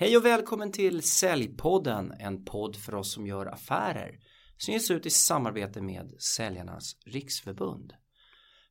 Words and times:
Hej 0.00 0.16
och 0.16 0.24
välkommen 0.24 0.72
till 0.72 1.02
Säljpodden, 1.02 2.12
en 2.18 2.44
podd 2.44 2.76
för 2.76 2.94
oss 2.94 3.12
som 3.12 3.26
gör 3.26 3.46
affärer 3.46 4.20
som 4.56 4.74
ges 4.74 4.90
ut 4.90 5.06
i 5.06 5.10
samarbete 5.10 5.80
med 5.80 6.14
Säljarnas 6.18 6.96
Riksförbund. 7.04 7.92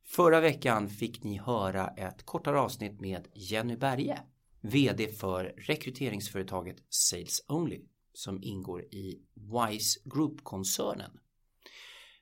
Förra 0.04 0.40
veckan 0.40 0.88
fick 0.88 1.24
ni 1.24 1.38
höra 1.38 1.88
ett 1.88 2.26
kortare 2.26 2.60
avsnitt 2.60 3.00
med 3.00 3.28
Jenny 3.34 3.76
Berge, 3.76 4.18
VD 4.60 5.08
för 5.08 5.44
rekryteringsföretaget 5.44 6.76
Sales 6.88 7.44
Only 7.48 7.80
som 8.14 8.42
ingår 8.42 8.82
i 8.82 9.20
Wise 9.34 10.00
Group-koncernen. 10.04 11.10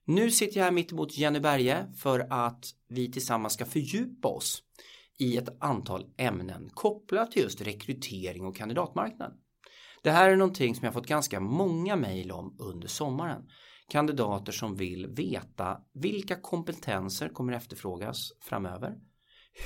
Nu 0.05 0.31
sitter 0.31 0.59
jag 0.59 0.65
här 0.65 0.73
mittemot 0.73 1.19
Jenny 1.19 1.41
Berge 1.41 1.93
för 1.97 2.27
att 2.31 2.67
vi 2.89 3.13
tillsammans 3.13 3.55
ska 3.55 3.65
fördjupa 3.65 4.29
oss 4.29 4.63
i 5.19 5.37
ett 5.37 5.63
antal 5.63 6.05
ämnen 6.17 6.71
kopplat 6.75 7.31
till 7.31 7.43
just 7.43 7.61
rekrytering 7.61 8.45
och 8.45 8.57
kandidatmarknaden. 8.57 9.37
Det 10.03 10.11
här 10.11 10.31
är 10.31 10.37
någonting 10.37 10.75
som 10.75 10.85
jag 10.85 10.95
fått 10.95 11.07
ganska 11.07 11.41
många 11.41 11.97
mejl 11.97 12.33
om 12.33 12.57
under 12.59 12.89
sommaren. 12.89 13.43
Kandidater 13.89 14.53
som 14.53 14.77
vill 14.77 15.07
veta 15.07 15.79
vilka 15.95 16.37
kompetenser 16.37 17.29
kommer 17.29 17.53
efterfrågas 17.53 18.33
framöver. 18.41 18.95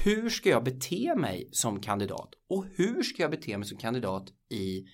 Hur 0.04 0.30
ska 0.30 0.48
jag 0.48 0.64
bete 0.64 1.14
mig 1.16 1.48
som 1.52 1.80
kandidat? 1.80 2.30
Och 2.48 2.66
hur 2.74 3.02
ska 3.02 3.22
jag 3.22 3.30
bete 3.30 3.58
mig 3.58 3.68
som 3.68 3.78
kandidat 3.78 4.28
i 4.50 4.84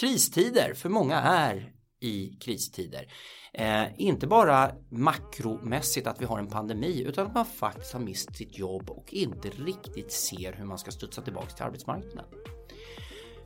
kristider? 0.00 0.74
För 0.74 0.88
många 0.88 1.16
är 1.16 1.72
i 2.04 2.36
kristider. 2.40 3.06
Eh, 3.52 3.84
inte 3.96 4.26
bara 4.26 4.70
makromässigt 4.88 6.06
att 6.06 6.20
vi 6.20 6.24
har 6.24 6.38
en 6.38 6.46
pandemi 6.46 7.02
utan 7.06 7.26
att 7.26 7.34
man 7.34 7.46
faktiskt 7.46 7.92
har 7.92 8.00
mist 8.00 8.36
sitt 8.36 8.58
jobb 8.58 8.90
och 8.90 9.12
inte 9.12 9.48
riktigt 9.48 10.12
ser 10.12 10.52
hur 10.52 10.64
man 10.64 10.78
ska 10.78 10.90
studsa 10.90 11.22
tillbaka 11.22 11.46
till 11.46 11.64
arbetsmarknaden. 11.64 12.24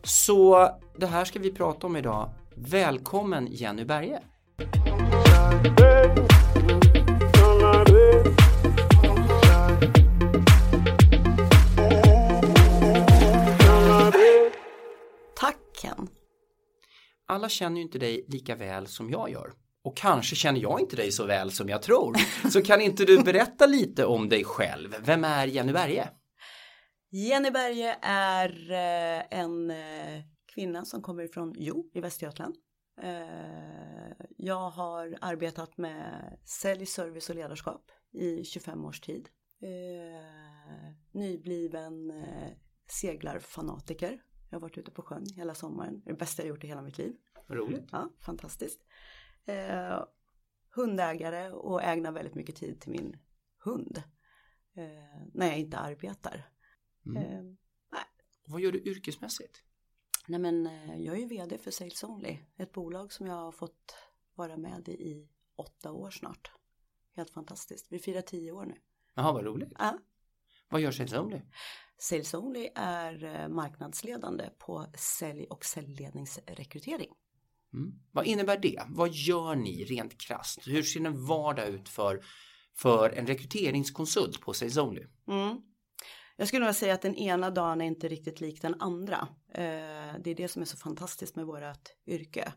Så 0.02 0.68
det 0.96 1.06
här 1.06 1.24
ska 1.24 1.38
vi 1.38 1.52
prata 1.52 1.86
om 1.86 1.96
idag. 1.96 2.30
Välkommen 2.54 3.46
Jenny 3.50 3.84
Berge! 3.84 4.20
Tack 15.34 15.56
Ken! 15.80 16.08
Alla 17.28 17.48
känner 17.48 17.76
ju 17.76 17.82
inte 17.82 17.98
dig 17.98 18.24
lika 18.28 18.56
väl 18.56 18.86
som 18.86 19.10
jag 19.10 19.30
gör. 19.30 19.52
Och 19.82 19.96
kanske 19.96 20.36
känner 20.36 20.60
jag 20.60 20.80
inte 20.80 20.96
dig 20.96 21.12
så 21.12 21.26
väl 21.26 21.50
som 21.50 21.68
jag 21.68 21.82
tror. 21.82 22.16
Så 22.50 22.62
kan 22.62 22.80
inte 22.80 23.04
du 23.04 23.22
berätta 23.22 23.66
lite 23.66 24.04
om 24.04 24.28
dig 24.28 24.44
själv? 24.44 24.94
Vem 25.00 25.24
är 25.24 25.46
Jenny 25.46 25.72
Berge? 25.72 26.08
Jenny 27.10 27.50
Berge 27.50 27.98
är 28.02 28.70
eh, 28.70 29.38
en 29.38 29.70
eh, 29.70 30.22
kvinna 30.54 30.84
som 30.84 31.02
kommer 31.02 31.22
ifrån 31.22 31.54
Jo 31.56 31.90
i 31.94 32.00
Västergötland. 32.00 32.54
Eh, 33.02 34.26
jag 34.36 34.70
har 34.70 35.18
arbetat 35.20 35.78
med 35.78 36.38
sälj, 36.44 36.86
service 36.86 37.30
och 37.30 37.36
ledarskap 37.36 37.90
i 38.12 38.44
25 38.44 38.84
års 38.84 39.00
tid. 39.00 39.28
Nybliven 41.12 42.12
seglarfanatiker 42.90 44.20
jag 44.50 44.56
har 44.56 44.60
varit 44.60 44.78
ute 44.78 44.90
på 44.90 45.02
sjön 45.02 45.26
hela 45.36 45.54
sommaren. 45.54 46.00
Det 46.04 46.10
är 46.10 46.12
det 46.12 46.18
bästa 46.18 46.42
jag 46.42 46.48
gjort 46.48 46.64
i 46.64 46.66
hela 46.66 46.82
mitt 46.82 46.98
liv. 46.98 47.16
Roligt. 47.48 47.88
Ja, 47.92 48.12
fantastiskt. 48.20 48.80
Eh, 49.44 50.04
hundägare 50.74 51.50
och 51.50 51.82
ägnar 51.82 52.12
väldigt 52.12 52.34
mycket 52.34 52.56
tid 52.56 52.80
till 52.80 52.90
min 52.90 53.16
hund. 53.64 54.02
Eh, 54.76 55.26
när 55.34 55.46
jag 55.46 55.58
inte 55.58 55.78
arbetar. 55.78 56.48
Mm. 57.06 57.22
Eh, 57.22 57.54
Vad 58.46 58.60
gör 58.60 58.72
du 58.72 58.78
yrkesmässigt? 58.78 59.62
Nej 60.28 60.40
men 60.40 60.66
eh, 60.66 60.96
jag 60.96 61.16
är 61.16 61.20
ju 61.20 61.26
vd 61.26 61.58
för 61.58 61.70
Sales 61.70 62.04
Only. 62.04 62.38
Ett 62.56 62.72
bolag 62.72 63.12
som 63.12 63.26
jag 63.26 63.34
har 63.34 63.52
fått 63.52 63.94
vara 64.34 64.56
med 64.56 64.88
i 64.88 64.92
i 64.92 65.28
åtta 65.56 65.92
år 65.92 66.10
snart. 66.10 66.50
Helt 67.12 67.30
fantastiskt. 67.30 67.86
Vi 67.92 67.98
firar 67.98 68.20
tio 68.22 68.52
år 68.52 68.64
nu. 68.64 68.74
Jaha, 69.14 69.32
vad 69.32 69.44
roligt. 69.44 69.72
Ja. 69.78 69.98
Vad 70.68 70.80
gör 70.80 70.90
Sales 70.90 71.12
Only? 71.12 71.40
Sales 71.98 72.34
Only 72.34 72.68
är 72.74 73.24
eh, 73.24 73.48
marknadsledande 73.48 74.50
på 74.58 74.86
sälj 74.94 75.46
och 75.46 75.64
säljledningsrekrytering. 75.64 77.10
Mm. 77.72 77.92
Vad 78.12 78.26
innebär 78.26 78.58
det? 78.58 78.82
Vad 78.88 79.10
gör 79.12 79.54
ni 79.54 79.84
rent 79.84 80.20
krasst? 80.20 80.66
Hur 80.66 80.82
ser 80.82 81.06
en 81.06 81.26
vardag 81.26 81.68
ut 81.68 81.88
för, 81.88 82.24
för 82.76 83.10
en 83.10 83.26
rekryteringskonsult 83.26 84.40
på 84.40 84.52
Sales 84.52 84.76
Only? 84.76 85.06
Mm. 85.28 85.60
Jag 86.36 86.48
skulle 86.48 86.66
nog 86.66 86.74
säga 86.74 86.94
att 86.94 87.02
den 87.02 87.16
ena 87.16 87.50
dagen 87.50 87.80
är 87.80 87.86
inte 87.86 88.08
riktigt 88.08 88.40
lik 88.40 88.62
den 88.62 88.80
andra. 88.80 89.28
Eh, 89.54 90.20
det 90.24 90.30
är 90.30 90.34
det 90.34 90.48
som 90.48 90.62
är 90.62 90.66
så 90.66 90.76
fantastiskt 90.76 91.36
med 91.36 91.46
vårt 91.46 91.88
yrke. 92.06 92.52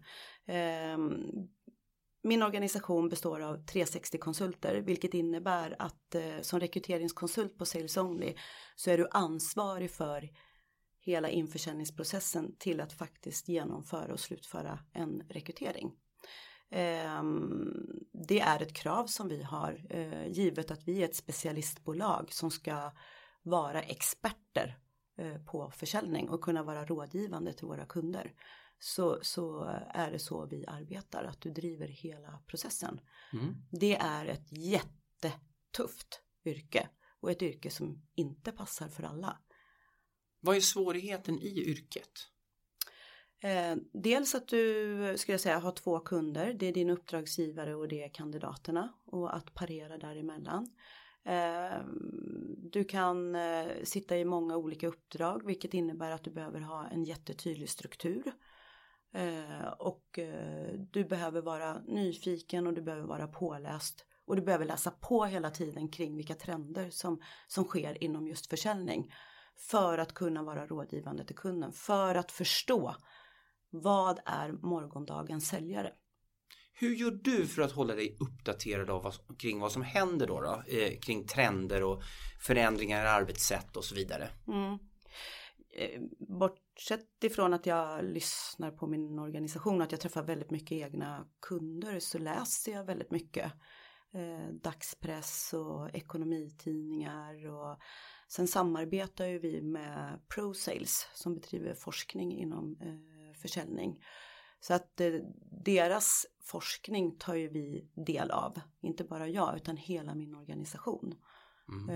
Min 2.24 2.44
organisation 2.44 3.10
består 3.10 3.40
av 3.40 3.66
360-konsulter 3.66 4.82
vilket 4.82 5.14
innebär 5.14 5.76
att 5.80 6.16
eh, 6.16 6.42
som 6.42 6.60
rekryteringskonsult 6.60 7.58
på 7.58 7.66
Sales 7.66 7.98
Only 7.98 8.36
så 8.76 8.92
är 8.92 8.98
du 8.98 9.08
ansvarig 9.12 9.92
för 9.92 10.30
hela 11.00 11.30
införsäljningsprocessen 11.30 12.56
till 12.60 12.82
att 12.82 12.94
faktiskt 12.94 13.48
genomföra 13.48 14.14
och 14.14 14.20
slutföra 14.20 14.80
en 14.94 15.24
rekrytering. 15.30 15.92
Eh, 16.70 17.24
det 18.28 18.40
är 18.40 18.62
ett 18.62 18.74
krav 18.74 19.06
som 19.06 19.28
vi 19.28 19.44
har 19.44 19.86
eh, 19.90 20.28
givet 20.28 20.72
att 20.72 20.88
vi 20.88 21.02
är 21.02 21.06
ett 21.06 21.16
specialistbolag 21.16 22.34
som 22.34 22.52
ska 22.52 22.92
vara 23.44 23.82
experter 23.82 24.78
eh, 25.18 25.38
på 25.38 25.72
försäljning 25.72 26.30
och 26.30 26.42
kunna 26.42 26.64
vara 26.64 26.86
rådgivande 26.86 27.54
till 27.54 27.68
våra 27.68 27.86
kunder 27.86 28.32
så, 28.84 29.20
så 29.22 29.64
är 29.90 30.12
det 30.12 30.20
så 30.20 30.46
vi 30.46 30.66
arbetar, 30.68 31.24
att 31.24 31.42
du 31.42 31.52
driver 31.52 31.88
hela 31.88 32.40
processen. 32.48 33.02
Mm. 33.34 33.56
Det 33.72 33.96
är 33.96 34.26
ett 34.26 34.52
jättetufft 34.52 36.22
yrke 36.46 36.90
och 37.20 37.32
ett 37.32 37.42
yrke 37.42 37.70
som 37.70 38.02
inte 38.16 38.52
passar 38.52 38.88
för 38.88 39.04
alla. 39.04 39.38
Vad 40.40 40.56
är 40.56 40.62
svårigheten 40.62 41.40
i 41.40 41.64
yrket? 41.70 42.12
Eh, 43.40 43.76
dels 43.94 44.36
att 44.36 44.48
du, 44.48 45.14
skulle 45.18 45.34
jag 45.34 45.42
säga, 45.42 45.60
har 45.60 45.72
två 45.72 46.00
kunder. 46.00 46.54
Det 46.54 46.66
är 46.66 46.74
din 46.74 46.90
uppdragsgivare 46.90 47.76
och 47.76 47.88
det 47.88 48.04
är 48.04 48.10
kandidaterna 48.10 48.94
och 49.06 49.36
att 49.36 49.54
parera 49.54 49.98
däremellan. 49.98 50.70
Eh, 51.24 51.86
du 52.58 52.84
kan 52.84 53.36
eh, 53.36 53.68
sitta 53.84 54.18
i 54.18 54.26
många 54.26 54.58
olika 54.58 54.88
uppdrag 54.88 55.46
vilket 55.46 55.74
innebär 55.74 56.12
att 56.12 56.24
du 56.24 56.32
behöver 56.32 56.60
ha 56.60 56.88
en 56.88 57.04
jättetydlig 57.04 57.70
struktur. 57.70 58.32
Eh, 59.14 59.68
och 59.80 60.20
eh, 60.20 60.74
du 60.92 61.04
behöver 61.04 61.42
vara 61.42 61.80
nyfiken 61.80 62.68
och 62.68 62.74
du 62.74 62.82
behöver 62.82 63.08
vara 63.08 63.28
påläst. 63.28 64.06
Och 64.26 64.36
du 64.36 64.42
behöver 64.42 64.66
läsa 64.66 64.92
på 64.92 65.26
hela 65.26 65.50
tiden 65.50 65.90
kring 65.90 66.16
vilka 66.16 66.36
trender 66.36 66.90
som, 66.90 67.22
som 67.48 67.64
sker 67.64 68.04
inom 68.04 68.28
just 68.28 68.48
försäljning. 68.48 69.14
För 69.70 69.98
att 69.98 70.14
kunna 70.14 70.44
vara 70.44 70.68
rådgivande 70.68 71.26
till 71.26 71.36
kunden. 71.36 71.72
För 71.72 72.16
att 72.16 72.32
förstå 72.32 72.96
vad 73.70 74.20
är 74.26 74.52
morgondagens 74.52 75.48
säljare. 75.48 75.94
Hur 76.74 76.96
gör 76.96 77.12
du 77.12 77.48
för 77.48 77.62
att 77.62 77.72
hålla 77.72 77.96
dig 77.96 78.18
uppdaterad 78.20 78.90
av 78.90 79.04
vad, 79.04 79.40
kring 79.40 79.60
vad 79.60 79.72
som 79.72 79.82
händer 79.82 80.28
då, 80.28 80.42
då 80.42 80.64
eh, 80.68 81.00
kring 81.00 81.28
trender 81.28 81.84
och 81.84 82.04
förändringar 82.40 83.06
i 83.06 83.08
arbetssätt 83.08 83.78
och 83.78 83.86
så 83.86 83.96
vidare? 83.96 84.30
Mm. 84.48 84.80
Eh, 85.74 86.02
bortsett 86.20 87.24
ifrån 87.24 87.54
att 87.54 87.66
jag 87.66 88.06
lyssnar 88.06 88.72
på 88.72 88.88
min 88.88 89.20
organisation 89.20 89.78
och 89.78 89.84
att 89.84 89.92
jag 89.92 90.02
träffar 90.02 90.24
väldigt 90.24 90.52
mycket 90.52 90.72
egna 90.72 91.28
kunder 91.40 92.00
så 92.00 92.18
läser 92.18 92.72
jag 92.72 92.84
väldigt 92.84 93.12
mycket 93.12 93.52
eh, 94.14 94.54
dagspress 94.54 95.54
och 95.54 95.96
ekonomitidningar 95.96 97.48
och 97.48 97.80
sen 98.28 98.48
samarbetar 98.48 99.26
ju 99.26 99.40
vi 99.40 99.62
med 99.62 100.20
ProSales 100.28 101.08
som 101.14 101.34
bedriver 101.34 101.74
forskning 101.74 102.38
inom 102.38 102.78
eh, 102.82 103.34
försäljning. 103.42 104.04
Så 104.60 104.74
att 104.74 105.02
eh, 105.02 105.14
deras 105.66 106.26
forskning 106.44 107.18
tar 107.18 107.36
ju 107.36 107.48
vi 107.48 107.90
del 107.94 108.32
av, 108.32 108.62
inte 108.82 109.04
bara 109.04 109.28
jag 109.28 109.56
utan 109.56 109.78
hela 109.78 110.16
min 110.16 110.36
organisation. 110.36 111.16
Mm. 111.70 111.90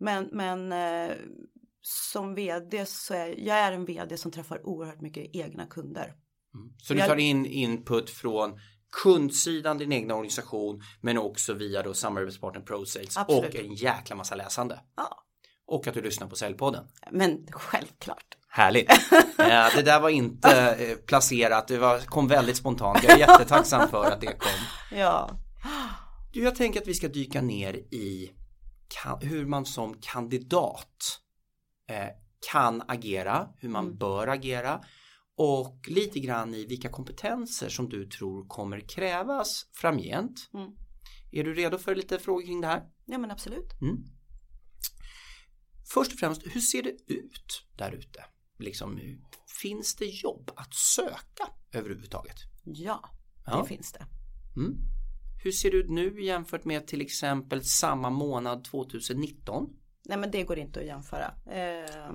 Eh, 0.00 0.04
men, 0.04 0.28
men 0.32 0.72
eh, 0.72 1.16
som 1.82 2.34
vd 2.34 2.86
så 2.86 3.14
är 3.14 3.34
jag 3.38 3.58
är 3.58 3.72
en 3.72 3.84
vd 3.84 4.16
som 4.16 4.30
träffar 4.30 4.66
oerhört 4.66 5.00
mycket 5.00 5.30
egna 5.32 5.66
kunder. 5.66 6.04
Mm. 6.54 6.72
Så 6.78 6.94
du 6.94 7.00
tar 7.00 7.16
in 7.16 7.46
input 7.46 8.10
från 8.10 8.58
kundsidan, 9.02 9.78
din 9.78 9.92
egna 9.92 10.14
organisation 10.14 10.82
men 11.00 11.18
också 11.18 11.54
via 11.54 11.82
då 11.82 11.94
samarbetspartnern 11.94 12.64
ProSales 12.64 13.16
och 13.16 13.54
en 13.54 13.74
jäkla 13.74 14.16
massa 14.16 14.34
läsande. 14.34 14.80
Ja. 14.96 15.22
Och 15.66 15.86
att 15.86 15.94
du 15.94 16.02
lyssnar 16.02 16.26
på 16.26 16.36
Säljpodden. 16.36 16.84
Men 17.10 17.46
självklart. 17.50 18.36
Härligt. 18.48 18.88
det 19.76 19.82
där 19.82 20.00
var 20.00 20.08
inte 20.08 20.74
eh, 20.74 20.96
placerat, 20.96 21.68
det 21.68 21.78
var, 21.78 21.98
kom 21.98 22.28
väldigt 22.28 22.56
spontant. 22.56 23.02
Jag 23.02 23.12
är 23.12 23.18
jättetacksam 23.18 23.88
för 23.88 24.04
att 24.04 24.20
det 24.20 24.26
kom. 24.26 24.98
Ja. 24.98 25.30
Du, 26.32 26.42
jag 26.42 26.54
tänker 26.54 26.80
att 26.80 26.88
vi 26.88 26.94
ska 26.94 27.08
dyka 27.08 27.42
ner 27.42 27.74
i 27.74 28.30
hur 29.20 29.46
man 29.46 29.66
som 29.66 29.94
kandidat 30.00 31.20
eh, 31.88 32.08
kan 32.52 32.82
agera, 32.88 33.48
hur 33.58 33.68
man 33.68 33.84
Mm. 33.86 33.98
bör 33.98 34.26
agera 34.28 34.80
och 35.36 35.80
lite 35.88 36.20
grann 36.20 36.54
i 36.54 36.66
vilka 36.66 36.88
kompetenser 36.88 37.68
som 37.68 37.88
du 37.88 38.06
tror 38.06 38.48
kommer 38.48 38.80
krävas 38.80 39.66
framgent. 39.72 40.50
Mm. 40.54 40.70
Är 41.32 41.44
du 41.44 41.54
redo 41.54 41.78
för 41.78 41.94
lite 41.94 42.18
frågor 42.18 42.42
kring 42.46 42.60
det 42.60 42.66
här? 42.66 42.82
Ja 43.04 43.18
men 43.18 43.30
absolut. 43.30 43.80
Mm. 43.82 43.96
Först 45.94 46.12
och 46.12 46.18
främst, 46.18 46.42
hur 46.46 46.60
ser 46.60 46.82
det 46.82 47.12
ut 47.12 47.66
där 47.76 47.92
ute? 47.92 48.24
Liksom, 48.58 49.00
finns 49.62 49.94
det 49.96 50.04
jobb 50.06 50.50
att 50.56 50.74
söka 50.74 51.48
överhuvudtaget? 51.72 52.36
Ja, 52.64 53.10
Ja. 53.46 53.62
det 53.62 53.68
finns 53.68 53.92
det. 53.92 54.06
Mm. 54.56 54.74
Hur 55.46 55.52
ser 55.52 55.70
det 55.70 55.76
ut 55.76 55.90
nu 55.90 56.22
jämfört 56.22 56.64
med 56.64 56.86
till 56.86 57.00
exempel 57.00 57.64
samma 57.64 58.10
månad 58.10 58.64
2019? 58.64 59.66
Nej 60.04 60.18
men 60.18 60.30
det 60.30 60.42
går 60.42 60.58
inte 60.58 60.80
att 60.80 60.86
jämföra. 60.86 61.34
Eh, 61.46 62.12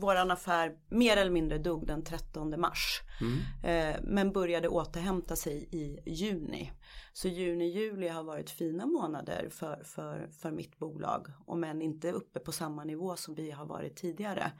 våran 0.00 0.30
affär 0.30 0.76
mer 0.88 1.16
eller 1.16 1.30
mindre 1.30 1.58
dog 1.58 1.86
den 1.86 2.04
13 2.04 2.60
mars. 2.60 3.00
Mm. 3.20 3.94
Eh, 3.94 4.00
men 4.02 4.32
började 4.32 4.68
återhämta 4.68 5.36
sig 5.36 5.68
i 5.72 5.98
juni. 6.06 6.72
Så 7.12 7.28
juni, 7.28 7.64
juli 7.64 8.08
har 8.08 8.22
varit 8.22 8.50
fina 8.50 8.86
månader 8.86 9.48
för, 9.50 9.82
för, 9.84 10.28
för 10.42 10.50
mitt 10.50 10.78
bolag. 10.78 11.26
Om 11.46 11.64
än 11.64 11.82
inte 11.82 12.12
uppe 12.12 12.40
på 12.40 12.52
samma 12.52 12.84
nivå 12.84 13.16
som 13.16 13.34
vi 13.34 13.50
har 13.50 13.66
varit 13.66 13.96
tidigare. 13.96 14.52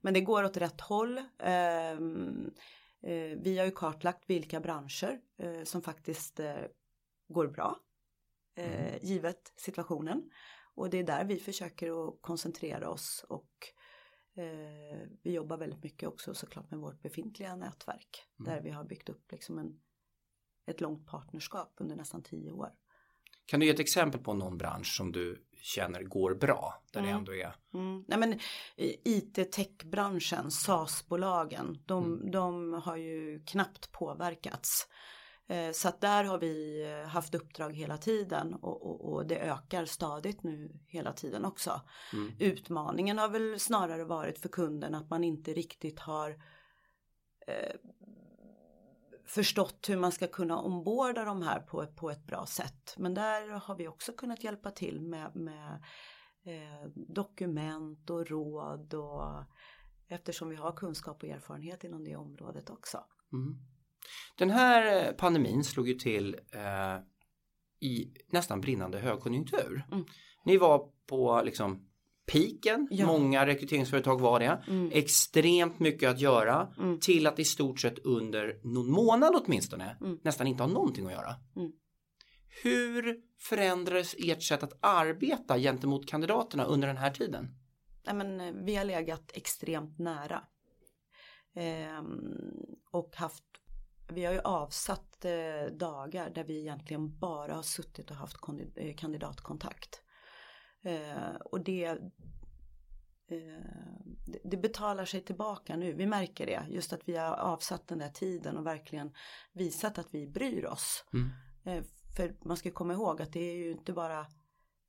Men 0.00 0.14
det 0.14 0.20
går 0.20 0.44
åt 0.44 0.56
rätt 0.56 0.80
håll. 0.80 1.18
Eh, 1.38 1.92
eh, 1.92 3.38
vi 3.42 3.58
har 3.58 3.64
ju 3.64 3.70
kartlagt 3.70 4.24
vilka 4.26 4.60
branscher 4.60 5.18
eh, 5.38 5.64
som 5.64 5.82
faktiskt 5.82 6.40
eh, 6.40 6.54
går 7.28 7.46
bra. 7.46 7.80
Eh, 8.56 9.04
givet 9.04 9.52
situationen. 9.56 10.30
Och 10.74 10.90
det 10.90 10.98
är 10.98 11.04
där 11.04 11.24
vi 11.24 11.38
försöker 11.38 12.08
att 12.08 12.18
koncentrera 12.22 12.90
oss 12.90 13.24
och 13.28 13.50
eh, 14.36 15.08
vi 15.22 15.32
jobbar 15.32 15.56
väldigt 15.56 15.82
mycket 15.82 16.08
också 16.08 16.34
såklart 16.34 16.70
med 16.70 16.80
vårt 16.80 17.02
befintliga 17.02 17.56
nätverk. 17.56 18.26
Mm. 18.40 18.52
Där 18.52 18.62
vi 18.62 18.70
har 18.70 18.84
byggt 18.84 19.08
upp 19.08 19.32
liksom 19.32 19.58
en, 19.58 19.80
ett 20.66 20.80
långt 20.80 21.06
partnerskap 21.06 21.74
under 21.76 21.96
nästan 21.96 22.22
tio 22.22 22.52
år. 22.52 22.70
Kan 23.46 23.60
du 23.60 23.66
ge 23.66 23.72
ett 23.72 23.80
exempel 23.80 24.20
på 24.20 24.34
någon 24.34 24.58
bransch 24.58 24.96
som 24.96 25.12
du 25.12 25.46
känner 25.62 26.02
går 26.02 26.34
bra? 26.34 26.82
Där 26.92 27.00
det 27.00 27.06
Mm. 27.08 27.18
ändå 27.18 27.34
är 27.34 27.56
Mm. 27.74 28.04
Nej, 28.08 28.18
men 28.18 28.38
IT-techbranschen, 29.04 30.50
SaaS-bolagen, 30.50 31.82
de, 31.86 32.04
Mm. 32.04 32.30
de 32.30 32.72
har 32.72 32.96
ju 32.96 33.44
knappt 33.44 33.92
påverkats. 33.92 34.88
Eh, 35.48 35.72
Så 35.72 35.88
att 35.88 36.00
där 36.00 36.24
har 36.24 36.38
vi 36.38 36.84
eh, 36.90 37.08
haft 37.08 37.34
uppdrag 37.34 37.76
hela 37.76 37.98
tiden 37.98 38.54
och, 38.54 38.86
och, 38.86 39.12
och 39.12 39.26
det 39.26 39.38
ökar 39.38 39.84
stadigt 39.84 40.42
nu 40.42 40.80
hela 40.86 41.12
tiden 41.12 41.44
också. 41.44 41.80
Mm. 42.12 42.32
Utmaningen 42.38 43.18
har 43.18 43.28
väl 43.28 43.60
snarare 43.60 44.04
varit 44.04 44.38
för 44.38 44.48
kunden 44.48 44.94
att 44.94 45.10
man 45.10 45.24
inte 45.24 45.52
riktigt 45.52 46.00
har 46.00 46.30
eh, 47.46 47.76
förstått 49.26 49.88
hur 49.88 49.96
man 49.96 50.12
ska 50.12 50.26
kunna 50.26 50.58
omborda 50.58 51.24
de 51.24 51.42
här 51.42 51.60
på, 51.60 51.86
på 51.86 52.10
ett 52.10 52.26
bra 52.26 52.46
sätt. 52.46 52.94
Men 52.98 53.14
där 53.14 53.48
har 53.48 53.76
vi 53.76 53.88
också 53.88 54.12
kunnat 54.12 54.44
hjälpa 54.44 54.70
till 54.70 55.00
med, 55.00 55.36
med 55.36 55.82
eh, 56.44 56.88
dokument 56.94 58.10
och 58.10 58.26
råd 58.26 58.94
och 58.94 59.44
eftersom 60.08 60.48
vi 60.48 60.56
har 60.56 60.72
kunskap 60.72 61.22
och 61.22 61.28
erfarenhet 61.28 61.84
inom 61.84 62.04
det 62.04 62.16
området 62.16 62.70
också. 62.70 63.04
Mm. 63.32 63.71
Den 64.38 64.50
här 64.50 65.06
eh, 65.06 65.12
pandemin 65.12 65.64
slog 65.64 65.88
ju 65.88 65.94
till 65.94 66.34
eh, 66.52 66.98
i 67.80 68.12
nästan 68.30 68.60
brinnande 68.60 68.98
högkonjunktur. 68.98 69.84
Mm. 69.92 70.04
Ni 70.44 70.56
var 70.56 70.88
på 71.06 71.42
liksom 71.44 71.88
piken, 72.32 72.88
Ja. 72.90 73.06
många 73.06 73.46
rekryteringsföretag 73.46 74.20
var 74.20 74.40
det. 74.40 74.62
Mm. 74.68 74.90
Extremt 74.92 75.78
mycket 75.78 76.10
att 76.10 76.20
göra 76.20 76.74
Mm. 76.78 77.00
till 77.00 77.26
att 77.26 77.38
i 77.38 77.44
stort 77.44 77.80
sett 77.80 77.98
under 77.98 78.60
någon 78.64 78.90
månad 78.90 79.34
åtminstone 79.44 79.96
Mm. 80.00 80.18
nästan 80.22 80.46
inte 80.46 80.62
ha 80.62 80.70
någonting 80.70 81.06
att 81.06 81.12
göra. 81.12 81.34
Mm. 81.56 81.72
Hur 82.62 83.16
förändrades 83.40 84.14
ert 84.18 84.42
sätt 84.42 84.62
att 84.62 84.78
arbeta 84.80 85.58
gentemot 85.58 86.06
kandidaterna 86.08 86.64
under 86.64 86.88
den 86.88 86.96
här 86.96 87.10
tiden? 87.10 87.48
Nej, 88.06 88.14
men, 88.14 88.40
eh, 88.40 88.52
vi 88.64 88.74
har 88.76 88.84
legat 88.84 89.30
extremt 89.34 89.98
nära. 89.98 90.44
Ehm, 91.54 92.20
och 92.90 93.16
haft, 93.16 93.44
vi 94.12 94.24
har 94.24 94.32
ju 94.32 94.40
avsatt 94.40 95.24
eh, 95.24 95.72
dagar 95.72 96.30
där 96.30 96.44
vi 96.44 96.60
egentligen 96.60 97.18
bara 97.18 97.54
har 97.54 97.62
suttit 97.62 98.10
och 98.10 98.16
haft 98.16 98.36
eh, 98.76 98.94
kandidatkontakt. 98.96 100.02
Eh, 100.82 101.34
och 101.44 101.64
det, 101.64 101.84
eh, 101.84 101.98
det, 104.44 104.56
betalar 104.56 105.04
sig 105.04 105.20
tillbaka 105.20 105.76
nu, 105.76 105.92
vi 105.92 106.06
märker 106.06 106.46
det. 106.46 106.62
Just 106.70 106.92
att 106.92 107.08
vi 107.08 107.16
har 107.16 107.36
avsatt 107.36 107.88
den 107.88 107.98
där 107.98 108.08
tiden 108.08 108.56
och 108.56 108.66
verkligen 108.66 109.12
visat 109.52 109.98
att 109.98 110.14
vi 110.14 110.26
bryr 110.26 110.64
oss. 110.64 111.04
Mm. 111.12 111.84
För 112.16 112.36
man 112.44 112.56
ska 112.56 112.70
komma 112.70 112.92
ihåg 112.92 113.22
att 113.22 113.32
det 113.32 113.50
är 113.50 113.56
ju 113.56 113.70
inte 113.70 113.92
bara 113.92 114.26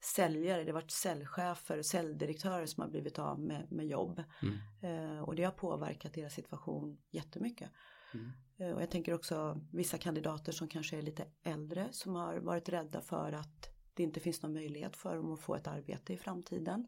säljare, 0.04 0.64
det 0.64 0.72
har 0.72 0.74
varit 0.74 0.92
säljchefer, 0.92 1.81
säljdirektörer 1.81 2.66
som 2.66 2.81
har 2.81 2.90
blivit 2.90 3.20
av 3.20 3.40
med, 3.40 3.72
med 3.72 3.88
jobb. 3.88 4.24
Mm. 4.42 4.58
Eh, 4.81 5.22
och 5.22 5.36
det 5.36 5.44
har 5.44 5.52
påverkat 5.52 6.14
deras 6.14 6.34
situation 6.34 6.98
jättemycket. 7.12 7.72
Mm. 8.14 8.31
Eh, 8.58 8.72
och 8.72 8.82
jag 8.82 8.92
tänker 8.92 9.14
också 9.14 9.62
vissa 9.72 9.98
kandidater 9.98 10.52
som 10.52 10.68
kanske 10.68 10.98
är 10.98 11.02
lite 11.02 11.26
äldre 11.44 11.88
som 11.92 12.16
har 12.16 12.38
varit 12.38 12.70
rädda 12.70 13.02
för 13.02 13.32
att 13.32 13.70
det 13.94 14.04
inte 14.04 14.20
finns 14.20 14.42
någon 14.42 14.54
möjlighet 14.54 14.96
för 14.96 15.16
dem 15.16 15.34
att 15.34 15.42
få 15.42 15.56
ett 15.56 15.68
arbete 15.68 16.14
i 16.14 16.18
framtiden. 16.18 16.88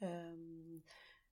Ehm, 0.00 0.82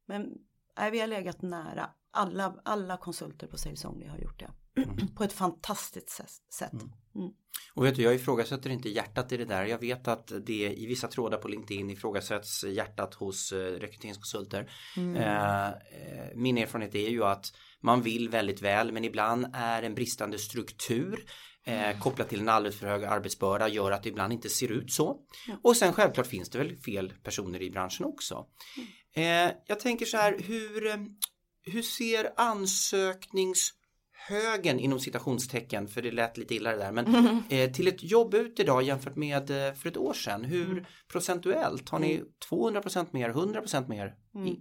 men 0.06 0.38
nej, 0.78 0.90
vi 0.90 1.00
har 1.00 1.06
legat 1.06 1.42
nära. 1.42 1.90
Alla, 2.10 2.60
alla 2.64 2.96
konsulter 2.96 3.46
på 3.46 3.58
Sales 3.58 3.84
Only 3.84 4.06
har 4.06 4.18
gjort 4.18 4.38
det. 4.38 4.50
Mm. 4.82 5.14
på 5.14 5.24
ett 5.24 5.32
fantastiskt 5.32 6.52
sätt. 6.52 6.72
Mm. 7.14 7.30
Och 7.74 7.84
vet 7.84 7.94
du, 7.94 8.02
jag 8.02 8.14
ifrågasätter 8.14 8.70
inte 8.70 8.88
hjärtat 8.88 9.32
i 9.32 9.36
det 9.36 9.44
där. 9.44 9.64
Jag 9.64 9.78
vet 9.78 10.08
att 10.08 10.32
det 10.46 10.72
i 10.72 10.86
vissa 10.86 11.08
trådar 11.08 11.38
på 11.38 11.48
LinkedIn 11.48 11.90
ifrågasätts 11.90 12.64
hjärtat 12.64 13.14
hos 13.14 13.52
eh, 13.52 13.58
rekryteringskonsulter. 13.58 14.70
Mm. 14.96 15.16
Eh, 15.16 15.68
eh, 15.68 16.34
min 16.34 16.58
erfarenhet 16.58 16.94
är 16.94 17.08
ju 17.08 17.24
att 17.24 17.52
man 17.82 18.02
vill 18.02 18.28
väldigt 18.28 18.62
väl 18.62 18.92
men 18.92 19.04
ibland 19.04 19.46
är 19.54 19.82
en 19.82 19.94
bristande 19.94 20.38
struktur 20.38 21.24
eh, 21.64 22.00
kopplat 22.00 22.28
till 22.28 22.40
en 22.40 22.48
alldeles 22.48 22.78
för 22.78 22.86
hög 22.86 23.04
arbetsbörda 23.04 23.68
gör 23.68 23.90
att 23.90 24.02
det 24.02 24.08
ibland 24.08 24.32
inte 24.32 24.48
ser 24.48 24.72
ut 24.72 24.92
så. 24.92 25.16
Och 25.62 25.76
sen 25.76 25.92
självklart 25.92 26.26
finns 26.26 26.50
det 26.50 26.58
väl 26.58 26.76
fel 26.76 27.12
personer 27.22 27.62
i 27.62 27.70
branschen 27.70 28.04
också. 28.06 28.46
Eh, 29.14 29.50
jag 29.66 29.80
tänker 29.80 30.06
så 30.06 30.16
här, 30.16 30.38
hur, 30.38 31.06
hur 31.62 31.82
ser 31.82 32.32
ansökningshögen 32.36 34.80
inom 34.80 35.00
citationstecken, 35.00 35.88
för 35.88 36.02
det 36.02 36.10
lät 36.10 36.36
lite 36.38 36.54
illa 36.54 36.70
det 36.70 36.76
där, 36.76 36.92
men 36.92 37.42
eh, 37.48 37.72
till 37.72 37.88
ett 37.88 38.02
jobb 38.02 38.34
ut 38.34 38.60
idag 38.60 38.82
jämfört 38.82 39.16
med 39.16 39.50
eh, 39.50 39.74
för 39.74 39.88
ett 39.88 39.96
år 39.96 40.14
sedan, 40.14 40.44
hur 40.44 40.70
Mm. 40.72 40.84
procentuellt? 41.12 41.88
Har 41.88 41.98
ni 41.98 42.22
200% 42.50 43.06
mer, 43.10 43.30
100% 43.30 43.88
mer? 43.88 44.14
Mm. 44.34 44.54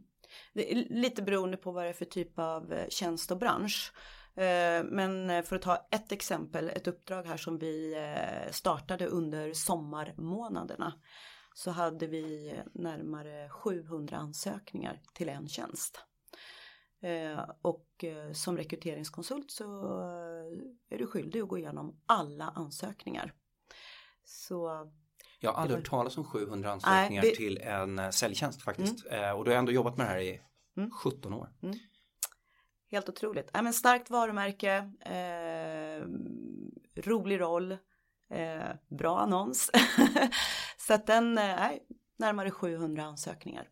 Det 0.53 0.71
är 0.71 0.75
lite 0.89 1.21
beroende 1.21 1.57
på 1.57 1.71
vad 1.71 1.83
det 1.83 1.89
är 1.89 1.93
för 1.93 2.05
typ 2.05 2.39
av 2.39 2.73
eh, 2.73 2.87
tjänst 2.89 3.31
och 3.31 3.37
bransch. 3.37 3.93
Eh, 4.35 4.83
men 4.83 5.29
eh, 5.29 5.43
för 5.43 5.55
att 5.55 5.61
ta 5.61 5.87
ett 5.91 6.11
exempel, 6.11 6.69
ett 6.69 6.87
uppdrag 6.87 7.23
här 7.23 7.37
som 7.37 7.57
vi 7.57 7.95
startade 8.51 9.07
under 9.07 9.53
sommarmånaderna. 9.53 10.93
Så 11.53 11.71
hade 11.71 12.07
vi 12.07 12.55
närmare 12.73 13.49
700 13.49 14.17
ansökningar 14.17 15.01
till 15.13 15.29
en 15.29 15.47
tjänst. 15.47 15.99
Och 17.61 18.05
som 18.33 18.57
rekryteringskonsult 18.57 19.51
så 19.51 19.63
är 20.89 20.97
du 20.97 21.07
skyldig 21.07 21.41
att 21.41 21.47
gå 21.47 21.57
igenom 21.57 22.01
alla 22.05 22.45
ansökningar. 22.45 23.33
Så 24.23 24.91
jag 25.39 25.53
har 25.53 25.61
aldrig 25.61 25.79
hört 25.79 25.89
talas 25.89 26.17
om 26.17 26.23
700 26.23 26.71
ansökningar 26.71 27.21
det- 27.21 27.35
till 27.35 27.57
en 27.57 27.99
eh, 27.99 28.09
säljtjänst 28.09 28.61
faktiskt. 28.61 29.05
Eh, 29.11 29.31
och 29.31 29.45
då 29.45 29.51
har 29.51 29.57
ändå 29.57 29.71
jobbat 29.71 29.97
med 29.97 30.05
det 30.05 30.09
här 30.09 30.19
i 30.19 30.41
Mm. 30.77 30.91
17 30.91 31.33
år. 31.33 31.49
Helt 32.91 33.09
otroligt. 33.09 33.49
Ja, 33.53 33.61
men 33.61 33.73
starkt 33.73 34.09
varumärke, 34.09 34.73
eh, 35.05 36.07
rolig 37.03 37.39
roll, 37.39 37.71
eh, 38.33 38.59
bra 38.97 39.19
annons. 39.19 39.71
så 40.87 40.93
att 40.93 41.07
den 41.07 41.37
eh, 41.37 41.43
är 41.43 41.79
närmare 42.19 42.51
700 42.51 43.03
ansökningar. 43.03 43.67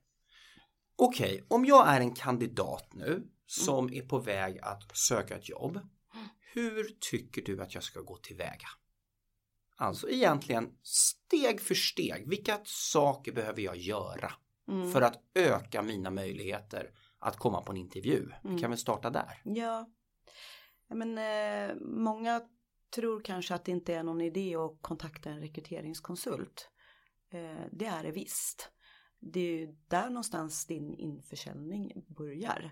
Okej, 0.97 1.45
om 1.47 1.65
jag 1.65 1.87
är 1.89 1.99
en 2.01 2.13
kandidat 2.15 2.89
nu 2.93 3.27
som 3.45 3.93
är 3.93 4.01
på 4.01 4.19
väg 4.19 4.59
att 4.61 4.97
söka 4.97 5.35
ett 5.35 5.49
jobb. 5.49 5.79
Hur 6.53 6.87
tycker 7.11 7.41
du 7.41 7.61
att 7.61 7.73
jag 7.73 7.83
ska 7.83 8.01
gå 8.01 8.17
tillväga? 8.17 8.67
Alltså 9.77 10.09
egentligen 10.09 10.77
steg 10.83 11.61
för 11.61 11.75
steg. 11.75 12.29
Vilka 12.29 12.59
saker 12.65 13.31
behöver 13.31 13.61
jag 13.61 13.77
göra 13.77 14.31
Mm. 14.67 14.91
för 14.91 15.01
att 15.01 15.21
öka 15.35 15.81
mina 15.81 16.09
möjligheter 16.09 16.91
att 17.19 17.37
komma 17.37 17.61
på 17.61 17.71
en 17.71 17.77
intervju? 17.77 18.31
Vi 18.43 18.49
Mm. 18.49 18.61
kan 18.61 18.69
väl 18.69 18.79
starta 18.79 19.09
där. 19.09 19.41
Ja, 19.43 19.89
ja 20.87 20.95
men 20.95 21.17
eh, 21.17 21.75
många 21.81 22.41
tror 22.95 23.21
kanske 23.21 23.55
att 23.55 23.65
det 23.65 23.71
inte 23.71 23.93
är 23.93 24.03
någon 24.03 24.21
idé 24.21 24.55
att 24.55 24.77
kontakta 24.81 25.29
en 25.29 25.39
rekryteringskonsult. 25.39 26.69
Eh, 27.33 27.65
det 27.71 27.85
är 27.85 28.03
det 28.03 28.11
visst. 28.11 28.71
det 29.19 29.39
är 29.39 29.57
ju 29.59 29.75
där 29.87 30.09
någonstans 30.09 30.65
din 30.65 30.93
införsäljning 30.93 31.91
börjar. 32.07 32.71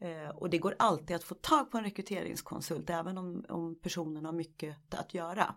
Eh, 0.00 0.28
och 0.28 0.50
det 0.50 0.58
går 0.58 0.74
alltid 0.78 1.16
att 1.16 1.24
få 1.24 1.34
tag 1.34 1.70
på 1.70 1.78
en 1.78 1.84
rekryteringskonsult 1.84 2.90
även 2.90 3.18
om, 3.18 3.44
om 3.48 3.80
personen 3.80 4.24
har 4.24 4.32
mycket 4.32 4.94
att 4.94 5.14
göra. 5.14 5.54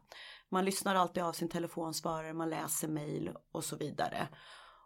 Man 0.52 0.66
lyssnar 0.66 0.96
alltid 0.96 1.24
av 1.24 1.34
sin 1.34 1.50
telefonsvarare, 1.50 2.34
man 2.34 2.50
läser 2.50 2.88
mejl 2.88 3.32
och 3.52 3.64
så 3.64 3.76
vidare. 3.76 4.28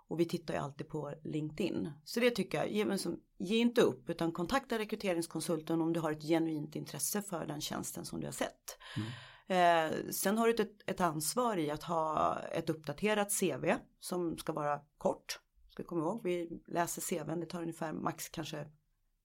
Och 0.07 0.19
vi 0.19 0.25
tittar 0.25 0.53
ju 0.53 0.60
alltid 0.60 0.88
på 0.88 1.13
LinkedIn. 1.24 1.91
Så 2.03 2.19
det 2.19 2.31
tycker 2.31 2.57
jag, 2.57 2.72
ge, 2.72 2.98
som, 2.98 3.19
ge 3.38 3.57
inte 3.57 3.81
upp 3.81 4.10
utan 4.10 4.31
kontakta 4.31 4.79
rekryteringskonsulten 4.79 5.81
om 5.81 5.93
du 5.93 6.00
har 6.00 6.12
ett 6.12 6.24
genuint 6.24 6.75
intresse 6.75 7.22
för 7.22 7.45
den 7.45 7.62
tjänsten 7.62 8.05
som 8.05 8.19
du 8.19 8.27
har 8.27 8.31
sett. 8.31 8.77
Mm. 8.98 9.10
Eh, 9.48 10.12
sen 10.12 10.38
har 10.38 10.48
du 10.48 10.53
ett, 10.53 10.89
ett 10.89 11.01
ansvar 11.01 11.57
i 11.57 11.72
att 11.72 11.84
ha 11.84 12.39
ett 12.39 12.69
uppdaterat 12.69 13.39
CV 13.39 13.74
som 14.00 14.38
ska 14.38 14.53
vara 14.53 14.79
kort. 14.98 15.39
Ska 15.69 15.84
komma 15.84 16.01
ihåg, 16.01 16.22
vi 16.24 16.63
läser 16.67 17.01
CVn, 17.01 17.39
det 17.39 17.45
tar 17.45 17.62
ungefär 17.62 17.93
max 17.93 18.29
kanske 18.29 18.67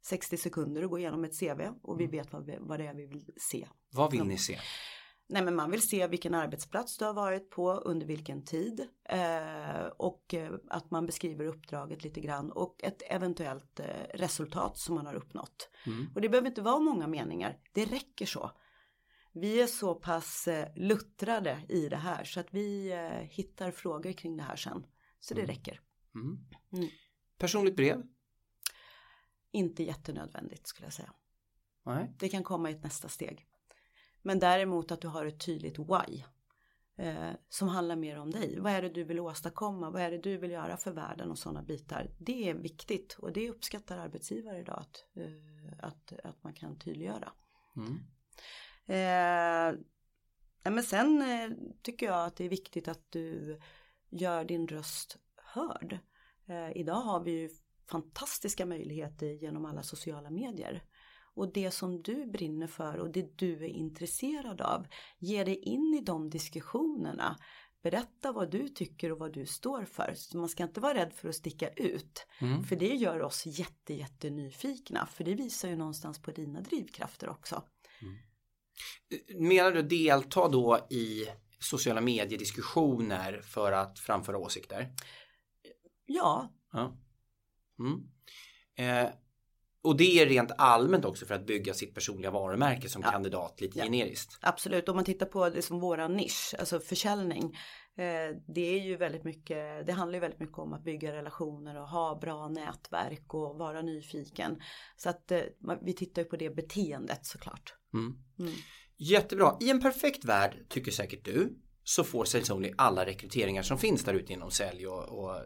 60 0.03 0.37
sekunder 0.37 0.83
att 0.83 0.91
gå 0.91 0.99
igenom 0.99 1.25
ett 1.25 1.41
CV 1.41 1.61
och 1.83 2.01
vi 2.01 2.05
mm. 2.05 2.17
vet 2.17 2.33
vad, 2.33 2.47
vi, 2.47 2.57
vad 2.61 2.81
det 2.81 2.87
är 2.87 2.95
vi 2.95 3.07
vill 3.07 3.33
se. 3.37 3.69
Vad 3.91 4.13
vill 4.13 4.25
ni 4.25 4.39
se? 4.39 4.59
Nej 5.33 5.43
men 5.43 5.57
man 5.57 5.71
vill 5.71 5.89
se 5.89 6.07
vilken 6.07 6.35
arbetsplats 6.35 6.99
du 6.99 7.05
har 7.05 7.15
varit 7.15 7.51
på 7.51 7.73
under 7.73 8.07
vilken 8.07 8.45
tid 8.45 8.89
eh, 9.05 9.87
och 9.97 10.35
eh, 10.35 10.53
att 10.69 10.91
man 10.91 11.07
beskriver 11.07 11.47
uppdraget 11.47 12.05
lite 12.05 12.21
grann 12.21 12.53
och 12.53 12.85
ett 12.85 13.03
eventuellt 13.07 13.81
eh, 13.81 13.87
resultat 14.15 14.79
som 14.79 14.95
man 14.95 15.07
har 15.07 15.15
uppnått. 15.15 15.69
Mm. 15.87 16.07
Och 16.15 16.21
det 16.21 16.29
behöver 16.29 16.49
inte 16.49 16.63
vara 16.63 16.79
många 16.79 17.07
meningar, 17.07 17.59
det 17.73 17.85
räcker 17.85 18.27
så. 18.27 18.51
Vi 19.33 19.61
är 19.61 19.67
så 19.67 19.95
pass 19.95 20.49
eh, 20.49 20.69
luttrade 20.77 21.65
i 21.69 21.89
det 21.89 21.97
här 21.97 22.25
så 22.25 22.41
att 22.41 22.55
vi 22.55 22.93
eh, 22.93 23.29
hittar 23.31 23.71
frågor 23.71 24.13
kring 24.13 24.37
det 24.37 24.43
här 24.43 24.57
sen. 24.57 24.87
Så 25.21 25.35
det 25.35 25.43
mm. 25.43 25.55
räcker. 25.55 25.81
Mm. 26.15 26.39
mm. 26.73 26.89
Personligt 27.39 27.77
brev? 27.77 28.03
Inte 29.53 29.83
jättenödvändigt 29.83 30.67
skulle 30.67 30.87
jag 30.87 30.93
säga. 30.93 31.13
Nej. 31.87 32.17
Det 32.19 32.29
kan 32.29 32.45
komma 32.45 32.71
i 32.71 32.73
ett 32.73 32.83
nästa 32.85 33.09
steg. 33.09 33.47
Men 34.23 34.39
däremot 34.39 34.93
att 34.93 35.01
du 35.01 35.09
har 35.09 35.27
ett 35.27 35.41
tydligt 35.41 35.79
why. 35.79 36.25
Eh, 36.97 37.31
som 37.49 37.69
handlar 37.69 37.97
mer 37.97 38.19
om 38.19 38.31
dig. 38.31 38.61
Vad 38.61 38.73
är 38.73 38.83
det 38.83 38.89
du 38.89 39.05
vill 39.05 39.21
åstadkomma? 39.21 39.91
Vad 39.91 40.03
är 40.03 40.11
det 40.11 40.19
du 40.19 40.37
vill 40.37 40.51
göra 40.51 40.77
för 40.77 40.91
världen 40.91 41.31
och 41.31 41.39
sådana 41.39 41.63
bitar. 41.63 42.11
Det 42.19 42.49
är 42.49 42.55
viktigt 42.55 43.17
och 43.19 43.33
det 43.33 43.51
uppskattar 43.51 43.99
arbetsgivare 43.99 44.59
idag 44.59 44.79
att, 44.79 45.05
eh, 45.17 45.87
att, 45.87 46.13
att 46.25 46.45
man 46.45 46.53
kan 46.55 46.79
tydliggöra. 46.79 47.33
Mm. 47.77 47.99
Eh, 48.87 49.81
men 50.63 50.83
sen 50.83 51.23
eh, 51.23 51.51
tycker 51.83 52.07
jag 52.07 52.27
att 52.27 52.37
det 52.37 52.45
är 52.45 52.49
viktigt 52.49 52.89
att 52.89 53.11
du 53.11 53.59
gör 54.11 54.45
din 54.45 54.69
röst 54.69 55.17
hörd. 55.37 55.99
Eh, 56.47 56.77
idag 56.77 57.01
har 57.01 57.21
vi 57.21 57.31
ju 57.31 57.51
fantastiska 57.87 58.67
möjligheter 58.67 59.27
genom 59.27 59.65
alla 59.65 59.83
sociala 59.83 60.31
medier. 60.31 60.83
Och 61.41 61.53
det 61.53 61.71
som 61.71 62.03
du 62.03 62.27
brinner 62.27 62.67
för 62.67 62.99
och 62.99 63.11
det 63.11 63.39
du 63.39 63.65
är 63.65 63.69
intresserad 63.69 64.61
av, 64.61 64.87
ge 65.19 65.45
dig 65.45 65.57
in 65.57 65.99
i 66.01 66.05
de 66.05 66.31
diskussionerna. 66.31 67.39
Berätta 67.83 68.33
vad 68.33 68.51
du 68.51 68.69
tycker 68.69 69.13
och 69.13 69.19
vad 69.19 69.33
du 69.33 69.47
står 69.47 69.85
för. 69.85 70.15
Så 70.17 70.39
man 70.39 70.49
ska 70.49 70.63
inte 70.63 70.81
vara 70.81 70.95
rädd 70.95 71.13
för 71.13 71.29
att 71.29 71.35
sticka 71.35 71.69
ut. 71.69 72.27
Mm. 72.41 72.65
För 72.65 72.77
det 72.77 72.95
gör 72.95 73.23
oss 73.23 73.47
jätte, 73.47 73.95
jätte 73.95 74.31
nyfikna. 74.31 75.07
För 75.07 75.25
det 75.25 75.35
visar 75.35 75.69
ju 75.69 75.77
någonstans 75.77 76.23
på 76.23 76.31
dina 76.31 76.61
drivkrafter 76.61 77.29
också. 77.29 77.63
Mm. 78.03 79.49
Menar 79.49 79.73
du 79.73 79.83
delta 79.83 80.49
då 80.49 80.87
i 80.91 81.27
sociala 81.59 82.01
mediediskussioner 82.01 83.41
för 83.43 83.73
att 83.73 83.99
framföra 83.99 84.39
åsikter? 84.39 84.95
Ja. 86.07 86.53
ja. 86.73 86.97
Mm. 87.79 88.01
Eh, 88.77 89.11
och 89.83 89.97
det 89.97 90.21
är 90.21 90.27
rent 90.27 90.51
allmänt 90.59 91.05
också 91.05 91.27
för 91.27 91.35
att 91.35 91.47
bygga 91.47 91.75
sitt 91.75 91.95
personliga 91.95 92.31
varumärke 92.31 92.89
som 92.89 93.03
ja. 93.03 93.11
kandidat 93.11 93.61
lite 93.61 93.79
ja. 93.79 93.85
generiskt. 93.85 94.39
Absolut, 94.43 94.89
om 94.89 94.97
man 94.97 95.05
tittar 95.05 95.27
på 95.27 95.49
det 95.49 95.63
som 95.63 95.81
våran 95.81 96.17
nisch, 96.17 96.55
alltså 96.59 96.81
försäljning. 96.81 97.57
Eh, 97.97 98.37
det 98.55 98.61
är 98.61 98.81
ju 98.81 98.97
väldigt 98.97 99.25
mycket, 99.25 99.87
det 99.87 99.93
handlar 99.93 100.15
ju 100.17 100.21
väldigt 100.21 100.41
mycket 100.41 100.59
om 100.59 100.73
att 100.73 100.85
bygga 100.85 101.13
relationer 101.13 101.81
och 101.81 101.89
ha 101.89 102.19
bra 102.21 102.49
nätverk 102.49 103.35
och 103.35 103.59
vara 103.59 103.83
nyfiken. 103.83 104.61
Så 104.97 105.09
att 105.09 105.31
eh, 105.31 105.41
vi 105.83 105.93
tittar 105.93 106.23
ju 106.23 106.29
på 106.29 106.37
det 106.37 106.51
beteendet 106.51 107.27
såklart. 107.27 107.75
Mm. 107.95 108.15
Mm. 108.39 108.53
Jättebra, 108.97 109.57
i 109.61 109.71
en 109.71 109.81
perfekt 109.81 110.25
värld 110.25 110.57
tycker 110.69 110.93
säkert 110.93 111.25
du 111.25 111.59
så 111.85 112.05
får 112.05 112.25
Sales 112.25 112.51
Only 112.51 112.73
alla 112.77 113.07
rekryteringar 113.07 113.63
som 113.63 113.79
finns 113.79 114.05
där 114.05 114.15
ute 114.15 114.33
inom 114.33 114.51
sälj 114.51 114.87
och, 114.87 115.05
och 115.19 115.37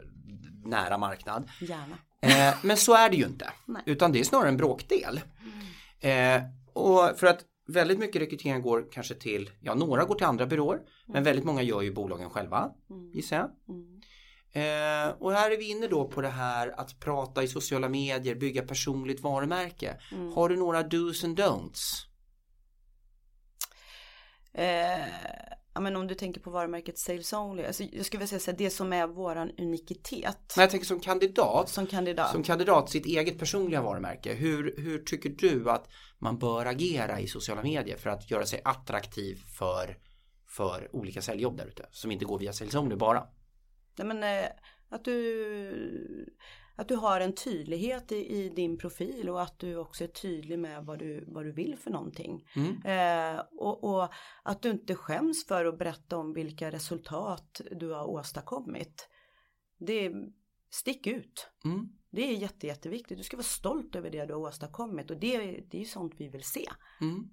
nära 0.65 0.99
marknad. 0.99 1.51
Gärna. 1.61 1.99
Eh, 2.25 2.55
men 2.63 2.77
så 2.77 2.95
är 2.95 3.11
det 3.11 3.17
ju 3.17 3.25
inte. 3.25 3.51
Nej. 3.67 3.83
Utan 3.87 4.13
det 4.13 4.21
är 4.21 4.25
snarare 4.25 4.49
en 4.49 4.57
bråkdel. 4.57 5.21
Eh, 6.01 6.43
och 6.73 7.19
för 7.19 7.27
att 7.27 7.45
väldigt 7.67 7.99
mycket 7.99 8.23
rekrytering 8.23 8.63
går 8.63 8.93
kanske 8.93 9.15
till, 9.15 9.51
ja 9.61 9.75
några 9.75 10.05
går 10.05 10.15
till 10.15 10.27
andra 10.27 10.47
byråer. 10.47 10.77
Mm. 10.77 10.89
Men 11.07 11.25
väldigt 11.25 11.45
många 11.45 11.63
gör 11.63 11.83
ju 11.83 11.93
bolagen 11.93 12.31
själva, 12.31 12.71
mm. 12.91 13.13
gissar 13.13 13.37
jag. 13.37 13.51
Mm. 13.69 14.01
Eh, 14.53 15.15
och 15.19 15.33
här 15.33 15.51
är 15.51 15.57
vi 15.57 15.71
inne 15.71 15.87
då 15.87 16.09
på 16.09 16.21
det 16.21 16.29
här 16.29 16.81
att 16.81 17.01
prata 17.01 17.43
i 17.43 17.49
sociala 17.49 17.89
medier, 17.89 18.35
bygga 18.35 18.63
personligt 18.63 19.21
varumärke. 19.21 19.97
Mm. 20.13 20.33
Har 20.33 20.49
du 20.49 20.57
några 20.57 20.83
dos 20.83 21.25
and 21.25 21.41
don'ts? 21.41 22.07
Eh, 24.53 25.05
ja, 25.75 25.81
men 25.81 25.97
om 25.97 26.07
du 26.07 26.15
tänker 26.15 26.41
på 26.41 26.51
varumärket 26.51 26.99
Sales 26.99 27.33
Only, 27.33 27.65
alltså 27.65 27.83
jag 27.83 28.07
skulle 28.07 28.25
vilja 28.25 28.39
säga 28.39 28.57
det 28.59 28.71
som 28.71 28.93
är 28.93 29.07
våran 29.07 29.51
unikitet. 29.59 30.53
Men 30.57 30.63
jag 30.63 30.71
tänker 30.71 30.87
som 30.87 31.01
kandidat, 31.01 31.69
som 31.69 31.87
kandidat, 31.87 32.31
som 32.31 32.43
kandidat 32.43 32.91
sitt 32.91 33.07
eget 33.07 33.39
personliga 33.39 33.83
varumärke. 33.83 34.33
Hur, 34.33 34.75
hur 34.77 34.99
tycker 34.99 35.31
du 35.31 35.71
att 35.71 35.89
man 36.19 36.39
bör 36.39 36.67
agera 36.67 37.21
i 37.21 37.27
sociala 37.27 37.63
medier 37.63 37.97
för 37.97 38.11
att 38.11 38.31
göra 38.31 38.47
sig 38.47 38.61
attraktiv 38.65 39.39
för, 39.59 39.99
för 40.49 40.97
olika 40.97 41.23
säljjobb 41.23 41.57
där 41.57 41.67
ute 41.67 41.89
som 41.91 42.11
inte 42.11 42.25
går 42.25 42.39
via 42.39 42.53
Sales 42.53 42.75
Only 42.75 42.97
bara? 42.97 43.27
Nej, 43.99 44.07
men, 44.07 44.23
eh, 44.23 44.49
att 44.89 45.05
du 45.05 46.35
att 46.77 46.89
du 46.89 46.97
har 46.97 47.21
en 47.21 47.35
tydlighet 47.35 48.13
i, 48.13 48.17
i, 48.17 48.49
din 48.49 48.79
profil 48.79 49.29
och 49.29 49.43
att 49.43 49.59
du 49.59 49.77
också 49.77 50.05
är 50.05 50.09
tydlig 50.09 50.59
med 50.59 50.85
vad 50.85 50.99
du, 50.99 51.25
vad 51.29 51.45
du 51.45 51.53
vill 51.53 51.77
för 51.79 51.91
någonting. 51.91 52.49
Mm. 52.57 52.83
Eh, 52.85 53.43
och, 53.51 53.85
och, 53.85 54.13
att 54.43 54.63
du 54.63 54.71
inte 54.71 54.95
skäms 54.95 55.47
för 55.47 55.65
att 55.65 55.79
berätta 55.79 56.17
om 56.17 56.33
vilka 56.33 56.71
resultat 56.71 57.61
du 57.71 57.91
har 57.91 58.05
åstadkommit. 58.05 59.09
Det 59.79 60.13
stick 60.71 61.07
ut. 61.07 61.49
Mm. 61.65 61.89
Det 62.11 62.23
är 62.23 62.37
jätte, 62.37 62.67
jätteviktigt. 62.67 63.19
Du 63.19 63.25
ska 63.25 63.37
vara 63.37 63.45
stolt 63.45 63.97
över 63.97 64.11
det 64.11 64.27
du 64.27 64.33
har 64.33 64.41
åstadkommit 64.41 65.11
och 65.11 65.17
det, 65.17 65.39
det 65.39 65.77
är 65.77 65.81
ju 65.81 65.85
sånt 65.85 66.15
vi 66.19 66.29
vill 66.29 66.45
se. 66.45 66.67
Mm. 67.01 67.31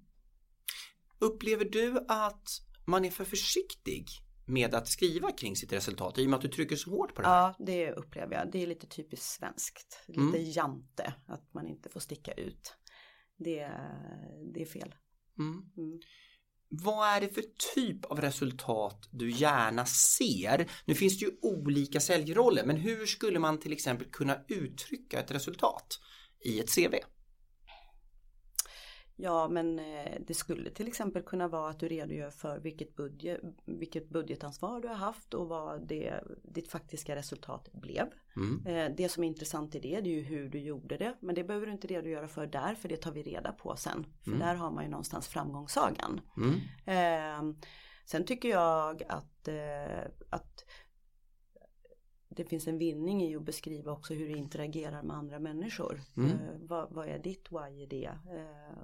Upplever 1.18 1.64
du 1.64 2.04
att 2.08 2.48
man 2.86 3.04
är 3.04 3.10
för 3.10 3.24
försiktig 3.24 4.06
med 4.44 4.74
att 4.74 4.88
skriva 4.88 5.32
kring 5.32 5.56
sitt 5.56 5.72
resultat 5.72 6.18
i 6.18 6.26
och 6.26 6.30
med 6.30 6.36
att 6.36 6.42
du 6.42 6.48
trycker 6.48 6.76
så 6.76 6.90
hårt 6.90 7.14
på 7.14 7.22
det 7.22 7.28
här? 7.28 7.36
Ja, 7.36 7.54
det 7.58 7.92
upplever 7.92 8.34
jag. 8.34 8.52
Det 8.52 8.62
är 8.62 8.66
lite 8.66 8.86
typiskt 8.86 9.26
svenskt. 9.26 10.04
Lite 10.06 10.20
mm. 10.20 10.50
jante, 10.50 11.14
att 11.26 11.54
man 11.54 11.66
inte 11.66 11.88
får 11.88 12.00
sticka 12.00 12.32
ut. 12.32 12.74
Det, 13.38 13.70
det 14.54 14.62
är 14.62 14.66
fel. 14.66 14.94
Mm. 15.38 15.62
Mm. 15.76 16.00
Vad 16.68 17.08
är 17.08 17.20
det 17.20 17.28
för 17.28 17.44
typ 17.74 18.04
av 18.04 18.20
resultat 18.20 19.08
du 19.10 19.30
gärna 19.30 19.86
ser? 19.86 20.70
Nu 20.84 20.94
finns 20.94 21.18
det 21.18 21.24
ju 21.24 21.32
olika 21.42 22.00
säljroller, 22.00 22.64
men 22.64 22.76
hur 22.76 23.06
skulle 23.06 23.38
man 23.38 23.60
till 23.60 23.72
exempel 23.72 24.08
kunna 24.10 24.38
uttrycka 24.48 25.20
ett 25.20 25.30
resultat 25.30 25.98
i 26.44 26.60
ett 26.60 26.74
CV? 26.74 26.94
Ja, 29.16 29.48
men 29.48 29.78
eh, 29.78 30.20
det 30.26 30.34
skulle 30.34 30.70
till 30.70 30.88
exempel 30.88 31.22
kunna 31.22 31.48
vara 31.48 31.70
att 31.70 31.80
du 31.80 31.88
redogör 31.88 32.30
för 32.30 32.58
vilket, 32.58 32.96
budget, 32.96 33.40
vilket 33.64 34.08
budgetansvar 34.08 34.80
du 34.80 34.88
har 34.88 34.94
haft 34.94 35.34
och 35.34 35.48
vad 35.48 35.88
det, 35.88 36.24
ditt 36.42 36.68
faktiska 36.68 37.16
resultat 37.16 37.68
blev. 37.72 38.06
Mm. 38.36 38.66
Eh, 38.66 38.96
det 38.96 39.08
som 39.08 39.24
är 39.24 39.28
intressant 39.28 39.74
i 39.74 39.80
det, 39.80 40.00
det 40.00 40.10
är 40.10 40.14
ju 40.14 40.22
hur 40.22 40.48
du 40.48 40.58
gjorde 40.58 40.96
det. 40.96 41.16
Men 41.20 41.34
det 41.34 41.44
behöver 41.44 41.66
du 41.66 41.72
inte 41.72 41.86
redogöra 41.86 42.28
för 42.28 42.46
där, 42.46 42.74
för 42.74 42.88
det 42.88 42.96
tar 42.96 43.12
vi 43.12 43.22
reda 43.22 43.52
på 43.52 43.76
sen. 43.76 44.06
För 44.24 44.30
mm. 44.30 44.40
där 44.40 44.54
har 44.54 44.70
man 44.70 44.84
ju 44.84 44.90
någonstans 44.90 45.28
framgångssagan. 45.28 46.20
Mm. 46.36 46.54
Eh, 46.86 47.56
sen 48.04 48.24
tycker 48.24 48.48
jag 48.48 49.02
att, 49.08 49.48
eh, 49.48 50.10
att 50.30 50.64
det 52.36 52.44
finns 52.44 52.66
en 52.66 52.78
vinning 52.78 53.22
i 53.22 53.36
att 53.36 53.42
beskriva 53.42 53.92
också 53.92 54.14
hur 54.14 54.28
du 54.28 54.36
interagerar 54.36 55.02
med 55.02 55.16
andra 55.16 55.38
människor. 55.38 56.00
Mm. 56.16 56.30
Eh, 56.30 56.36
vad, 56.60 56.92
vad, 56.92 57.08
är 57.08 57.18
ditt 57.18 57.48
why 57.52 57.82
i 57.82 57.86
det? 57.86 58.10
Eh, 58.36 58.78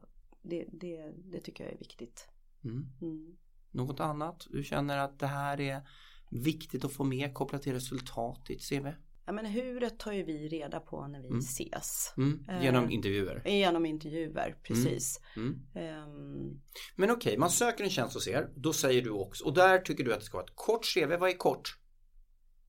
det, 0.48 0.64
det, 0.72 1.12
det 1.32 1.40
tycker 1.40 1.64
jag 1.64 1.72
är 1.72 1.78
viktigt. 1.78 2.28
Mm. 2.64 2.86
Mm. 3.02 3.36
Något 3.70 4.00
annat? 4.00 4.46
Du 4.50 4.62
känner 4.62 4.98
att 4.98 5.18
det 5.18 5.26
här 5.26 5.60
är 5.60 5.88
viktigt 6.30 6.84
att 6.84 6.92
få 6.92 7.04
med 7.04 7.34
kopplat 7.34 7.62
till 7.62 7.72
resultat 7.72 8.50
i 8.50 8.54
ett 8.54 8.68
CV? 8.68 8.86
Ja 9.26 9.32
men 9.32 9.46
huret 9.46 9.98
tar 9.98 10.12
ju 10.12 10.22
vi 10.22 10.48
reda 10.48 10.80
på 10.80 11.06
när 11.06 11.20
vi 11.20 11.28
mm. 11.28 11.38
ses. 11.38 12.14
Mm. 12.16 12.62
Genom 12.62 12.84
eh, 12.84 12.94
intervjuer? 12.94 13.42
Genom 13.46 13.86
intervjuer, 13.86 14.56
precis. 14.62 15.20
Um, 15.36 15.64
men 16.96 17.10
okej, 17.10 17.30
okay, 17.30 17.38
man 17.38 17.50
söker 17.50 17.84
en 17.84 17.90
tjänst 17.90 18.14
hos 18.14 18.28
er. 18.28 18.50
Då 18.56 18.72
säger 18.72 19.02
du 19.02 19.10
också, 19.10 19.44
och 19.44 19.54
där 19.54 19.78
tycker 19.78 20.04
du 20.04 20.12
att 20.12 20.20
det 20.20 20.26
ska 20.26 20.36
vara 20.36 20.44
ett 20.44 20.56
kort 20.56 20.94
CV. 20.94 21.16
Vad 21.20 21.30
är 21.30 21.36
kort? 21.36 21.78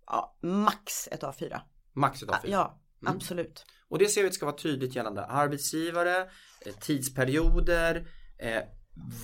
Ja, 0.05 0.37
max 0.41 1.07
ett 1.07 1.21
A4. 1.21 1.61
Max 1.93 2.23
ett 2.23 2.29
A4. 2.29 2.39
Ja, 2.43 2.81
mm. 3.01 3.15
absolut. 3.15 3.65
Och 3.89 3.99
det 3.99 4.07
ser 4.07 4.21
vi 4.21 4.27
att 4.27 4.33
ska 4.33 4.45
vara 4.45 4.55
tydligt 4.55 4.95
gällande 4.95 5.25
arbetsgivare, 5.25 6.29
eh, 6.65 6.73
tidsperioder, 6.79 8.07
eh, 8.39 8.63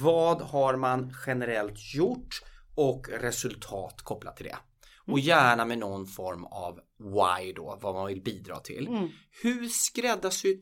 vad 0.01 0.41
har 0.41 0.75
man 0.75 1.13
generellt 1.25 1.95
gjort 1.95 2.41
och 2.75 3.10
resultat 3.10 4.01
kopplat 4.01 4.38
till 4.38 4.45
det. 4.45 4.57
Och 5.00 5.19
mm. 5.19 5.22
gärna 5.22 5.65
med 5.65 5.77
någon 5.77 6.07
form 6.07 6.45
av 6.45 6.79
why 6.98 7.53
då, 7.53 7.79
vad 7.81 7.95
man 7.95 8.07
vill 8.07 8.22
bidra 8.22 8.60
till. 8.60 8.88
Mm. 8.88 9.10
Hur 9.41 9.69
skräddarsytt 9.69 10.62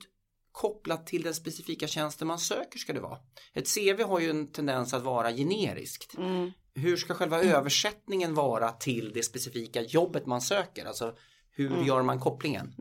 kopplat 0.51 1.07
till 1.07 1.21
den 1.21 1.33
specifika 1.33 1.87
tjänsten 1.87 2.27
man 2.27 2.39
söker 2.39 2.79
ska 2.79 2.93
det 2.93 2.99
vara. 2.99 3.17
Ett 3.53 3.75
CV 3.75 4.03
har 4.03 4.19
ju 4.19 4.29
en 4.29 4.51
tendens 4.51 4.93
att 4.93 5.03
vara 5.03 5.31
generiskt. 5.31 6.17
Mm. 6.17 6.51
Hur 6.75 6.97
ska 6.97 7.13
själva 7.13 7.41
mm. 7.41 7.55
översättningen 7.55 8.33
vara 8.33 8.71
till 8.71 9.11
det 9.13 9.23
specifika 9.23 9.81
jobbet 9.81 10.25
man 10.25 10.41
söker? 10.41 10.85
Alltså 10.85 11.15
hur 11.55 11.71
mm. 11.71 11.85
gör 11.85 12.01
man 12.01 12.19
kopplingen? 12.19 12.75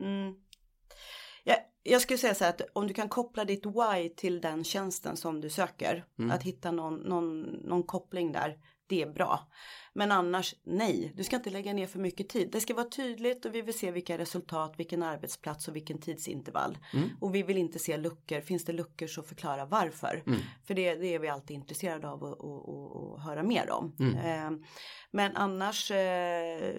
Ja, 1.83 1.91
jag 1.91 2.01
skulle 2.01 2.17
säga 2.17 2.35
så 2.35 2.43
här 2.43 2.51
att 2.51 2.61
om 2.73 2.87
du 2.87 2.93
kan 2.93 3.09
koppla 3.09 3.45
ditt 3.45 3.65
why 3.65 4.09
till 4.15 4.41
den 4.41 4.63
tjänsten 4.63 5.17
som 5.17 5.41
du 5.41 5.49
söker, 5.49 6.05
mm. 6.19 6.31
att 6.31 6.43
hitta 6.43 6.71
någon, 6.71 6.95
någon, 6.95 7.41
någon 7.41 7.83
koppling 7.83 8.31
där, 8.31 8.57
det 8.87 9.01
är 9.01 9.13
bra. 9.13 9.47
Men 9.93 10.11
annars 10.11 10.55
nej, 10.63 11.13
du 11.15 11.23
ska 11.23 11.35
inte 11.35 11.49
lägga 11.49 11.73
ner 11.73 11.87
för 11.87 11.99
mycket 11.99 12.29
tid. 12.29 12.49
Det 12.51 12.61
ska 12.61 12.73
vara 12.73 12.89
tydligt 12.89 13.45
och 13.45 13.55
vi 13.55 13.61
vill 13.61 13.79
se 13.79 13.91
vilka 13.91 14.17
resultat, 14.17 14.73
vilken 14.77 15.03
arbetsplats 15.03 15.67
och 15.67 15.75
vilken 15.75 15.97
tidsintervall. 15.97 16.77
Mm. 16.93 17.09
Och 17.21 17.35
vi 17.35 17.43
vill 17.43 17.57
inte 17.57 17.79
se 17.79 17.97
luckor. 17.97 18.41
Finns 18.41 18.65
det 18.65 18.73
luckor 18.73 19.07
så 19.07 19.23
förklara 19.23 19.65
varför. 19.65 20.23
Mm. 20.25 20.39
För 20.63 20.73
det, 20.73 20.95
det, 20.95 21.15
är 21.15 21.19
vi 21.19 21.27
alltid 21.27 21.55
intresserade 21.55 22.09
av 22.09 22.23
att 22.23 23.23
höra 23.23 23.43
mer 23.43 23.71
om. 23.71 23.95
Mm. 23.99 24.15
Eh, 24.17 24.65
men 25.11 25.35
annars, 25.35 25.91
eh, 25.91 26.75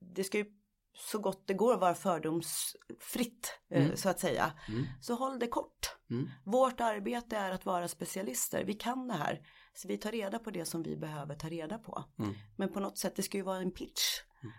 det 0.00 0.24
ska 0.24 0.38
ju 0.38 0.57
så 0.98 1.18
gott 1.18 1.46
det 1.46 1.54
går 1.54 1.76
vara 1.76 1.94
fördomsfritt 1.94 3.58
eh, 3.70 3.84
mm. 3.84 3.96
så 3.96 4.08
att 4.08 4.20
säga. 4.20 4.52
Mm. 4.68 4.86
Så 5.00 5.14
håll 5.14 5.38
det 5.38 5.46
kort. 5.46 5.96
Mm. 6.10 6.28
Vårt 6.44 6.80
arbete 6.80 7.36
är 7.36 7.50
att 7.50 7.66
vara 7.66 7.88
specialister. 7.88 8.64
Vi 8.64 8.74
kan 8.74 9.08
det 9.08 9.14
här. 9.14 9.40
Så 9.74 9.88
vi 9.88 9.98
tar 9.98 10.12
reda 10.12 10.38
på 10.38 10.50
det 10.50 10.64
som 10.64 10.82
vi 10.82 10.96
behöver 10.96 11.34
ta 11.34 11.48
reda 11.48 11.78
på. 11.78 12.04
Mm. 12.18 12.34
Men 12.56 12.72
på 12.72 12.80
något 12.80 12.98
sätt, 12.98 13.16
det 13.16 13.22
ska 13.22 13.36
ju 13.36 13.42
vara 13.42 13.58
en 13.58 13.70
pitch. 13.70 14.02
Mm. 14.42 14.52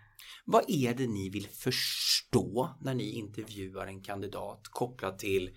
Vad 0.44 0.64
är 0.68 0.94
det 0.94 1.06
ni 1.06 1.30
vill 1.30 1.48
förstå 1.48 2.76
när 2.80 2.94
ni 2.94 3.10
intervjuar 3.10 3.86
en 3.86 4.02
kandidat 4.02 4.60
kopplat 4.70 5.18
till 5.18 5.56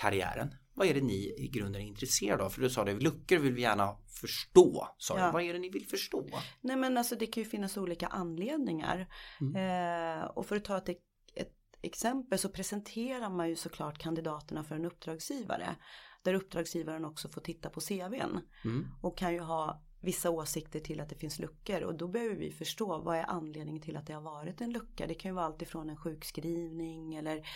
karriären? 0.00 0.54
Vad 0.78 0.86
är 0.86 0.94
det 0.94 1.00
ni 1.00 1.34
i 1.38 1.48
grunden 1.48 1.82
är 1.82 1.86
intresserade 1.86 2.44
av? 2.44 2.50
För 2.50 2.60
du 2.60 2.70
sa 2.70 2.84
det, 2.84 2.94
luckor 2.94 3.38
vill 3.38 3.52
vi 3.52 3.62
gärna 3.62 3.96
förstå. 4.20 4.88
Sa 4.98 5.18
ja. 5.18 5.30
Vad 5.30 5.42
är 5.42 5.52
det 5.52 5.58
ni 5.58 5.68
vill 5.68 5.86
förstå? 5.86 6.28
Nej 6.60 6.76
men 6.76 6.96
alltså 6.96 7.16
det 7.16 7.26
kan 7.26 7.42
ju 7.42 7.48
finnas 7.48 7.76
olika 7.76 8.06
anledningar. 8.06 9.08
Mm. 9.40 10.20
Eh, 10.20 10.24
och 10.24 10.46
för 10.46 10.56
att 10.56 10.64
ta 10.64 10.78
ett, 10.78 10.88
ett 11.34 11.54
exempel 11.82 12.38
så 12.38 12.48
presenterar 12.48 13.30
man 13.30 13.48
ju 13.48 13.56
såklart 13.56 13.98
kandidaterna 13.98 14.64
för 14.64 14.74
en 14.74 14.84
uppdragsgivare. 14.84 15.76
Där 16.22 16.34
uppdragsgivaren 16.34 17.04
också 17.04 17.28
får 17.28 17.40
titta 17.40 17.70
på 17.70 17.80
CVn. 17.80 18.40
Mm. 18.64 18.86
Och 19.02 19.18
kan 19.18 19.32
ju 19.32 19.40
ha 19.40 19.82
vissa 20.00 20.30
åsikter 20.30 20.80
till 20.80 21.00
att 21.00 21.08
det 21.08 21.16
finns 21.16 21.38
luckor 21.38 21.82
och 21.82 21.94
då 21.94 22.08
behöver 22.08 22.34
vi 22.34 22.50
förstå 22.50 22.98
vad 22.98 23.16
är 23.16 23.24
anledningen 23.30 23.82
till 23.82 23.96
att 23.96 24.06
det 24.06 24.12
har 24.12 24.20
varit 24.20 24.60
en 24.60 24.72
lucka. 24.72 25.06
Det 25.06 25.14
kan 25.14 25.30
ju 25.30 25.34
vara 25.34 25.46
alltifrån 25.46 25.90
en 25.90 25.96
sjukskrivning 25.96 27.14
eller 27.14 27.46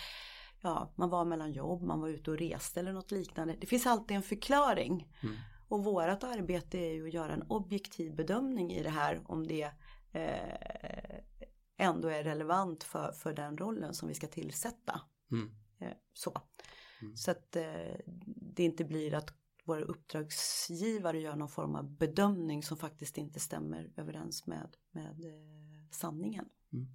ja, 0.63 0.93
man 0.95 1.09
var 1.09 1.25
mellan 1.25 1.51
jobb, 1.51 1.81
man 1.81 2.01
var 2.01 2.09
ute 2.09 2.31
och 2.31 2.37
reste 2.37 2.79
eller 2.79 2.93
något 2.93 3.11
liknande. 3.11 3.55
Det 3.59 3.67
finns 3.67 3.85
alltid 3.85 4.17
en 4.17 4.23
förklaring. 4.23 5.07
Mm. 5.23 5.35
Och 5.67 5.83
vårt 5.83 6.23
arbete 6.23 6.77
är 6.77 6.93
ju 6.93 7.07
att 7.07 7.13
göra 7.13 7.33
en 7.33 7.43
objektiv 7.47 8.15
bedömning 8.15 8.71
i 8.71 8.83
det 8.83 8.89
här 8.89 9.21
om 9.25 9.47
det 9.47 9.71
eh, 10.11 11.19
ändå 11.77 12.07
är 12.07 12.23
relevant 12.23 12.83
för, 12.83 13.11
för 13.11 13.33
den 13.33 13.57
rollen 13.57 13.93
som 13.93 14.07
vi 14.07 14.13
ska 14.13 14.27
tillsätta. 14.27 15.01
Mm. 15.31 15.51
Eh, 15.79 15.97
så. 16.13 16.41
Mm. 17.01 17.15
Så 17.15 17.31
att 17.31 17.55
eh, 17.55 17.95
det 18.55 18.63
inte 18.63 18.85
blir 18.85 19.13
att 19.13 19.33
våra 19.63 19.81
uppdragsgivare 19.81 21.19
gör 21.19 21.35
någon 21.35 21.49
form 21.49 21.75
av 21.75 21.97
bedömning 21.97 22.63
som 22.63 22.77
faktiskt 22.77 23.17
inte 23.17 23.39
stämmer 23.39 23.91
överens 23.97 24.47
med, 24.47 24.77
med 24.91 25.25
eh, 25.25 25.89
sanningen. 25.91 26.49
Mm. 26.73 26.87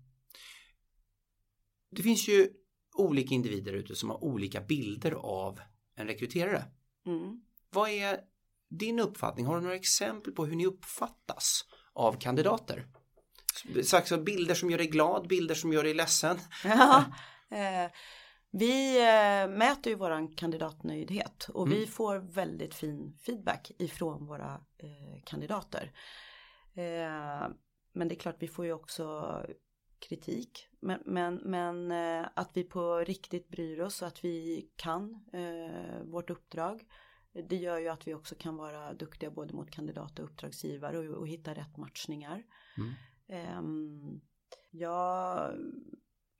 Det 1.90 2.02
finns 2.02 2.28
ju 2.28 2.52
olika 3.00 3.34
individer 3.34 3.72
ute 3.72 3.96
som 3.96 4.10
har 4.10 4.24
olika 4.24 4.60
bilder 4.60 5.12
av 5.12 5.60
en 5.96 6.06
rekryterare. 6.06 6.64
Mm. 7.06 7.40
Vad 7.70 7.90
är 7.90 8.20
din 8.68 9.00
uppfattning? 9.00 9.46
Har 9.46 9.56
du 9.56 9.62
några 9.62 9.76
exempel 9.76 10.32
på 10.32 10.46
hur 10.46 10.56
ni 10.56 10.66
uppfattas 10.66 11.64
av 11.92 12.12
kandidater? 12.12 12.86
Så 14.04 14.18
bilder 14.18 14.54
som 14.54 14.70
gör 14.70 14.78
dig 14.78 14.86
glad, 14.86 15.28
bilder 15.28 15.54
som 15.54 15.72
gör 15.72 15.84
dig 15.84 15.94
ledsen? 15.94 16.38
Ja, 16.64 17.04
eh, 17.50 17.90
vi 18.50 18.98
eh, 18.98 19.56
mäter 19.56 19.90
ju 19.90 19.94
våran 19.94 20.28
kandidatnöjdhet 20.28 21.48
och 21.48 21.66
mm. 21.66 21.78
vi 21.78 21.86
får 21.86 22.18
väldigt 22.18 22.74
fin 22.74 23.18
feedback 23.26 23.70
ifrån 23.78 24.26
våra 24.26 24.54
eh, 24.78 25.22
kandidater. 25.24 25.92
Eh, 26.74 27.48
men 27.92 28.08
det 28.08 28.14
är 28.14 28.18
klart 28.18 28.36
vi 28.38 28.48
får 28.48 28.64
ju 28.64 28.72
också 28.72 29.36
kritik. 30.00 30.68
Men, 30.80 31.02
men, 31.04 31.34
men 31.34 31.90
eh, 31.92 32.28
att 32.34 32.56
vi 32.56 32.64
på 32.64 32.98
riktigt 32.98 33.48
bryr 33.48 33.80
oss 33.80 34.02
och 34.02 34.08
att 34.08 34.24
vi 34.24 34.68
kan 34.76 35.24
eh, 35.32 36.02
vårt 36.04 36.30
uppdrag. 36.30 36.84
Det 37.48 37.56
gör 37.56 37.78
ju 37.78 37.88
att 37.88 38.08
vi 38.08 38.14
också 38.14 38.34
kan 38.34 38.56
vara 38.56 38.94
duktiga 38.94 39.30
både 39.30 39.54
mot 39.54 39.70
kandidat 39.70 40.18
och 40.18 40.24
uppdragsgivare 40.24 40.98
och, 40.98 41.18
och 41.18 41.28
hitta 41.28 41.54
rätt 41.54 41.76
matchningar. 41.76 42.42
Mm. 42.76 42.94
Eh, 43.28 43.62
jag 44.70 45.52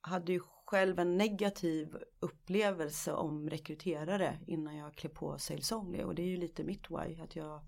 hade 0.00 0.32
ju 0.32 0.40
själv 0.66 0.98
en 0.98 1.16
negativ 1.16 1.96
upplevelse 2.20 3.12
om 3.12 3.50
rekryterare 3.50 4.38
innan 4.46 4.76
jag 4.76 4.94
klev 4.94 5.10
på 5.10 5.38
Sales 5.38 5.72
Only 5.72 6.02
och 6.02 6.14
det 6.14 6.22
är 6.22 6.26
ju 6.26 6.36
lite 6.36 6.64
mitt 6.64 6.90
why 6.90 7.20
att 7.20 7.36
jag 7.36 7.60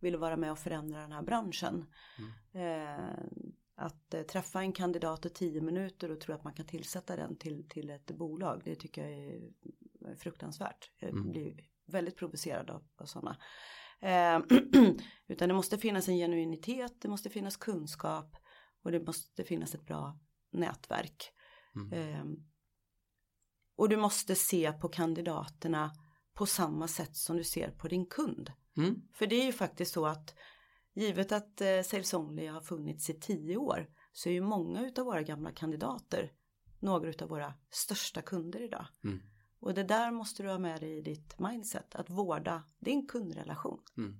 ville 0.00 0.16
vara 0.16 0.36
med 0.36 0.52
och 0.52 0.58
förändra 0.58 1.00
den 1.00 1.12
här 1.12 1.22
branschen. 1.22 1.86
Mm. 2.18 2.88
Eh, 2.98 3.24
att 3.82 4.14
eh, 4.14 4.22
träffa 4.22 4.60
en 4.60 4.72
kandidat 4.72 5.26
i 5.26 5.30
tio 5.30 5.60
minuter 5.60 6.10
och 6.10 6.20
tro 6.20 6.34
att 6.34 6.44
man 6.44 6.54
kan 6.54 6.66
tillsätta 6.66 7.16
den 7.16 7.36
till, 7.36 7.68
till 7.68 7.90
ett 7.90 8.06
bolag 8.06 8.62
det 8.64 8.74
tycker 8.74 9.08
jag 9.08 9.12
är 9.12 10.16
fruktansvärt. 10.16 10.90
Jag 10.98 11.10
mm. 11.10 11.30
blir 11.30 11.60
väldigt 11.86 12.16
provocerad 12.16 12.70
av, 12.70 12.84
av 12.96 13.04
sådana. 13.04 13.36
Eh, 14.00 14.38
utan 15.26 15.48
det 15.48 15.54
måste 15.54 15.78
finnas 15.78 16.08
en 16.08 16.16
genuinitet, 16.16 17.00
det 17.00 17.08
måste 17.08 17.30
finnas 17.30 17.56
kunskap 17.56 18.36
och 18.82 18.92
det 18.92 19.00
måste 19.00 19.44
finnas 19.44 19.74
ett 19.74 19.86
bra 19.86 20.18
nätverk. 20.50 21.32
Mm. 21.76 21.92
Eh, 21.92 22.24
och 23.76 23.88
du 23.88 23.96
måste 23.96 24.34
se 24.34 24.72
på 24.72 24.88
kandidaterna 24.88 25.90
på 26.34 26.46
samma 26.46 26.88
sätt 26.88 27.16
som 27.16 27.36
du 27.36 27.44
ser 27.44 27.70
på 27.70 27.88
din 27.88 28.06
kund. 28.06 28.52
Mm. 28.76 29.02
För 29.14 29.26
det 29.26 29.36
är 29.36 29.46
ju 29.46 29.52
faktiskt 29.52 29.92
så 29.92 30.06
att 30.06 30.34
givet 30.94 31.32
att 31.32 31.60
eh, 31.60 31.82
Sales 31.84 32.14
Only 32.14 32.46
har 32.46 32.60
funnits 32.60 33.10
i 33.10 33.14
tio 33.14 33.56
år 33.56 33.86
så 34.12 34.28
är 34.28 34.32
ju 34.32 34.40
många 34.40 34.86
utav 34.86 35.04
våra 35.04 35.22
gamla 35.22 35.52
kandidater 35.52 36.32
några 36.82 37.08
utav 37.08 37.28
våra 37.28 37.54
största 37.70 38.22
kunder 38.22 38.62
idag. 38.62 38.86
Mm. 39.04 39.20
Och 39.60 39.74
det 39.74 39.84
där 39.84 40.10
måste 40.10 40.42
du 40.42 40.48
ha 40.48 40.58
med 40.58 40.80
dig 40.80 40.98
i 40.98 41.00
ditt 41.00 41.38
mindset, 41.38 41.94
att 41.94 42.10
vårda 42.10 42.62
din 42.80 43.06
kundrelation. 43.06 43.78
Mm. 43.96 44.12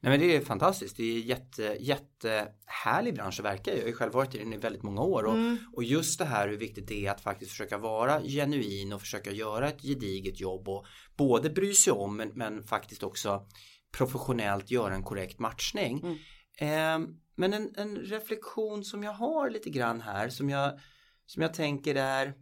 Nej 0.00 0.10
men 0.10 0.20
det 0.20 0.36
är 0.36 0.40
fantastiskt, 0.40 0.96
det 0.96 1.02
är 1.02 1.18
jätte, 1.18 1.76
jättehärlig 1.80 3.14
bransch 3.14 3.40
att 3.40 3.44
verka 3.44 3.72
i. 3.72 3.76
Jag 3.76 3.82
har 3.82 3.88
ju 3.88 3.94
själv 3.94 4.12
varit 4.12 4.34
i 4.34 4.38
den 4.38 4.52
i 4.52 4.56
väldigt 4.56 4.82
många 4.82 5.02
år 5.02 5.22
och, 5.22 5.34
mm. 5.34 5.58
och 5.72 5.84
just 5.84 6.18
det 6.18 6.24
här 6.24 6.48
hur 6.48 6.56
viktigt 6.56 6.88
det 6.88 7.06
är 7.06 7.10
att 7.10 7.20
faktiskt 7.20 7.50
försöka 7.50 7.78
vara 7.78 8.22
genuin 8.22 8.92
och 8.92 9.00
försöka 9.00 9.30
göra 9.30 9.68
ett 9.68 9.82
gediget 9.82 10.40
jobb 10.40 10.68
och 10.68 10.86
både 11.16 11.50
bry 11.50 11.74
sig 11.74 11.92
om 11.92 12.16
men, 12.16 12.28
men 12.34 12.62
faktiskt 12.62 13.02
också 13.02 13.46
professionellt 13.92 14.70
göra 14.70 14.94
en 14.94 15.02
korrekt 15.02 15.38
matchning. 15.38 16.00
Mm. 16.00 16.16
Eh, 16.58 17.08
men 17.34 17.52
en, 17.52 17.74
en, 17.76 17.96
reflektion 17.96 18.84
som 18.84 19.02
jag 19.02 19.12
har 19.12 19.50
lite 19.50 19.70
grann 19.70 20.00
här 20.00 20.28
som 20.28 20.50
jag, 20.50 20.80
som 21.26 21.42
jag 21.42 21.54
tänker 21.54 21.94
är 21.94 22.34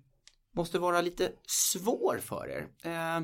måste 0.55 0.79
vara 0.79 1.01
lite 1.01 1.33
svår 1.47 2.19
för 2.19 2.49
er. 2.49 2.69
Eh, 2.85 3.21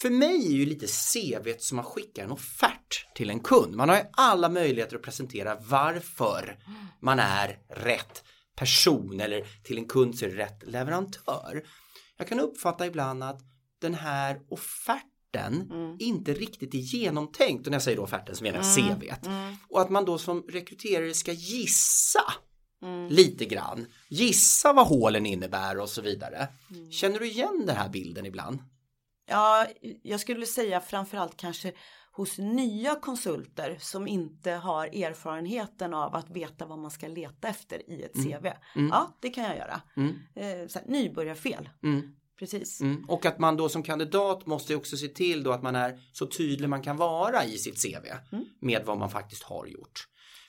för 0.00 0.10
mig 0.10 0.46
är 0.46 0.56
ju 0.56 0.66
lite 0.66 0.86
CV 0.86 1.54
som 1.58 1.78
att 1.78 1.86
skicka 1.86 2.24
en 2.24 2.30
offert 2.30 3.06
till 3.14 3.30
en 3.30 3.40
kund. 3.40 3.74
Man 3.74 3.88
har 3.88 3.96
ju 3.96 4.02
alla 4.12 4.48
möjligheter 4.48 4.96
att 4.96 5.02
presentera 5.02 5.58
varför 5.60 6.58
man 7.00 7.18
är 7.18 7.58
rätt 7.68 8.24
person 8.56 9.20
eller 9.20 9.46
till 9.64 9.78
en 9.78 9.88
kund 9.88 10.18
så 10.18 10.24
är 10.24 10.28
det 10.28 10.36
rätt 10.36 10.62
leverantör. 10.66 11.62
Jag 12.16 12.28
kan 12.28 12.40
uppfatta 12.40 12.86
ibland 12.86 13.24
att 13.24 13.40
den 13.80 13.94
här 13.94 14.40
offerten 14.48 15.09
mm. 15.38 15.96
inte 15.98 16.34
riktigt 16.34 16.74
är 16.74 16.78
genomtänkt 16.78 17.66
och 17.66 17.70
när 17.70 17.74
jag 17.74 17.82
säger 17.82 17.96
då 17.96 18.02
offerten 18.02 18.36
så 18.36 18.44
menar 18.44 18.58
jag 18.58 18.78
mm. 18.78 18.98
CVt. 18.98 19.26
Mm. 19.26 19.54
Och 19.68 19.80
att 19.80 19.90
man 19.90 20.04
då 20.04 20.18
som 20.18 20.42
rekryterare 20.48 21.14
ska 21.14 21.32
gissa 21.32 22.32
mm. 22.82 23.08
lite 23.08 23.44
grann. 23.44 23.86
Gissa 24.08 24.72
vad 24.72 24.86
hålen 24.86 25.26
innebär 25.26 25.78
och 25.78 25.88
så 25.88 26.02
vidare. 26.02 26.48
Mm. 26.70 26.90
Känner 26.90 27.18
du 27.18 27.26
igen 27.26 27.64
den 27.66 27.76
här 27.76 27.88
bilden 27.88 28.26
ibland? 28.26 28.58
Ja, 29.26 29.66
jag 30.02 30.20
skulle 30.20 30.46
säga 30.46 30.80
framförallt 30.80 31.36
kanske 31.36 31.72
hos 32.12 32.38
nya 32.38 32.94
konsulter 32.94 33.76
som 33.80 34.06
inte 34.06 34.52
har 34.52 34.86
erfarenheten 34.86 35.94
av 35.94 36.14
att 36.14 36.30
veta 36.30 36.66
vad 36.66 36.78
man 36.78 36.90
ska 36.90 37.08
leta 37.08 37.48
efter 37.48 37.90
i 37.90 38.02
ett 38.02 38.16
Mm. 38.16 38.32
CV. 38.32 38.46
Mm. 38.76 38.88
Ja, 38.88 39.16
det 39.20 39.30
kan 39.30 39.44
jag 39.44 39.56
göra. 39.56 39.80
Mm. 39.96 40.18
Eh, 40.34 40.82
nybörjarfel, 40.86 41.68
Mm. 41.82 42.16
Precis. 42.40 42.80
Mm. 42.80 43.04
Och 43.08 43.26
att 43.26 43.38
man 43.38 43.56
då 43.56 43.68
som 43.68 43.82
kandidat 43.82 44.46
måste 44.46 44.76
också 44.76 44.96
se 44.96 45.08
till 45.08 45.42
då 45.42 45.52
att 45.52 45.62
man 45.62 45.76
är 45.76 45.98
så 46.12 46.26
tydlig 46.26 46.68
man 46.68 46.82
kan 46.82 46.96
vara 46.96 47.44
i 47.44 47.58
sitt 47.58 47.82
CV 47.82 48.06
Mm. 48.32 48.44
med 48.60 48.82
vad 48.86 48.98
man 48.98 49.10
faktiskt 49.10 49.42
har 49.42 49.66
gjort. 49.66 50.06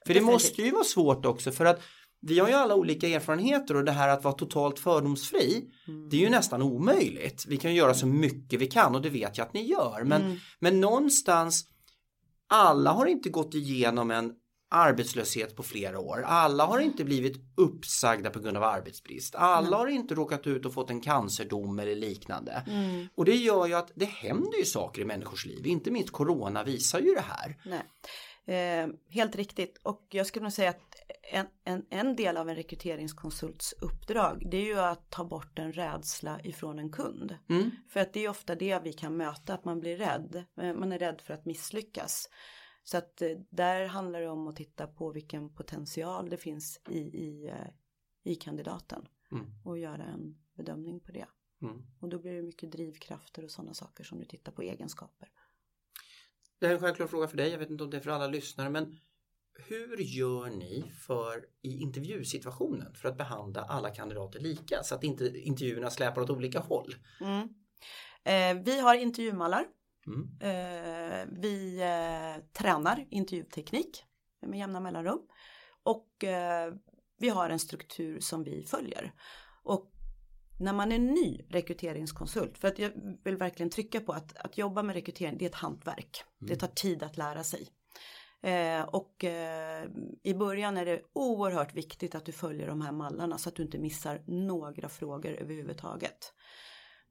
För 0.08 0.14
det 0.14 0.20
Definitivt. 0.20 0.34
måste 0.34 0.62
ju 0.62 0.72
vara 0.72 0.84
svårt 0.84 1.26
också 1.26 1.52
för 1.52 1.66
att 1.66 1.82
vi 2.22 2.40
har 2.40 2.48
ju 2.48 2.54
alla 2.54 2.76
olika 2.76 3.08
erfarenheter 3.08 3.76
och 3.76 3.84
det 3.86 3.92
här 3.92 4.08
att 4.10 4.24
vara 4.24 4.34
totalt 4.34 4.80
fördomsfri 4.80 5.64
Mm. 5.88 6.10
det 6.10 6.18
är 6.18 6.22
ju 6.22 6.30
nästan 6.30 6.62
omöjligt. 6.62 7.46
Vi 7.48 7.58
kan 7.58 7.76
göra 7.76 7.94
så 7.94 8.08
mycket 8.08 8.60
vi 8.60 8.68
kan 8.68 8.96
och 8.96 9.02
det 9.02 9.10
vet 9.10 9.38
jag 9.38 9.48
att 9.48 9.54
ni 9.54 9.66
gör. 9.68 10.04
Men, 10.04 10.22
Mm. 10.22 10.38
men 10.60 10.82
någonstans 10.82 11.66
alla 12.48 12.92
har 12.92 13.06
inte 13.06 13.30
gått 13.30 13.54
igenom 13.54 14.12
en 14.12 14.32
arbetslöshet 14.72 15.56
på 15.56 15.64
flera 15.64 16.00
år. 16.00 16.24
Alla 16.28 16.66
har 16.66 16.80
inte 16.80 17.04
blivit 17.04 17.38
uppsagda 17.58 18.30
på 18.30 18.40
grund 18.40 18.58
av 18.58 18.64
arbetsbrist. 18.64 19.36
Alla 19.36 19.78
har 19.78 19.88
inte 19.88 20.16
råkat 20.16 20.48
ut 20.48 20.66
och 20.66 20.74
fått 20.74 20.90
en 20.90 21.02
cancerdom 21.02 21.80
eller 21.80 21.96
liknande. 21.96 22.64
Mm. 22.68 23.08
Och 23.16 23.26
det 23.26 23.36
gör 23.36 23.68
ju 23.68 23.74
att 23.74 23.92
det 23.96 24.06
händer 24.06 24.58
ju 24.58 24.66
saker 24.66 25.02
i 25.02 25.06
människors 25.06 25.46
liv. 25.46 25.68
Inte 25.68 25.92
minst 25.92 26.12
corona 26.12 26.64
visar 26.64 27.00
ju 27.00 27.14
det 27.14 27.26
här. 27.28 27.58
Nej. 27.66 27.82
Eh, 28.46 28.88
helt 29.10 29.36
riktigt 29.36 29.80
och 29.84 30.08
jag 30.10 30.28
skulle 30.28 30.44
nog 30.44 30.54
säga 30.54 30.70
att 30.70 30.96
en, 31.32 31.46
en, 31.64 31.86
en 31.90 32.16
del 32.16 32.38
av 32.38 32.50
en 32.50 32.56
rekryteringskonsults 32.56 33.74
uppdrag 33.82 34.48
det 34.52 34.58
är 34.58 34.66
ju 34.66 34.80
att 34.80 35.10
ta 35.10 35.24
bort 35.24 35.60
en 35.60 35.74
rädsla 35.74 36.40
ifrån 36.44 36.80
en 36.80 36.92
kund. 36.92 37.38
Mm. 37.50 37.72
För 37.90 38.00
att 38.00 38.14
det 38.14 38.26
är 38.26 38.30
ofta 38.30 38.56
det 38.56 38.80
vi 38.84 38.94
kan 38.94 39.18
möta, 39.18 39.54
att 39.54 39.66
man 39.66 39.80
blir 39.80 39.98
rädd. 39.98 40.44
Eh, 40.62 40.74
Man 40.74 40.92
är 40.92 41.00
rädd 41.00 41.22
för 41.22 41.34
att 41.34 41.46
misslyckas. 41.46 42.30
Så 42.84 42.98
att 42.98 43.22
eh, 43.22 43.38
där 43.50 43.86
handlar 43.86 44.22
det 44.22 44.30
om 44.30 44.48
att 44.48 44.56
titta 44.56 44.88
på 44.88 45.12
vilken 45.12 45.50
potential 45.50 46.30
det 46.30 46.38
finns 46.38 46.82
i, 46.90 47.00
i, 47.00 47.48
eh, 47.48 47.68
i 48.24 48.36
kandidaten 48.36 49.08
Mm. 49.32 49.46
och 49.64 49.78
göra 49.78 50.04
en 50.04 50.38
bedömning 50.54 51.00
på 51.00 51.12
det. 51.12 51.28
Mm. 51.62 51.82
Och 52.00 52.10
då 52.10 52.20
blir 52.20 52.34
det 52.34 52.42
mycket 52.42 52.72
drivkrafter 52.72 53.44
och 53.44 53.52
sådana 53.52 53.74
saker 53.74 54.04
som 54.04 54.20
du 54.20 54.26
tittar 54.26 54.52
på 54.52 54.62
egenskaper. 54.62 55.30
Det 56.60 56.66
här 56.66 56.74
är 56.74 56.78
en 56.78 56.82
självklar 56.84 57.08
fråga 57.08 57.28
för 57.28 57.38
dig. 57.38 57.50
Jag 57.52 57.60
vet 57.60 57.70
inte 57.70 57.84
om 57.84 57.90
det 57.90 57.98
är 57.98 58.02
för 58.02 58.12
alla 58.12 58.28
lyssnare 58.28 58.70
men 58.70 59.00
hur 59.68 59.98
gör 59.98 60.50
ni 60.50 60.92
för 61.08 61.46
i 61.62 61.80
intervjusituationen 61.82 62.94
för 62.94 63.10
att 63.10 63.18
behandla 63.18 63.62
alla 63.62 63.90
kandidater 63.90 64.40
lika 64.40 64.84
så 64.84 64.96
att 64.96 65.04
inte 65.04 65.40
intervjuerna 65.40 65.90
släpar 65.90 66.22
åt 66.22 66.30
olika 66.30 66.60
håll? 66.60 66.96
Mm. 67.22 67.50
Eh, 68.24 68.64
vi 68.64 68.80
har 68.80 68.96
intervjumallar. 68.96 69.68
Mm. 70.14 70.30
Eh, 70.40 71.28
vi 71.42 71.82
eh, 71.82 72.44
tränar 72.54 73.06
intervjuteknik 73.10 74.04
med 74.42 74.60
jämna 74.60 74.80
mellanrum. 74.80 75.20
Och 75.84 76.24
eh, 76.24 76.74
vi 77.18 77.30
har 77.30 77.50
en 77.50 77.60
struktur 77.60 78.20
som 78.20 78.44
vi 78.44 78.64
följer. 78.64 79.14
Och 79.64 79.92
när 80.60 80.74
man 80.74 80.92
är 80.92 81.00
ny 81.00 81.42
rekryteringskonsult, 81.50 82.58
för 82.58 82.68
att 82.68 82.80
jag 82.80 82.92
vill 83.24 83.38
verkligen 83.38 83.70
trycka 83.70 84.00
på 84.00 84.14
att, 84.14 84.38
att 84.38 84.58
jobba 84.58 84.84
med 84.84 84.96
rekrytering, 84.96 85.38
det 85.38 85.46
är 85.46 85.50
ett 85.50 85.56
hantverk. 85.56 86.24
Det 86.40 86.56
tar 86.56 86.68
tid 86.68 87.04
att 87.04 87.18
lära 87.18 87.44
sig. 87.44 87.68
Eh, 88.44 88.82
och 88.82 89.24
eh, 89.24 89.86
i 90.24 90.34
början 90.34 90.78
är 90.78 90.86
det 90.86 91.02
oerhört 91.14 91.74
viktigt 91.74 92.16
att 92.16 92.26
du 92.26 92.32
följer 92.32 92.68
de 92.68 92.82
här 92.82 92.92
mallarna 92.92 93.38
så 93.38 93.50
att 93.50 93.56
du 93.56 93.64
inte 93.64 93.80
missar 93.80 94.22
några 94.28 94.90
frågor 94.90 95.32
överhuvudtaget. 95.32 96.34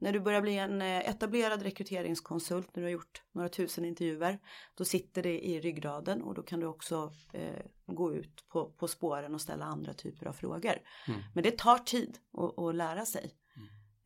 När 0.01 0.13
du 0.13 0.21
börjar 0.21 0.43
bli 0.43 0.57
en 0.59 0.83
eh, 0.83 1.09
etablerad 1.09 1.63
rekryteringskonsult, 1.63 2.77
när 2.77 2.83
du 2.83 2.87
har 2.87 2.93
gjort 2.93 3.23
några 3.33 3.49
tusen 3.49 3.85
intervjuer, 3.85 4.39
då 4.75 4.85
sitter 4.85 5.23
det 5.23 5.47
i 5.47 5.61
ryggraden 5.61 6.23
och 6.23 6.35
då 6.35 6.43
kan 6.43 6.61
du 6.61 6.67
också 6.67 7.13
eh, 7.33 7.65
gå 7.87 8.15
ut 8.15 8.49
på, 8.49 8.71
på 8.71 8.89
spåren 8.89 9.35
och 9.35 9.41
ställa 9.41 9.65
andra 9.65 9.95
typer 9.95 10.27
av 10.27 10.33
frågor. 10.33 10.75
Mm. 11.09 11.21
Men 11.35 11.45
det 11.45 11.59
tar 11.59 11.79
tid 11.79 12.19
att, 12.33 12.59
att 12.59 12.75
lära 12.75 13.07
sig. 13.07 13.35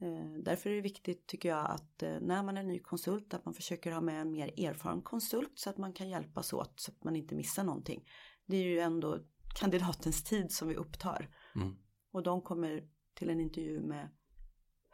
Eh, 0.01 0.43
därför 0.43 0.71
är 0.71 0.75
det 0.75 0.81
viktigt 0.81 1.27
tycker 1.27 1.49
jag 1.49 1.71
att 1.71 2.03
eh, 2.03 2.21
när 2.21 2.43
man 2.43 2.57
är 2.57 2.63
ny 2.63 2.79
konsult 2.79 3.35
att 3.35 3.45
man 3.45 3.55
försöker 3.55 3.93
ha 3.93 4.01
med 4.01 4.21
en 4.21 4.31
mer 4.31 4.61
erfaren 4.61 5.03
konsult 5.03 5.53
så 5.55 5.71
att 5.71 5.79
man 5.79 5.93
kan 5.93 6.09
hjälpas 6.09 6.53
åt 6.53 6.81
så 6.81 6.91
att 6.93 7.05
man 7.05 7.17
inte 7.17 7.35
missar 7.35 7.65
någonting. 7.65 8.05
Det 8.47 8.57
är 8.57 8.63
ju 8.63 8.79
ändå 8.79 9.19
kandidatens 9.61 10.25
tid 10.25 10.53
som 10.53 10.69
vi 10.69 10.75
upptar 10.75 11.29
Mm. 11.57 11.77
och 12.13 12.23
de 12.23 12.43
kommer 12.43 12.89
till 13.15 13.31
en 13.31 13.41
intervju 13.41 13.81
med 13.81 14.09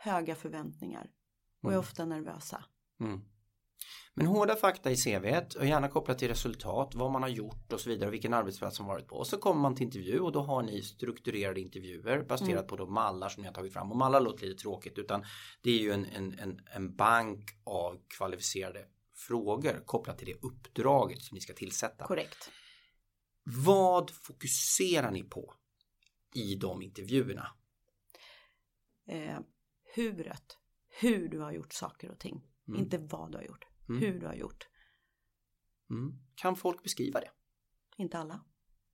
höga 0.02 0.34
förväntningar 0.34 1.10
och 1.62 1.70
är 1.70 1.74
Mm. 1.74 1.80
ofta 1.80 2.04
nervösa. 2.04 2.64
Mm. 3.00 3.20
Men 4.14 4.26
hårda 4.26 4.56
fakta 4.56 4.90
i 4.90 4.96
CVt 4.96 5.54
och 5.54 5.66
gärna 5.66 5.88
kopplat 5.88 6.18
till 6.18 6.28
resultat, 6.28 6.94
vad 6.94 7.10
man 7.12 7.22
har 7.22 7.28
gjort 7.28 7.72
och 7.72 7.80
så 7.80 7.90
vidare 7.90 8.08
och 8.08 8.14
vilken 8.14 8.34
arbetsplats 8.34 8.76
som 8.76 8.86
varit 8.86 9.06
på. 9.08 9.16
Och 9.16 9.26
så 9.26 9.38
kommer 9.38 9.60
man 9.60 9.74
till 9.74 9.84
intervju 9.86 10.20
och 10.20 10.32
då 10.32 10.40
har 10.40 10.62
ni 10.62 10.82
strukturerade 10.82 11.60
intervjuer 11.60 12.22
baserat 12.22 12.50
Mm. 12.50 12.66
på 12.66 12.76
de 12.76 12.92
mallar 12.94 13.28
som 13.28 13.40
ni 13.40 13.46
har 13.46 13.54
tagit 13.54 13.72
fram. 13.72 13.90
Och 13.90 13.96
mallar 13.96 14.20
låter 14.20 14.46
lite 14.46 14.62
tråkigt 14.62 14.98
utan 14.98 15.24
det 15.62 15.70
är 15.70 15.78
ju 15.78 15.90
en, 15.92 16.04
en, 16.06 16.38
en, 16.38 16.60
en 16.66 16.96
bank 16.96 17.50
av 17.64 18.00
kvalificerade 18.18 18.86
frågor 19.14 19.82
kopplat 19.86 20.18
till 20.18 20.26
det 20.26 20.34
uppdraget 20.42 21.22
som 21.22 21.34
ni 21.34 21.40
ska 21.40 21.52
tillsätta. 21.52 22.04
Korrekt. 22.06 22.50
Vad 23.44 24.10
fokuserar 24.10 25.10
ni 25.10 25.22
på 25.22 25.54
i 26.34 26.54
de 26.54 26.82
intervjuerna? 26.82 27.46
Eh, 29.08 29.38
huret, 29.94 30.58
hur 31.00 31.28
du 31.28 31.38
har 31.38 31.52
gjort 31.52 31.72
saker 31.72 32.10
och 32.10 32.18
ting. 32.18 32.44
Mm. 32.68 32.80
Inte 32.80 32.98
vad 32.98 33.32
du 33.32 33.38
har 33.38 33.44
gjort, 33.44 33.64
Mm. 33.88 34.00
hur 34.00 34.20
du 34.20 34.26
har 34.26 34.34
gjort. 34.34 34.68
Mm. 35.90 36.12
Kan 36.34 36.56
folk 36.56 36.82
beskriva 36.82 37.20
det? 37.20 37.30
Inte 37.96 38.18
alla. 38.18 38.44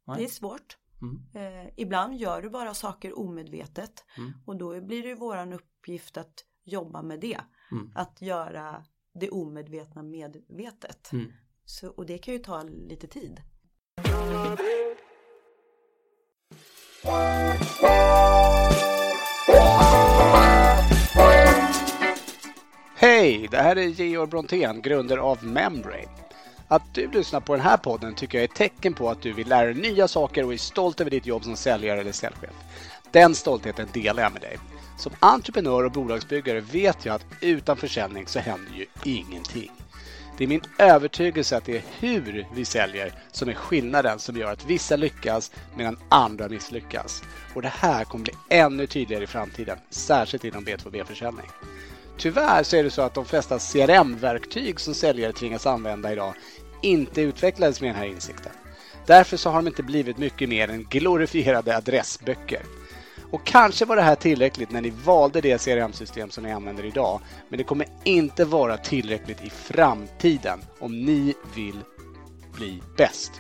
Nej. 0.05 0.19
Det 0.19 0.25
är 0.25 0.29
svårt. 0.29 0.79
Mm. 1.03 1.23
Eh, 1.67 1.73
ibland 1.77 2.15
gör 2.17 2.43
du 2.43 2.51
bara 2.51 2.75
saker 2.75 3.19
omedvetet 3.19 4.05
Mm. 4.19 4.33
och 4.47 4.57
då 4.57 4.81
blir 4.81 5.03
det 5.03 5.15
våran 5.15 5.53
uppgift 5.53 6.17
att 6.17 6.45
jobba 6.65 7.03
med 7.03 7.21
det. 7.21 7.41
Mm. 7.73 7.93
Att 7.95 8.23
göra 8.23 8.85
det 9.13 9.31
omedvetna 9.31 10.03
medvetet. 10.03 11.11
Så, 11.65 11.89
och 11.89 12.07
det 12.07 12.19
kan 12.19 12.35
ju 12.35 12.41
ta 12.41 12.63
lite 12.63 13.07
tid. 13.07 13.41
Hej! 23.27 23.49
Det 23.51 23.57
här 23.57 23.79
är 23.79 23.87
Georg 23.87 24.31
Brontén, 24.31 24.83
grundare 24.83 25.21
av 25.21 25.45
Membrane. 25.45 26.09
Att 26.69 26.95
du 26.95 27.11
lyssnar 27.11 27.41
på 27.41 27.57
den 27.57 27.65
här 27.65 27.77
podden 27.77 28.15
tycker 28.15 28.39
jag 28.39 28.43
är 28.43 28.49
ett 28.49 28.55
tecken 28.55 28.95
på 28.95 29.11
att 29.11 29.23
du 29.23 29.33
vill 29.33 29.49
lära 29.49 29.67
dig 29.67 29.75
nya 29.75 30.09
saker 30.09 30.45
och 30.45 30.53
är 30.53 30.57
stolt 30.57 31.01
över 31.01 31.11
ditt 31.11 31.27
jobb 31.27 31.45
som 31.45 31.57
säljare 31.57 32.01
eller 32.01 32.13
säljchef. 32.13 32.51
Den 33.11 33.35
stoltheten 33.35 33.89
delar 33.93 34.23
jag 34.23 34.33
med 34.33 34.43
dig. 34.43 34.59
Som 34.99 35.13
entreprenör 35.21 35.85
och 35.85 35.93
bolagsbyggare 35.93 36.61
vet 36.61 37.05
jag 37.05 37.15
att 37.15 37.27
utan 37.41 37.77
försäljning 37.77 38.27
så 38.27 38.39
händer 38.39 38.73
ju 38.73 38.87
ingenting. 39.05 39.71
Det 40.39 40.45
är 40.45 40.49
min 40.49 40.63
övertygelse 40.79 41.57
att 41.57 41.65
det 41.65 41.77
är 41.77 41.85
hur 41.99 42.47
vi 42.55 42.65
säljer 42.65 43.13
som 43.33 43.49
är 43.49 43.55
skillnaden 43.55 44.19
som 44.19 44.37
gör 44.37 44.53
att 44.53 44.67
vissa 44.67 44.97
lyckas 44.97 45.53
medan 45.77 45.99
andra 46.09 46.49
misslyckas. 46.49 47.23
Och 47.55 47.63
det 47.63 47.73
här 47.77 48.05
kommer 48.05 48.25
bli 48.25 48.35
ännu 48.51 48.87
tydligare 48.87 49.25
i 49.25 49.27
framtiden, 49.27 49.79
särskilt 49.91 50.45
inom 50.45 50.65
B2B-försäljning. 50.65 51.47
Tyvärr 52.19 52.63
så 52.63 52.77
är 52.77 52.83
det 52.83 52.91
så 52.91 53.03
att 53.03 53.15
de 53.15 53.25
flesta 53.25 53.59
CRM-verktyg 53.59 54.81
som 54.81 54.95
säljare 54.95 55.33
tvingas 55.33 55.67
använda 55.67 56.13
idag 56.13 56.35
inte 56.83 57.21
utvecklades 57.21 57.81
med 57.81 57.91
den 57.91 57.97
här 57.97 58.07
insikten. 58.07 58.53
Därför 59.07 59.37
så 59.37 59.51
har 59.51 59.57
de 59.57 59.67
inte 59.67 59.83
blivit 59.83 60.19
mycket 60.19 60.49
mer 60.49 60.71
än 60.71 60.85
glorifierade 60.85 61.77
adressböcker. 61.77 62.63
Och 63.31 63.47
kanske 63.47 63.85
var 63.85 63.97
det 63.97 64.03
här 64.03 64.15
tillräckligt 64.15 64.71
när 64.71 64.81
ni 64.81 64.91
valde 64.91 65.41
det 65.41 65.65
CRM-system 65.65 66.31
som 66.31 66.45
ni 66.45 66.53
använder 66.53 66.85
idag, 66.85 67.21
men 67.49 67.59
det 67.59 67.65
kommer 67.65 67.87
inte 68.05 68.45
vara 68.45 68.77
tillräckligt 68.77 69.45
i 69.45 69.51
framtiden 69.51 70.61
om 70.79 71.05
ni 71.05 71.35
vill 71.55 71.81
bli 72.55 72.83
bäst. 72.97 73.33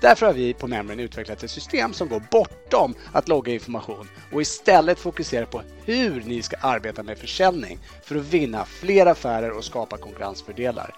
Därför 0.00 0.26
har 0.26 0.32
vi 0.32 0.54
på 0.54 0.66
Membrane 0.66 1.02
utvecklat 1.02 1.42
ett 1.42 1.50
system 1.50 1.92
som 1.92 2.08
går 2.08 2.22
bortom 2.30 2.94
att 3.12 3.28
logga 3.28 3.52
information 3.52 4.08
och 4.32 4.42
istället 4.42 4.98
fokuserar 4.98 5.46
på 5.46 5.62
hur 5.84 6.22
ni 6.26 6.42
ska 6.42 6.56
arbeta 6.60 7.02
med 7.02 7.18
försäljning 7.18 7.78
för 8.04 8.16
att 8.16 8.24
vinna 8.24 8.64
fler 8.64 9.06
affärer 9.06 9.50
och 9.50 9.64
skapa 9.64 9.96
konkurrensfördelar. 9.96 10.94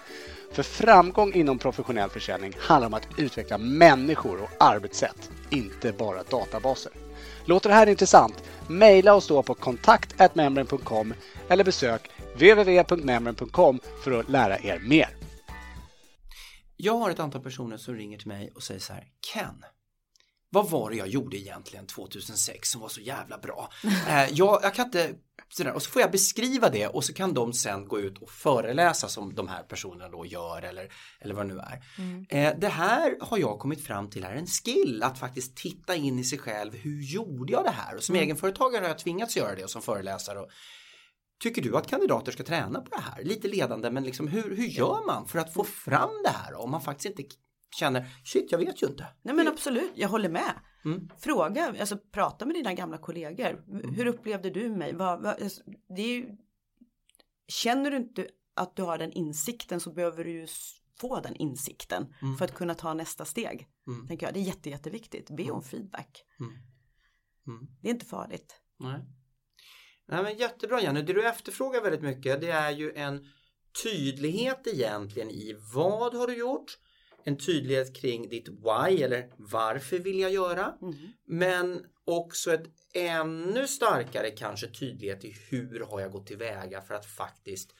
För 0.51 0.63
framgång 0.63 1.33
inom 1.33 1.59
professionell 1.59 2.09
försäljning 2.09 2.53
handlar 2.59 2.87
om 2.87 2.93
att 2.93 3.07
utveckla 3.17 3.57
människor 3.57 4.41
och 4.41 4.49
arbetssätt, 4.59 5.29
inte 5.49 5.91
bara 5.91 6.23
databaser. 6.23 6.91
Låter 7.45 7.69
det 7.69 7.75
här 7.75 7.87
intressant? 7.87 8.43
Maila 8.67 9.13
oss 9.13 9.27
då 9.27 9.43
på 9.43 9.53
kontakt.membrane.com 9.53 11.13
eller 11.49 11.63
besök 11.63 12.09
www.memren.com 12.33 13.79
för 14.03 14.11
att 14.19 14.29
lära 14.29 14.59
er 14.59 14.79
mer. 14.79 15.20
Jag 16.83 16.97
har 16.97 17.09
ett 17.09 17.19
antal 17.19 17.41
personer 17.41 17.77
som 17.77 17.95
ringer 17.95 18.17
till 18.17 18.27
mig 18.27 18.51
och 18.55 18.63
säger 18.63 18.79
så 18.79 18.93
här 18.93 19.07
Ken 19.33 19.65
vad 20.53 20.69
var 20.69 20.89
det 20.89 20.95
jag 20.95 21.07
gjorde 21.07 21.37
egentligen 21.37 21.87
2006 21.87 22.71
som 22.71 22.81
var 22.81 22.89
så 22.89 23.01
jävla 23.01 23.37
bra? 23.37 23.69
Eh, 24.07 24.29
jag, 24.31 24.59
jag 24.63 24.73
kan 24.73 24.85
inte 24.85 25.15
sådär. 25.49 25.73
Och 25.73 25.83
så 25.83 25.91
får 25.91 26.01
jag 26.01 26.11
beskriva 26.11 26.69
det 26.69 26.87
och 26.87 27.03
så 27.03 27.13
kan 27.13 27.33
de 27.33 27.53
sen 27.53 27.87
gå 27.87 27.99
ut 27.99 28.17
och 28.17 28.29
föreläsa 28.29 29.07
som 29.07 29.35
de 29.35 29.47
här 29.47 29.63
personerna 29.63 30.09
då 30.09 30.25
gör 30.25 30.61
eller, 30.61 30.93
eller 31.19 31.33
vad 31.35 31.47
det 31.47 31.53
nu 31.53 31.59
är. 31.59 31.83
Mm. 31.97 32.25
Eh, 32.29 32.59
det 32.59 32.67
här 32.67 33.17
har 33.21 33.37
jag 33.37 33.59
kommit 33.59 33.85
fram 33.85 34.09
till 34.09 34.23
är 34.23 34.35
en 34.35 34.47
skill 34.47 35.03
att 35.03 35.19
faktiskt 35.19 35.57
titta 35.57 35.95
in 35.95 36.19
i 36.19 36.23
sig 36.23 36.39
själv. 36.39 36.73
Hur 36.75 37.01
gjorde 37.01 37.53
jag 37.53 37.63
det 37.63 37.71
här? 37.71 37.95
Och 37.95 38.03
som 38.03 38.15
Mm. 38.15 38.23
egenföretagare 38.23 38.81
har 38.81 38.87
jag 38.87 38.99
tvingats 38.99 39.37
göra 39.37 39.55
det 39.55 39.63
och 39.63 39.69
som 39.69 39.81
föreläsare. 39.81 40.39
Och, 40.39 40.49
Tycker 41.41 41.61
du 41.61 41.77
att 41.77 41.87
kandidater 41.87 42.31
ska 42.31 42.43
träna 42.43 42.81
på 42.81 42.89
det 42.95 43.01
här? 43.01 43.23
Lite 43.23 43.47
ledande 43.47 43.91
men 43.91 44.03
liksom 44.03 44.27
hur, 44.27 44.55
hur 44.55 44.65
gör 44.65 45.05
man 45.05 45.27
för 45.27 45.39
att 45.39 45.53
få 45.53 45.63
fram 45.63 46.09
det 46.23 46.29
här 46.29 46.53
om 46.55 46.71
man 46.71 46.81
faktiskt 46.81 47.19
inte 47.19 47.35
känner 47.79 48.05
shit 48.23 48.51
jag 48.51 48.59
vet 48.59 48.83
ju 48.83 48.87
inte. 48.87 49.07
Nej 49.21 49.35
men 49.35 49.47
absolut, 49.47 49.91
jag 49.95 50.09
håller 50.09 50.29
med. 50.29 50.53
Mm. 50.85 51.09
Fråga, 51.19 51.75
alltså 51.79 51.97
prata 51.97 52.45
med 52.45 52.55
dina 52.55 52.73
gamla 52.73 52.97
kollegor. 52.97 53.63
Hur 53.95 54.05
upplevde 54.05 54.49
du 54.49 54.69
mig? 54.69 54.95
Vad, 54.95 55.21
vad, 55.21 55.41
alltså, 55.43 55.61
det 55.95 56.01
är 56.01 56.07
ju, 56.15 56.29
känner 57.47 57.91
du 57.91 57.97
inte 57.97 58.27
att 58.55 58.75
du 58.75 58.83
har 58.83 58.97
den 58.97 59.11
insikten 59.11 59.79
så 59.79 59.93
behöver 59.93 60.23
du 60.23 60.31
ju 60.31 60.47
få 60.99 61.19
den 61.19 61.35
insikten 61.35 62.13
Mm. 62.21 62.37
för 62.37 62.45
att 62.45 62.53
kunna 62.53 62.73
ta 62.73 62.93
nästa 62.93 63.25
steg. 63.25 63.67
Mm. 63.87 64.07
Tänker 64.07 64.25
jag. 64.25 64.33
Det 64.33 64.39
är 64.39 64.43
jätte, 64.43 64.69
jätteviktigt. 64.69 65.29
Be 65.37 65.51
om 65.51 65.63
feedback. 65.63 66.23
Mm. 66.39 66.51
Mm. 67.47 67.67
Det 67.81 67.87
är 67.87 67.91
inte 67.93 68.05
farligt. 68.05 68.55
Nej. 68.79 68.99
Nej 70.11 70.23
men 70.23 70.37
jättebra 70.37 70.81
Jenny, 70.81 71.01
det 71.01 71.13
du 71.13 71.27
efterfrågar 71.27 71.81
väldigt 71.81 72.01
mycket 72.01 72.41
det 72.41 72.51
är 72.51 72.71
ju 72.71 72.93
en 72.95 73.27
tydlighet 73.83 74.67
egentligen 74.67 75.29
i 75.29 75.55
vad 75.73 76.13
har 76.13 76.27
du 76.27 76.37
gjort? 76.37 76.77
En 77.23 77.37
tydlighet 77.37 77.95
kring 77.95 78.29
ditt 78.29 78.49
why 78.49 79.03
eller 79.03 79.29
varför 79.37 79.99
vill 79.99 80.19
jag 80.19 80.31
göra? 80.31 80.73
Mm. 80.81 80.95
Men 81.25 81.85
också 82.05 82.53
ett 82.53 82.67
ännu 82.93 83.67
starkare 83.67 84.29
kanske 84.29 84.67
tydlighet 84.67 85.25
i 85.25 85.35
hur 85.49 85.79
har 85.79 85.99
jag 85.99 86.11
gått 86.11 86.27
tillväga 86.27 86.81
för 86.81 86.93
att 86.93 87.05
faktiskt 87.05 87.73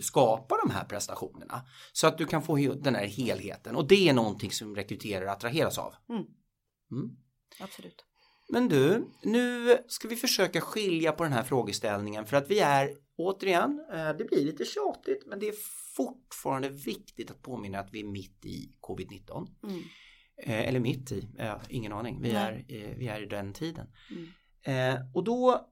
skapa 0.00 0.56
de 0.64 0.70
här 0.70 0.84
prestationerna. 0.84 1.66
Så 1.92 2.06
att 2.06 2.18
du 2.18 2.26
kan 2.26 2.42
få 2.42 2.56
den 2.56 2.94
här 2.94 3.06
helheten 3.06 3.76
och 3.76 3.88
det 3.88 4.08
är 4.08 4.12
någonting 4.12 4.50
som 4.50 4.76
rekryterare 4.76 5.32
attraheras 5.32 5.78
av. 5.78 5.94
Mm. 6.08 6.24
Mm. 6.90 7.16
Absolut. 7.60 8.07
Men 8.48 8.68
du, 8.68 9.04
nu 9.22 9.76
ska 9.88 10.08
vi 10.08 10.16
försöka 10.16 10.60
skilja 10.60 11.12
på 11.12 11.22
den 11.22 11.32
här 11.32 11.42
frågeställningen 11.42 12.26
för 12.26 12.36
att 12.36 12.50
vi 12.50 12.60
är 12.60 12.90
återigen, 13.16 13.84
eh, 13.92 14.16
det 14.18 14.28
blir 14.28 14.44
lite 14.44 14.64
tjatigt 14.64 15.26
men 15.26 15.38
det 15.38 15.48
är 15.48 15.54
fortfarande 15.96 16.68
viktigt 16.68 17.30
att 17.30 17.42
påminna 17.42 17.78
att 17.78 17.88
vi 17.92 18.00
är 18.00 18.04
mitt 18.04 18.44
i 18.44 18.72
covid-19. 18.80 19.46
Mm. 19.62 19.82
Eh, 20.42 20.68
Eller 20.68 20.80
mitt 20.80 21.12
i, 21.12 21.28
eh, 21.38 21.54
ingen 21.68 21.92
aning, 21.92 22.22
vi 22.22 22.30
är, 22.30 22.64
eh, 22.68 22.96
vi 22.96 23.08
är 23.08 23.22
i 23.22 23.26
den 23.26 23.52
tiden. 23.52 23.86
Mm. 24.10 24.26
Och 25.14 25.24
då 25.24 25.70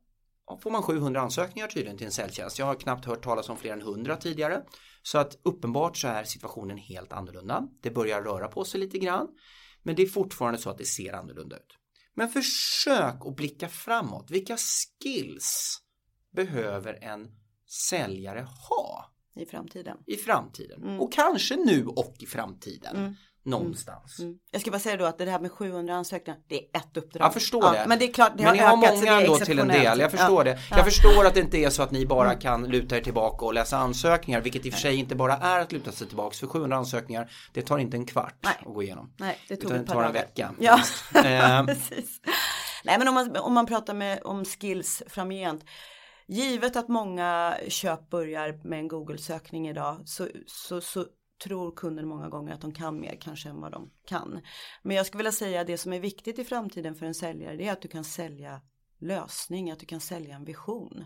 får 0.62 0.70
man 0.70 0.82
700 0.82 1.20
ansökningar 1.20 1.68
tydligen 1.68 1.96
till 1.96 2.06
en 2.06 2.12
säljtjänst. 2.12 2.58
Jag 2.58 2.66
har 2.66 2.74
knappt 2.74 3.04
hört 3.04 3.24
talas 3.24 3.48
om 3.48 3.56
fler 3.56 3.72
än 3.72 3.80
100 3.80 4.16
tidigare. 4.16 4.62
Så 5.02 5.18
att 5.18 5.38
uppenbart 5.42 5.96
så 5.96 6.08
är 6.08 6.24
situationen 6.24 6.76
helt 6.76 7.12
annorlunda. 7.12 7.68
Det 7.80 7.90
börjar 7.90 8.22
röra 8.22 8.48
på 8.48 8.64
sig 8.64 8.80
lite 8.80 8.98
grann. 8.98 9.28
Men 9.82 9.96
det 9.96 10.02
är 10.02 10.06
fortfarande 10.06 10.58
så 10.58 10.70
att 10.70 10.78
det 10.78 10.84
ser 10.84 11.12
annorlunda 11.12 11.56
ut. 11.56 11.76
Men 12.16 12.28
försök 12.28 13.26
att 13.26 13.36
blicka 13.36 13.68
framåt. 13.68 14.30
Vilka 14.30 14.56
skills 14.56 15.82
behöver 16.30 16.94
en 17.02 17.30
säljare 17.88 18.40
ha 18.40 19.12
I 19.34 19.46
framtiden. 19.46 19.98
i 20.06 20.16
framtiden? 20.16 20.82
Mm. 20.82 21.00
Och 21.00 21.12
kanske 21.12 21.56
nu 21.56 21.86
och 21.86 22.14
i 22.18 22.26
framtiden. 22.26 22.96
Mm. 22.96 23.14
Någonstans. 23.46 24.18
Mm. 24.18 24.34
Jag 24.50 24.60
ska 24.60 24.70
bara 24.70 24.78
säga 24.78 24.96
då 24.96 25.04
att 25.04 25.18
det 25.18 25.30
här 25.30 25.40
med 25.40 25.52
700 25.52 25.94
ansökningar, 25.94 26.40
det 26.48 26.54
är 26.54 26.78
ett 26.78 26.96
uppdrag. 26.96 27.26
Jag 27.26 27.34
förstår 27.34 27.72
det. 27.72 27.84
Men 27.88 27.98
det 27.98 28.04
är 28.04 28.12
klart, 28.12 28.32
det 28.36 28.44
Men 28.44 28.46
har 28.46 28.52
ni 28.52 28.58
har 28.58 28.78
ökat 28.78 29.00
många 29.00 29.20
ändå 29.20 29.36
till 29.38 29.58
en 29.58 29.68
del, 29.68 30.00
jag 30.00 30.10
förstår 30.10 30.46
Ja. 30.46 30.52
det. 30.52 30.58
Ja. 30.70 30.76
Jag 30.76 30.84
förstår 30.84 31.26
att 31.26 31.34
det 31.34 31.40
inte 31.40 31.58
är 31.58 31.70
så 31.70 31.82
att 31.82 31.90
ni 31.90 32.06
bara 32.06 32.34
kan 32.34 32.68
luta 32.68 32.96
er 32.96 33.00
tillbaka 33.00 33.44
och 33.44 33.54
läsa 33.54 33.76
ansökningar, 33.78 34.40
vilket 34.40 34.66
i 34.66 34.70
och 34.70 34.72
för 34.72 34.80
sig 34.80 34.96
inte 34.96 35.14
bara 35.14 35.34
är 35.36 35.60
att 35.60 35.72
luta 35.72 35.92
sig 35.92 36.06
tillbaka. 36.06 36.36
För 36.36 36.46
700 36.46 36.76
ansökningar, 36.76 37.30
det 37.52 37.62
tar 37.62 37.78
inte 37.78 37.96
en 37.96 38.06
kvart 38.06 38.38
Nej. 38.44 38.54
att 38.66 38.74
gå 38.74 38.82
igenom. 38.82 39.12
Nej, 39.16 39.38
det 39.48 39.56
tog 39.56 39.64
Utan 39.64 39.80
ett 39.80 39.86
det 39.86 39.92
par 39.92 40.00
tar 40.00 40.08
en 40.08 40.12
vecka. 40.12 40.54
Ja, 40.60 40.80
Eh, 41.24 41.64
precis. 41.66 42.20
Nej, 42.84 42.98
men 42.98 43.08
om 43.08 43.14
man, 43.14 43.36
om 43.36 43.54
man 43.54 43.66
pratar 43.66 43.94
med, 43.94 44.20
om 44.24 44.44
skills 44.44 45.02
framgent. 45.08 45.64
Givet 46.28 46.76
att 46.76 46.88
många 46.88 47.56
köp 47.68 48.10
börjar 48.10 48.60
med 48.64 48.78
en 48.78 48.88
Google-sökning 48.88 49.68
idag 49.68 50.02
så, 50.04 50.28
så, 50.46 50.80
så 50.80 51.04
tror 51.38 51.76
kunden 51.76 52.08
många 52.08 52.28
gånger 52.28 52.54
att 52.54 52.60
de 52.60 52.72
kan 52.72 53.00
mer 53.00 53.16
kanske 53.20 53.48
än 53.48 53.60
vad 53.60 53.72
de 53.72 53.90
kan. 54.06 54.40
Men 54.82 54.96
jag 54.96 55.06
skulle 55.06 55.18
vilja 55.18 55.32
säga 55.32 55.60
att 55.60 55.66
det 55.66 55.78
som 55.78 55.92
är 55.92 56.00
viktigt 56.00 56.38
i 56.38 56.44
framtiden 56.44 56.94
för 56.94 57.06
en 57.06 57.14
säljare 57.14 57.56
det 57.56 57.68
är 57.68 57.72
att 57.72 57.82
du 57.82 57.88
kan 57.88 58.04
sälja 58.04 58.60
lösning, 58.98 59.70
att 59.70 59.78
du 59.78 59.86
kan 59.86 60.00
sälja 60.00 60.36
en 60.36 60.44
vision. 60.44 61.04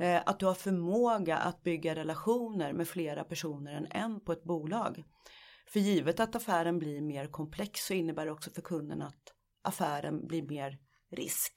Eh, 0.00 0.22
att 0.26 0.38
du 0.38 0.46
har 0.46 0.54
förmåga 0.54 1.36
att 1.36 1.62
bygga 1.62 1.94
relationer 1.94 2.72
med 2.72 2.88
flera 2.88 3.24
personer 3.24 3.72
än 3.72 3.86
en 3.90 4.20
på 4.20 4.32
ett 4.32 4.44
bolag. 4.44 5.04
För 5.68 5.80
givet 5.80 6.20
att 6.20 6.36
affären 6.36 6.78
blir 6.78 7.00
mer 7.00 7.26
komplex 7.26 7.86
så 7.86 7.94
innebär 7.94 8.26
det 8.26 8.32
också 8.32 8.50
för 8.50 8.62
kunden 8.62 9.02
att 9.02 9.32
affären 9.62 10.26
blir 10.26 10.42
mer 10.42 10.78
risk. 11.10 11.52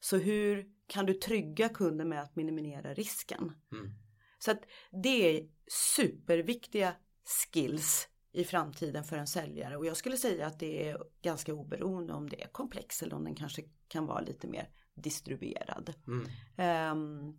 Så 0.00 0.16
hur 0.16 0.66
kan 0.86 1.06
du 1.06 1.14
trygga 1.14 1.68
kunden 1.68 2.08
med 2.08 2.22
att 2.22 2.36
minimera 2.36 2.94
risken? 2.94 3.52
Mm. 3.72 3.92
Så 4.38 4.50
att 4.50 4.60
det 5.02 5.36
är 5.36 5.48
superviktiga 5.96 6.94
skills 7.28 8.08
i 8.32 8.44
framtiden 8.44 9.04
för 9.04 9.16
en 9.16 9.26
säljare 9.26 9.76
och 9.76 9.86
jag 9.86 9.96
skulle 9.96 10.16
säga 10.16 10.46
att 10.46 10.58
det 10.58 10.88
är 10.88 10.98
ganska 11.22 11.54
oberoende 11.54 12.12
om 12.12 12.28
det 12.28 12.42
är 12.42 12.48
komplex 12.48 13.02
eller 13.02 13.16
om 13.16 13.24
den 13.24 13.34
kanske 13.34 13.62
kan 13.88 14.06
vara 14.06 14.20
lite 14.20 14.48
mer 14.48 14.70
distribuerad. 14.94 15.94
Mm. 16.06 17.34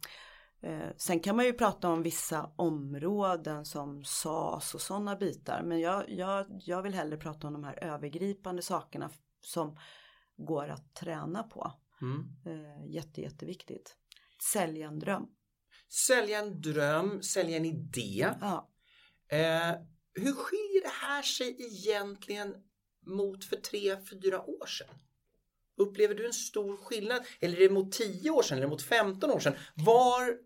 Eh, 0.62 0.90
sen 0.98 1.20
kan 1.20 1.36
man 1.36 1.46
ju 1.46 1.54
prata 1.54 1.90
om 1.90 2.04
vissa 2.04 2.52
områden 2.56 3.66
som 3.66 4.04
SAS 4.04 4.76
och 4.76 4.82
sådana 4.82 5.16
bitar 5.16 5.64
men 5.64 5.80
jag, 5.80 6.10
jag, 6.10 6.46
jag 6.66 6.82
vill 6.82 6.94
hellre 6.94 7.18
prata 7.18 7.48
om 7.48 7.54
de 7.54 7.64
här 7.64 7.84
övergripande 7.84 8.62
sakerna 8.62 9.10
som 9.42 9.78
går 10.38 10.68
att 10.68 10.96
träna 10.96 11.44
på. 11.44 11.74
Mm. 12.02 12.28
Eh, 12.46 12.86
jätte, 12.88 13.22
jätteviktigt. 13.22 13.96
Sälja 14.54 14.88
en 14.88 15.00
dröm. 15.00 15.28
Sälja 16.08 16.40
en 16.40 16.62
dröm, 16.62 17.22
sälja 17.22 17.58
en 17.58 17.66
idé. 17.66 18.28
Ja. 18.42 18.70
Eh, 19.30 19.76
hur 20.14 20.34
skiljer 20.34 20.82
det 20.82 21.06
här 21.08 21.22
sig 21.22 21.56
egentligen 21.60 22.56
mot 23.06 23.46
för 23.46 23.56
tre, 23.56 23.98
fyra 24.10 24.42
år 24.42 24.66
sedan? 24.66 24.96
Upplever 25.78 26.16
du 26.16 26.26
en 26.26 26.34
stor 26.34 26.78
skillnad? 26.78 27.22
Eller 27.40 27.58
är 27.58 27.68
det 27.68 27.74
mot 27.74 27.92
10 27.92 28.30
år 28.30 28.42
sedan 28.42 28.58
eller 28.58 28.68
mot 28.68 28.82
15 28.82 29.32
år 29.32 29.40
sedan? 29.40 29.54
Var, 29.76 30.38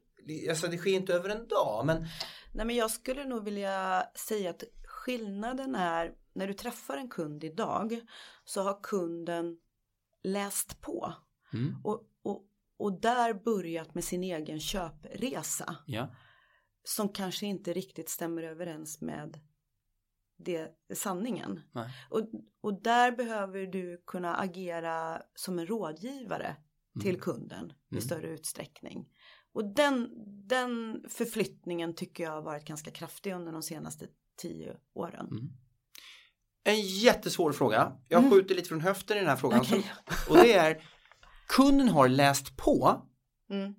alltså 0.49 0.67
det 0.67 0.77
sker 0.77 0.91
inte 0.91 1.13
över 1.13 1.29
en 1.29 1.47
dag, 1.47 1.85
men 1.85 2.07
Nej 2.53 2.65
men 2.65 2.75
jag 2.75 2.91
skulle 2.91 3.25
nog 3.25 3.43
vilja 3.43 4.05
säga 4.15 4.49
att 4.49 4.63
skillnaden 4.85 5.75
är 5.75 6.13
när 6.33 6.47
du 6.47 6.53
träffar 6.53 6.97
en 6.97 7.09
kund 7.09 7.43
idag 7.43 8.01
så 8.45 8.61
har 8.61 8.79
kunden 8.83 9.57
läst 10.23 10.81
på 10.81 11.13
mm. 11.53 11.75
och, 11.83 12.03
och, 12.23 12.43
och 12.77 13.01
där 13.01 13.33
börjat 13.33 13.95
med 13.95 14.03
sin 14.03 14.23
egen 14.23 14.59
köpresa 14.59 15.75
ja. 15.85 16.15
Som 16.83 17.09
kanske 17.09 17.45
inte 17.45 17.73
riktigt 17.73 18.09
stämmer 18.09 18.43
överens 18.43 19.01
med 19.01 19.39
det, 20.37 20.71
sanningen. 20.93 21.59
Nej. 21.71 21.89
Och, 22.09 22.21
och 22.61 22.81
där 22.81 23.11
behöver 23.11 23.65
du 23.67 24.03
kunna 24.07 24.35
agera 24.35 25.21
som 25.35 25.59
en 25.59 25.67
rådgivare 25.67 26.55
till 27.01 27.09
Mm. 27.09 27.21
kunden 27.21 27.73
i 27.91 27.93
Mm. 27.95 28.01
större 28.01 28.27
utsträckning. 28.29 29.09
Och 29.53 29.65
den, 29.73 30.09
den 30.47 31.03
förflyttningen 31.09 31.95
tycker 31.95 32.23
jag 32.23 32.31
har 32.31 32.41
varit 32.41 32.65
ganska 32.65 32.91
kraftig 32.91 33.33
under 33.33 33.51
de 33.51 33.63
senaste 33.63 34.07
tio 34.37 34.77
åren. 34.93 35.27
Mm. 35.31 35.49
En 36.63 36.81
jättesvår 36.81 37.51
fråga. 37.51 37.97
Jag 38.07 38.19
Mm. 38.19 38.31
skjuter 38.31 38.55
lite 38.55 38.69
från 38.69 38.81
höften 38.81 39.17
i 39.17 39.19
den 39.19 39.29
här 39.29 39.35
frågan. 39.35 39.59
Okej. 39.59 39.91
Och 40.29 40.37
det 40.37 40.53
är, 40.53 40.83
kunden 41.47 41.89
har 41.89 42.07
läst 42.07 42.57
på, 42.57 43.01
Mm. 43.49 43.75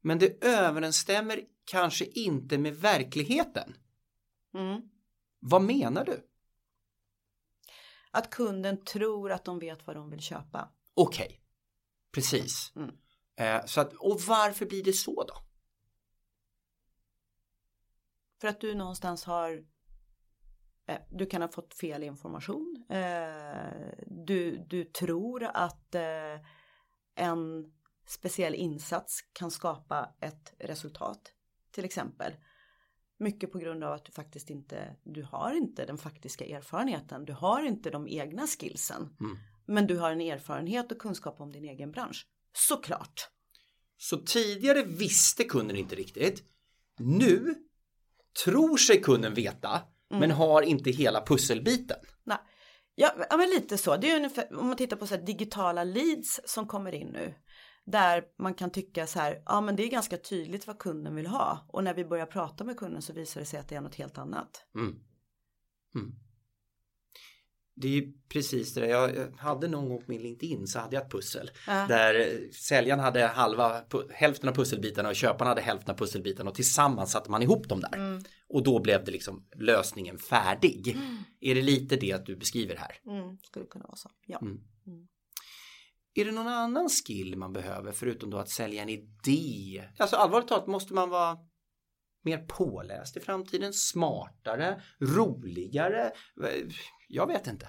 men 0.00 0.18
det 0.18 0.44
överensstämmer 0.44 1.40
kanske 1.66 2.04
inte 2.04 2.58
med 2.58 2.76
verkligheten. 2.76 3.76
Mm. 4.54 4.80
Vad 5.38 5.62
menar 5.62 6.04
du? 6.04 6.28
Att 8.10 8.30
kunden 8.30 8.84
tror 8.84 9.32
att 9.32 9.44
de 9.44 9.58
vet 9.58 9.86
vad 9.86 9.96
de 9.96 10.10
vill 10.10 10.20
köpa. 10.20 10.72
Okej, 10.94 11.42
precis. 12.12 12.72
Mm. 12.76 12.94
Eh, 13.36 13.64
så 13.66 13.80
att, 13.80 13.92
och 13.92 14.20
varför 14.20 14.66
blir 14.66 14.84
det 14.84 14.92
så 14.92 15.24
då? 15.24 15.34
För 18.40 18.48
att 18.48 18.60
du 18.60 18.74
någonstans 18.74 19.24
har 19.24 19.64
eh, 20.86 20.98
du 21.10 21.26
kan 21.26 21.42
ha 21.42 21.48
fått 21.48 21.74
fel 21.74 22.02
information. 22.02 22.84
Eh, 22.88 23.92
du, 24.06 24.64
du 24.66 24.84
tror 24.84 25.44
att 25.44 25.94
eh, 25.94 26.40
en 27.14 27.72
speciell 28.06 28.54
insats 28.54 29.20
kan 29.32 29.50
skapa 29.50 30.14
ett 30.20 30.54
resultat. 30.58 31.35
Till 31.76 31.84
exempel. 31.84 32.32
Mycket 33.18 33.52
på 33.52 33.58
grund 33.58 33.84
av 33.84 33.92
att 33.92 34.04
du 34.04 34.12
faktiskt 34.12 34.50
inte, 34.50 34.96
du 35.04 35.22
har 35.22 35.56
inte 35.56 35.86
den 35.86 35.98
faktiska 35.98 36.44
erfarenheten. 36.44 37.24
Du 37.24 37.32
har 37.32 37.62
inte 37.62 37.90
de 37.90 38.08
egna 38.08 38.46
skillsen. 38.46 39.16
Mm. 39.20 39.36
Men 39.66 39.86
du 39.86 39.98
har 39.98 40.10
en 40.10 40.20
erfarenhet 40.20 40.92
och 40.92 40.98
kunskap 40.98 41.40
om 41.40 41.52
din 41.52 41.64
egen 41.64 41.90
bransch. 41.90 42.26
Såklart. 42.52 43.28
Så 43.96 44.16
tidigare 44.16 44.82
visste 44.82 45.44
kunden 45.44 45.76
inte 45.76 45.94
riktigt. 45.94 46.42
Nu 46.98 47.54
tror 48.44 48.76
sig 48.76 49.00
kunden 49.02 49.34
veta 49.34 49.82
men 50.10 50.30
har 50.30 50.62
inte 50.62 50.90
hela 50.90 51.24
pusselbiten. 51.26 51.98
Nej. 52.24 52.38
Ja, 52.94 53.12
men 53.30 53.50
lite 53.50 53.78
så. 53.78 53.96
Det 53.96 54.10
är 54.10 54.16
ungefär, 54.16 54.58
om 54.58 54.66
man 54.66 54.76
tittar 54.76 54.96
på 54.96 55.06
så 55.06 55.16
digitala 55.16 55.84
leads 55.84 56.40
som 56.44 56.66
kommer 56.66 56.92
in 56.92 57.08
nu. 57.08 57.34
Där 57.86 58.24
man 58.38 58.54
kan 58.54 58.70
tycka 58.70 59.06
så 59.06 59.18
här, 59.18 59.42
ja 59.46 59.60
men 59.60 59.76
det 59.76 59.82
är 59.82 59.90
ganska 59.90 60.16
tydligt 60.16 60.66
vad 60.66 60.78
kunden 60.78 61.14
vill 61.14 61.26
ha. 61.26 61.66
Och 61.68 61.84
när 61.84 61.94
vi 61.94 62.04
börjar 62.04 62.26
prata 62.26 62.64
med 62.64 62.76
kunden 62.76 63.02
så 63.02 63.12
visar 63.12 63.40
det 63.40 63.46
sig 63.46 63.60
att 63.60 63.68
det 63.68 63.74
är 63.74 63.80
något 63.80 63.94
helt 63.94 64.18
annat. 64.18 64.64
Mm. 64.74 64.94
Mm. 65.94 66.14
Det 67.74 67.88
är 67.88 67.92
ju 67.92 68.12
precis 68.28 68.74
det 68.74 68.80
där. 68.80 68.88
Jag 68.88 69.32
hade 69.36 69.68
någon 69.68 69.88
gång 69.88 69.98
på 69.98 70.04
min 70.10 70.22
LinkedIn 70.22 70.66
så 70.66 70.78
hade 70.78 70.96
jag 70.96 71.04
ett 71.04 71.12
pussel. 71.12 71.50
Ja. 71.66 71.86
Där 71.88 72.40
säljaren 72.52 73.00
hade 73.00 73.26
halva, 73.26 73.82
hälften 74.10 74.48
av 74.48 74.54
pusselbitarna 74.54 75.08
och 75.08 75.16
köparen 75.16 75.48
hade 75.48 75.60
hälften 75.60 75.94
av 75.94 75.98
pusselbitarna 75.98 76.50
och 76.50 76.56
tillsammans 76.56 77.12
satte 77.12 77.30
man 77.30 77.42
ihop 77.42 77.68
dem 77.68 77.80
där. 77.80 77.94
Mm. 77.94 78.22
Och 78.48 78.62
då 78.62 78.80
blev 78.80 79.04
det 79.04 79.10
liksom 79.10 79.48
lösningen 79.56 80.18
färdig. 80.18 80.96
Är 81.40 81.54
det 81.54 81.62
lite 81.62 81.96
det 81.96 82.12
att 82.12 82.26
du 82.26 82.36
beskriver 82.36 82.76
här? 82.76 83.00
Mm, 83.06 83.38
skulle 83.42 83.66
kunna 83.66 83.86
vara 83.86 83.96
så. 83.96 84.10
Ja. 84.26 84.38
Mm. 84.38 84.60
Är 86.18 86.24
det 86.24 86.32
någon 86.32 86.48
annan 86.48 86.88
skill 86.88 87.36
man 87.36 87.52
behöver 87.52 87.92
förutom 87.92 88.30
då 88.30 88.38
att 88.38 88.48
sälja 88.48 88.82
en 88.82 88.88
idé? 88.88 89.84
Alltså 89.98 90.16
allvarligt 90.16 90.48
talat 90.48 90.66
måste 90.66 90.94
man 90.94 91.10
vara 91.10 91.38
mer 92.22 92.38
påläst 92.38 93.16
i 93.16 93.20
framtiden, 93.20 93.72
smartare, 93.72 94.82
roligare? 95.00 96.12
Jag 97.08 97.26
vet 97.26 97.46
inte. 97.46 97.68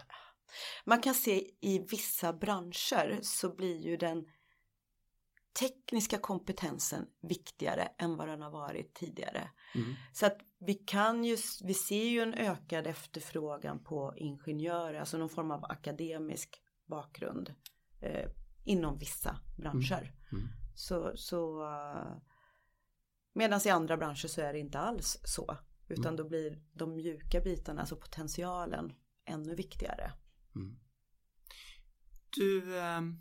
Man 0.86 1.02
kan 1.02 1.14
se 1.14 1.50
i 1.62 1.86
vissa 1.92 2.34
branscher 2.34 3.20
så 3.22 3.56
blir 3.56 3.78
ju 3.78 3.98
den 3.98 4.26
tekniska 5.60 6.18
kompetensen 6.18 7.06
viktigare 7.22 7.90
än 7.98 8.18
vad 8.18 8.28
den 8.28 8.42
har 8.42 8.52
varit 8.52 8.94
tidigare. 8.94 9.50
Mm. 9.76 9.94
Så 10.14 10.26
att 10.26 10.38
vi 10.60 10.74
kan 10.74 11.24
ju, 11.24 11.38
vi 11.64 11.74
ser 11.74 12.04
ju 12.04 12.22
en 12.22 12.34
ökad 12.34 12.88
efterfrågan 12.88 13.84
på 13.84 14.14
ingenjörer, 14.18 15.00
alltså 15.00 15.18
någon 15.18 15.30
form 15.30 15.52
av 15.52 15.66
akademisk 15.66 16.62
bakgrund 16.86 17.54
eh, 18.02 18.30
inom 18.64 18.98
vissa 18.98 19.40
branscher. 19.58 20.14
Mm. 20.32 20.48
Så, 20.76 21.12
så 21.16 21.64
uh, 21.64 22.18
medan 23.34 23.60
i 23.66 23.70
andra 23.70 23.98
branscher 23.98 24.28
så 24.28 24.42
är 24.42 24.54
det 24.54 24.60
inte 24.60 24.80
alls 24.80 25.18
så. 25.24 25.58
Utan 25.88 26.06
Mm. 26.06 26.16
då 26.16 26.24
blir 26.30 26.62
de 26.74 26.96
mjuka 26.96 27.42
bitarna, 27.42 27.82
alltså 27.82 27.96
potentialen, 27.96 28.94
ännu 29.26 29.56
viktigare. 29.56 30.12
Mm. 30.56 30.80
Du, 32.30 32.80
ehm, 32.80 33.20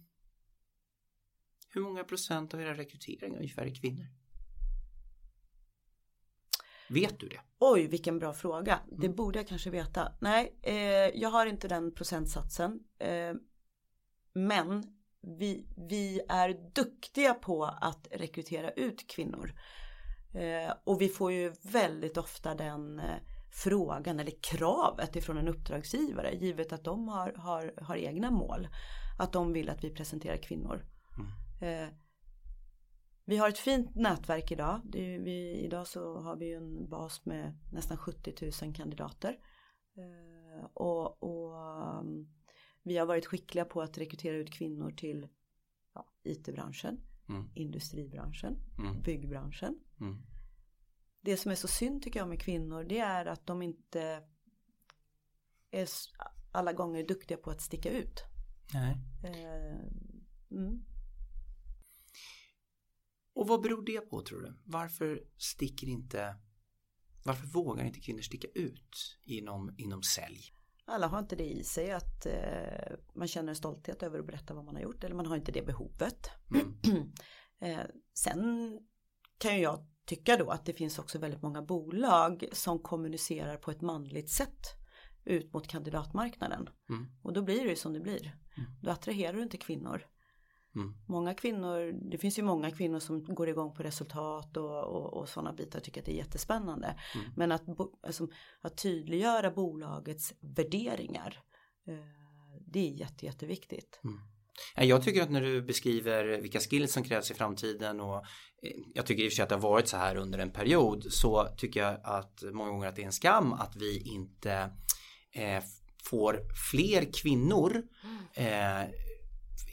hur 1.68 1.80
många 1.80 2.04
procent 2.04 2.54
av 2.54 2.60
era 2.60 2.74
rekryteringar 2.74 3.36
ungefär 3.36 3.66
är 3.66 3.74
kvinnor? 3.74 4.06
Vet 6.88 7.20
du 7.20 7.28
det? 7.28 7.40
Oj, 7.58 7.86
vilken 7.86 8.18
bra 8.18 8.32
fråga. 8.32 8.78
Mm. 8.88 9.00
Det 9.00 9.08
borde 9.08 9.38
jag 9.38 9.48
kanske 9.48 9.70
veta. 9.70 10.12
Nej, 10.20 10.58
eh, 10.62 11.20
jag 11.20 11.28
har 11.28 11.46
inte 11.46 11.68
den 11.68 11.94
procentsatsen. 11.94 12.80
Eh, 12.98 13.34
men 14.36 14.82
vi, 15.20 15.66
vi 15.76 16.20
är 16.28 16.72
duktiga 16.74 17.34
på 17.34 17.64
att 17.64 18.08
rekrytera 18.10 18.70
ut 18.70 19.06
kvinnor. 19.06 19.52
Eh, 20.34 20.74
och 20.84 21.00
vi 21.00 21.08
får 21.08 21.32
ju 21.32 21.52
väldigt 21.62 22.16
ofta 22.16 22.54
den 22.54 22.98
eh, 22.98 23.16
frågan 23.52 24.20
eller 24.20 24.32
kravet 24.42 25.16
ifrån 25.16 25.38
en 25.38 25.48
uppdragsgivare 25.48 26.34
givet 26.34 26.72
att 26.72 26.84
de 26.84 27.08
har, 27.08 27.32
har, 27.32 27.74
har 27.82 27.96
egna 27.96 28.30
mål. 28.30 28.68
Att 29.18 29.32
de 29.32 29.52
vill 29.52 29.70
att 29.70 29.84
vi 29.84 29.90
presenterar 29.90 30.36
kvinnor. 30.36 30.84
Eh, 31.62 31.88
vi 33.24 33.36
har 33.36 33.48
ett 33.48 33.58
fint 33.58 33.94
nätverk 33.94 34.50
idag. 34.50 34.80
Är, 34.94 35.18
vi, 35.18 35.60
idag 35.64 35.86
så 35.86 36.20
har 36.20 36.36
vi 36.36 36.54
en 36.54 36.88
bas 36.88 37.24
med 37.24 37.58
nästan 37.72 37.96
70 37.96 38.34
000 38.62 38.74
kandidater. 38.74 39.36
Eh, 39.96 40.64
och, 40.74 41.22
och 41.22 41.56
vi 42.86 42.96
har 42.96 43.06
varit 43.06 43.26
skickliga 43.26 43.64
på 43.64 43.82
att 43.82 43.98
rekrytera 43.98 44.36
ut 44.36 44.50
kvinnor 44.52 44.90
till 44.90 45.28
ja, 45.94 46.08
IT-branschen, 46.22 47.00
Mm. 47.28 47.50
industribranschen, 47.54 48.56
Mm. 48.78 49.02
byggbranschen. 49.02 49.80
Mm. 50.00 50.22
Det 51.20 51.36
som 51.36 51.50
är 51.50 51.54
så 51.54 51.68
synd 51.68 52.02
tycker 52.02 52.20
jag 52.20 52.28
med 52.28 52.40
kvinnor 52.40 52.84
det 52.84 52.98
är 52.98 53.26
att 53.26 53.46
de 53.46 53.62
inte 53.62 54.22
är 55.70 55.88
alla 56.52 56.72
gånger 56.72 57.06
duktiga 57.06 57.36
på 57.36 57.50
att 57.50 57.60
sticka 57.60 57.90
ut. 57.90 58.20
Nej. 58.74 58.96
Eh, 59.24 59.78
mm. 60.50 60.84
Och 63.32 63.48
vad 63.48 63.62
beror 63.62 63.84
det 63.84 64.00
på 64.00 64.22
tror 64.22 64.40
du? 64.40 64.58
Varför 64.64 65.24
sticker 65.36 65.86
inte 65.86 66.36
varför 67.24 67.46
vågar 67.46 67.84
inte 67.84 68.00
kvinnor 68.00 68.20
sticka 68.20 68.48
ut 68.54 69.18
inom, 69.24 69.74
inom 69.78 70.02
sälj? 70.02 70.55
Alla 70.88 71.06
har 71.06 71.18
inte 71.18 71.36
det 71.36 71.50
i 71.50 71.64
sig 71.64 71.92
att 71.92 72.26
eh, 72.26 72.96
man 73.14 73.28
känner 73.28 73.48
en 73.48 73.56
stolthet 73.56 74.02
över 74.02 74.18
att 74.18 74.26
berätta 74.26 74.54
vad 74.54 74.64
man 74.64 74.74
har 74.74 74.82
gjort 74.82 75.04
eller 75.04 75.14
man 75.14 75.26
har 75.26 75.36
inte 75.36 75.52
det 75.52 75.66
behovet. 75.66 76.30
Mm. 76.54 77.12
eh, 77.60 77.86
sen 78.14 78.72
kan 79.38 79.56
ju 79.56 79.62
jag 79.62 79.86
tycka 80.04 80.36
då 80.36 80.50
att 80.50 80.66
det 80.66 80.72
finns 80.72 80.98
också 80.98 81.18
väldigt 81.18 81.42
många 81.42 81.62
bolag 81.62 82.44
som 82.52 82.78
kommunicerar 82.78 83.56
på 83.56 83.70
ett 83.70 83.80
manligt 83.80 84.30
sätt 84.30 84.66
ut 85.24 85.52
mot 85.52 85.68
kandidatmarknaden. 85.68 86.68
Mm. 86.88 87.06
Och 87.22 87.32
då 87.32 87.42
blir 87.42 87.64
det 87.64 87.70
ju 87.70 87.76
som 87.76 87.92
det 87.92 88.00
blir. 88.00 88.22
Mm. 88.22 88.70
Då 88.82 88.90
attraherar 88.90 89.32
du 89.32 89.42
inte 89.42 89.56
kvinnor. 89.56 90.06
Mm. 90.76 90.94
Många 91.06 91.34
kvinnor, 91.34 92.10
det 92.10 92.18
finns 92.18 92.38
ju 92.38 92.42
många 92.42 92.70
kvinnor 92.70 92.98
som 92.98 93.24
går 93.24 93.48
igång 93.48 93.74
på 93.74 93.82
resultat 93.82 94.56
och, 94.56 94.84
och, 94.84 95.14
och 95.14 95.28
sådana 95.28 95.52
bitar 95.52 95.78
och 95.78 95.84
tycker 95.84 96.00
att 96.00 96.06
det 96.06 96.12
är 96.12 96.16
jättespännande. 96.16 96.86
Mm. 97.14 97.26
Men 97.36 97.52
att, 97.52 97.62
alltså, 98.06 98.28
att 98.60 98.76
tydliggöra 98.76 99.50
bolagets 99.50 100.34
värderingar, 100.40 101.40
eh, 101.88 101.94
det 102.66 102.88
är 102.88 102.90
jätte, 102.90 103.26
jätteviktigt. 103.26 104.00
Nej, 104.76 104.88
Jag 104.88 105.02
tycker 105.02 105.22
att 105.22 105.30
när 105.30 105.40
du 105.40 105.62
beskriver 105.62 106.40
vilka 106.40 106.60
skills 106.60 106.92
som 106.92 107.02
krävs 107.02 107.30
i 107.30 107.34
framtiden 107.34 108.00
och 108.00 108.16
eh, 108.16 108.22
jag 108.94 109.06
tycker 109.06 109.22
i 109.22 109.28
och 109.28 109.32
för 109.32 109.36
sig 109.36 109.42
att 109.42 109.48
det 109.48 109.54
har 109.54 109.62
varit 109.62 109.88
så 109.88 109.96
här 109.96 110.16
under 110.16 110.38
en 110.38 110.50
period 110.50 111.04
så 111.12 111.48
tycker 111.56 111.80
jag 111.80 112.00
att 112.04 112.42
många 112.52 112.70
gånger 112.70 112.88
att 112.88 112.96
det 112.96 113.02
är 113.02 113.06
en 113.06 113.12
skam 113.12 113.52
att 113.52 113.76
vi 113.76 113.98
inte 114.14 114.70
eh, 115.32 115.62
får 116.10 116.40
fler 116.70 117.12
kvinnor 117.22 117.82
eh, 118.34 118.82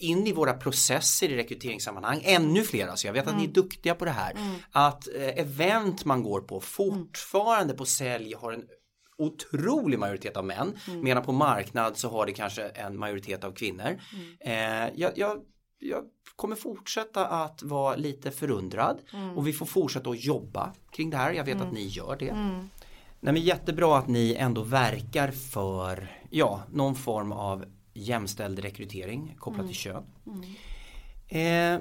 in 0.03 0.27
i 0.27 0.33
våra 0.33 0.53
processer 0.53 1.29
i 1.29 1.35
rekryteringssammanhang. 1.35 2.21
Ännu 2.23 2.63
fler 2.63 2.87
alltså. 2.87 3.07
Jag 3.07 3.13
vet 3.13 3.27
att 3.27 3.37
ni 3.37 3.43
är 3.43 3.47
duktiga 3.47 3.95
på 3.95 4.05
det 4.05 4.11
här. 4.11 4.33
Att 4.71 5.07
eh, 5.15 5.39
event 5.39 6.05
man 6.05 6.23
går 6.23 6.41
på 6.41 6.61
fortfarande 6.61 7.73
på 7.73 7.85
sälj 7.85 8.33
har 8.33 8.51
en 8.53 8.63
otrolig 9.17 9.99
majoritet 9.99 10.37
av 10.37 10.45
män. 10.45 10.73
Medan 11.01 11.23
på 11.23 11.31
marknad 11.31 11.97
så 11.97 12.09
har 12.09 12.25
det 12.25 12.31
kanske 12.31 12.63
en 12.67 12.99
majoritet 12.99 13.43
av 13.43 13.51
kvinnor. 13.51 13.99
Eh, 14.39 14.53
jag, 14.95 15.11
jag, 15.15 15.41
jag 15.79 16.03
kommer 16.35 16.55
fortsätta 16.55 17.25
att 17.27 17.63
vara 17.63 17.95
lite 17.95 18.31
förundrad 18.31 19.01
och 19.35 19.47
vi 19.47 19.53
får 19.53 19.65
fortsätta 19.65 20.09
att 20.09 20.23
jobba 20.23 20.73
kring 20.91 21.09
det 21.09 21.17
här. 21.17 21.31
Jag 21.31 21.43
vet 21.43 21.61
att 21.61 21.73
ni 21.73 21.87
gör 21.87 22.15
det. 22.19 22.33
Nej, 23.19 23.33
men 23.33 23.41
jättebra 23.41 23.97
att 23.97 24.07
ni 24.07 24.35
ändå 24.35 24.63
verkar 24.63 25.31
för 25.31 26.11
ja, 26.29 26.61
någon 26.71 26.95
form 26.95 27.31
av 27.31 27.65
jämställd 27.93 28.60
rekrytering 28.60 29.36
kopplat 29.39 29.67
till 29.67 29.75
kön. 29.75 30.03
Eh, 31.27 31.79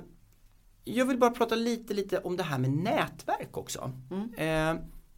jag 0.85 1.07
vill 1.07 1.19
bara 1.19 1.31
prata 1.31 1.55
lite, 1.55 1.95
lite 1.95 2.19
om 2.19 2.37
det 2.37 2.43
här 2.43 2.59
med 2.59 2.71
nätverk 2.71 3.57
också. 3.57 3.93
Eh, 4.37 4.75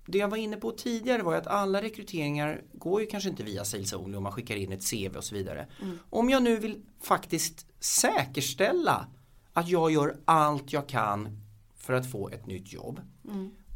det 0.07 0.19
jag 0.19 0.29
var 0.29 0.37
inne 0.37 0.57
på 0.57 0.71
tidigare 0.71 1.23
var 1.23 1.35
att 1.35 1.47
alla 1.47 1.83
rekryteringar 1.83 2.63
går 2.73 3.01
ju 3.01 3.07
kanske 3.07 3.31
inte 3.31 3.43
via 3.43 3.65
Sales 3.65 3.93
Only 3.93 4.17
om 4.17 4.23
man 4.23 4.33
skickar 4.33 4.57
in 4.57 4.73
ett 4.73 4.91
CV 4.91 5.17
och 5.17 5.25
så 5.25 5.35
vidare. 5.35 5.67
Om 6.11 6.31
jag 6.31 6.43
nu 6.43 6.57
vill 6.57 6.83
faktiskt 7.01 7.67
säkerställa 7.81 9.07
att 9.53 9.69
jag 9.69 9.91
gör 9.91 10.17
allt 10.25 10.73
jag 10.73 10.89
kan 10.89 11.41
för 11.77 11.93
att 11.93 12.11
få 12.11 12.29
ett 12.29 12.47
nytt 12.47 12.73
jobb 12.73 13.01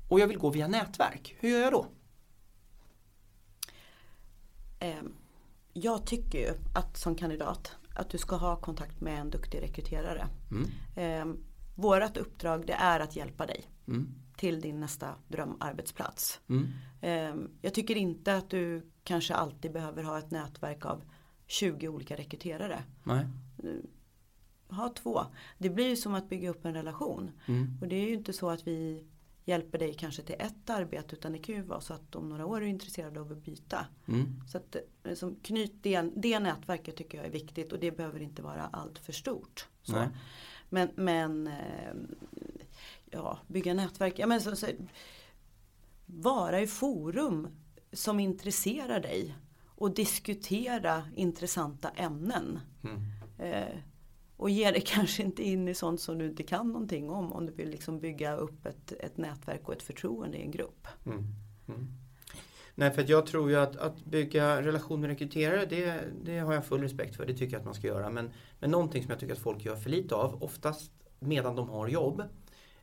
och 0.09 0.21
jag 0.21 0.27
vill 0.27 0.39
gå 0.39 0.51
via 0.51 0.69
nätverk, 0.69 1.37
hur 1.41 1.49
gör 1.49 1.61
jag 1.61 1.73
då? 1.73 1.87
Eh, 4.79 4.95
jag 5.73 6.07
tycker 6.07 6.39
ju 6.39 6.55
att 6.75 6.97
som 6.97 7.15
kandidat 7.15 7.77
att 7.95 8.11
du 8.11 8.19
ska 8.19 8.37
ha 8.37 8.57
kontakt 8.57 9.01
med 9.01 9.21
en 9.21 9.31
duktig 9.31 9.63
rekryterare. 9.63 10.27
Mm. 10.51 10.71
Eh, 10.97 11.37
vårat 11.75 12.17
uppdrag 12.17 12.67
det 12.67 12.73
är 12.73 13.01
att 13.01 13.17
hjälpa 13.17 13.47
dig 13.47 13.71
Mm. 13.89 14.15
till 14.37 14.61
din 14.61 14.81
nästa 14.81 15.15
drömarbetsplats. 15.29 16.41
Mm. 16.49 16.69
Eh, 17.01 17.51
jag 17.63 17.75
tycker 17.75 17.97
inte 17.97 18.37
att 18.37 18.51
du 18.51 18.91
kanske 19.05 19.35
alltid 19.35 19.73
behöver 19.73 20.03
ha 20.03 20.19
ett 20.19 20.31
nätverk 20.31 20.87
av 20.87 21.03
20 21.47 21.89
olika 21.89 22.17
rekryterare. 22.17 22.83
Nej. 23.05 23.27
Ha 24.69 24.89
två. 24.89 25.21
Det 25.59 25.71
blir 25.71 25.89
ju 25.89 25.97
som 25.97 26.15
att 26.15 26.29
bygga 26.29 26.51
upp 26.51 26.65
en 26.65 26.75
relation. 26.75 27.31
Mm. 27.47 27.79
Och 27.81 27.89
det 27.89 27.97
är 27.97 28.07
ju 28.09 28.15
inte 28.15 28.33
så 28.33 28.51
att 28.51 28.67
vi 28.67 29.05
hjälper 29.49 29.79
dig 29.79 29.95
kanske 29.95 30.23
till 30.23 30.37
ett 30.39 30.71
arbete 30.71 31.17
utan 31.17 31.33
det 31.33 31.39
kan 31.39 31.55
ju 31.55 31.63
vara 31.63 31.81
så 31.81 31.95
att 31.95 32.17
om 32.17 32.29
några 32.29 32.47
år 32.47 32.57
är 32.57 32.61
du 32.61 32.69
intresserad 32.69 33.19
av 33.19 33.33
att 33.33 33.45
byta. 33.45 33.87
Mm. 34.09 34.41
Så 34.49 34.59
att 34.59 34.77
eh, 35.05 35.15
som 35.15 35.37
knyt 35.43 35.73
det, 35.83 36.03
det 36.17 36.39
nätverket 36.39 36.97
tycker 36.97 37.19
jag 37.19 37.27
är 37.27 37.31
viktigt 37.31 37.73
och 37.73 37.79
det 37.79 37.91
behöver 37.91 38.21
inte 38.21 38.43
vara 38.43 38.63
allt 38.63 38.99
för 38.99 39.13
stort. 39.13 39.69
Men, 40.69 40.89
men 40.95 41.47
eh, 41.47 41.93
ja, 43.11 43.39
bygga 43.47 43.75
nätverk. 43.75 44.19
Ja, 44.19 44.27
men 44.27 44.41
så, 44.41 44.57
så, 44.57 44.67
vara 46.07 46.61
i 46.61 46.67
forum 46.67 47.49
som 47.93 48.21
intresserar 48.21 49.01
dig 49.01 49.37
och 49.65 49.95
diskutera 49.95 51.03
intressanta 51.17 51.89
ämnen. 51.89 52.61
Mm. 52.85 53.03
Eh, 53.39 53.79
och 54.39 54.51
ge 54.51 54.71
dig 54.71 54.81
kanske 54.87 55.23
inte 55.23 55.43
in 55.43 55.69
i 55.69 55.75
sånt 55.75 56.01
som 56.01 56.19
du 56.19 56.27
inte 56.27 56.43
kan 56.43 56.73
någonting 56.73 57.11
om. 57.11 57.33
Om 57.33 57.47
du 57.47 57.53
vill 57.53 57.71
liksom 57.71 58.01
bygga 58.01 58.37
upp 58.37 58.67
ett, 58.67 58.93
ett 58.93 59.17
nätverk 59.17 59.69
och 59.69 59.75
ett 59.75 59.83
förtroende 59.83 60.39
i 60.39 60.43
en 60.43 60.51
grupp. 60.51 60.87
Mm. 61.07 61.25
Mm. 61.69 61.89
Nej, 62.75 62.91
för 62.91 63.05
jag 63.09 63.27
tror 63.27 63.51
ju 63.51 63.57
att, 63.57 63.77
att 63.77 64.05
bygga 64.05 64.63
relation 64.63 65.01
med 65.01 65.11
rekryterare, 65.11 65.67
det, 65.67 66.01
det 66.25 66.39
har 66.39 66.55
jag 66.55 66.67
full 66.67 66.83
respekt 66.83 67.17
för. 67.17 67.27
Det 67.27 67.35
tycker 67.35 67.53
jag 67.53 67.59
att 67.61 67.65
man 67.65 67.75
ska 67.75 67.87
göra. 67.87 68.11
Men, 68.11 68.31
men 68.59 68.71
någonting 68.71 69.03
som 69.03 69.11
jag 69.11 69.21
tycker 69.21 69.33
att 69.33 69.39
folk 69.39 69.65
gör 69.65 69.77
för 69.77 69.91
lite 69.91 70.15
av, 70.15 70.43
oftast 70.43 70.93
medan 71.21 71.57
de 71.57 71.69
har 71.69 71.89
jobb, 71.89 72.23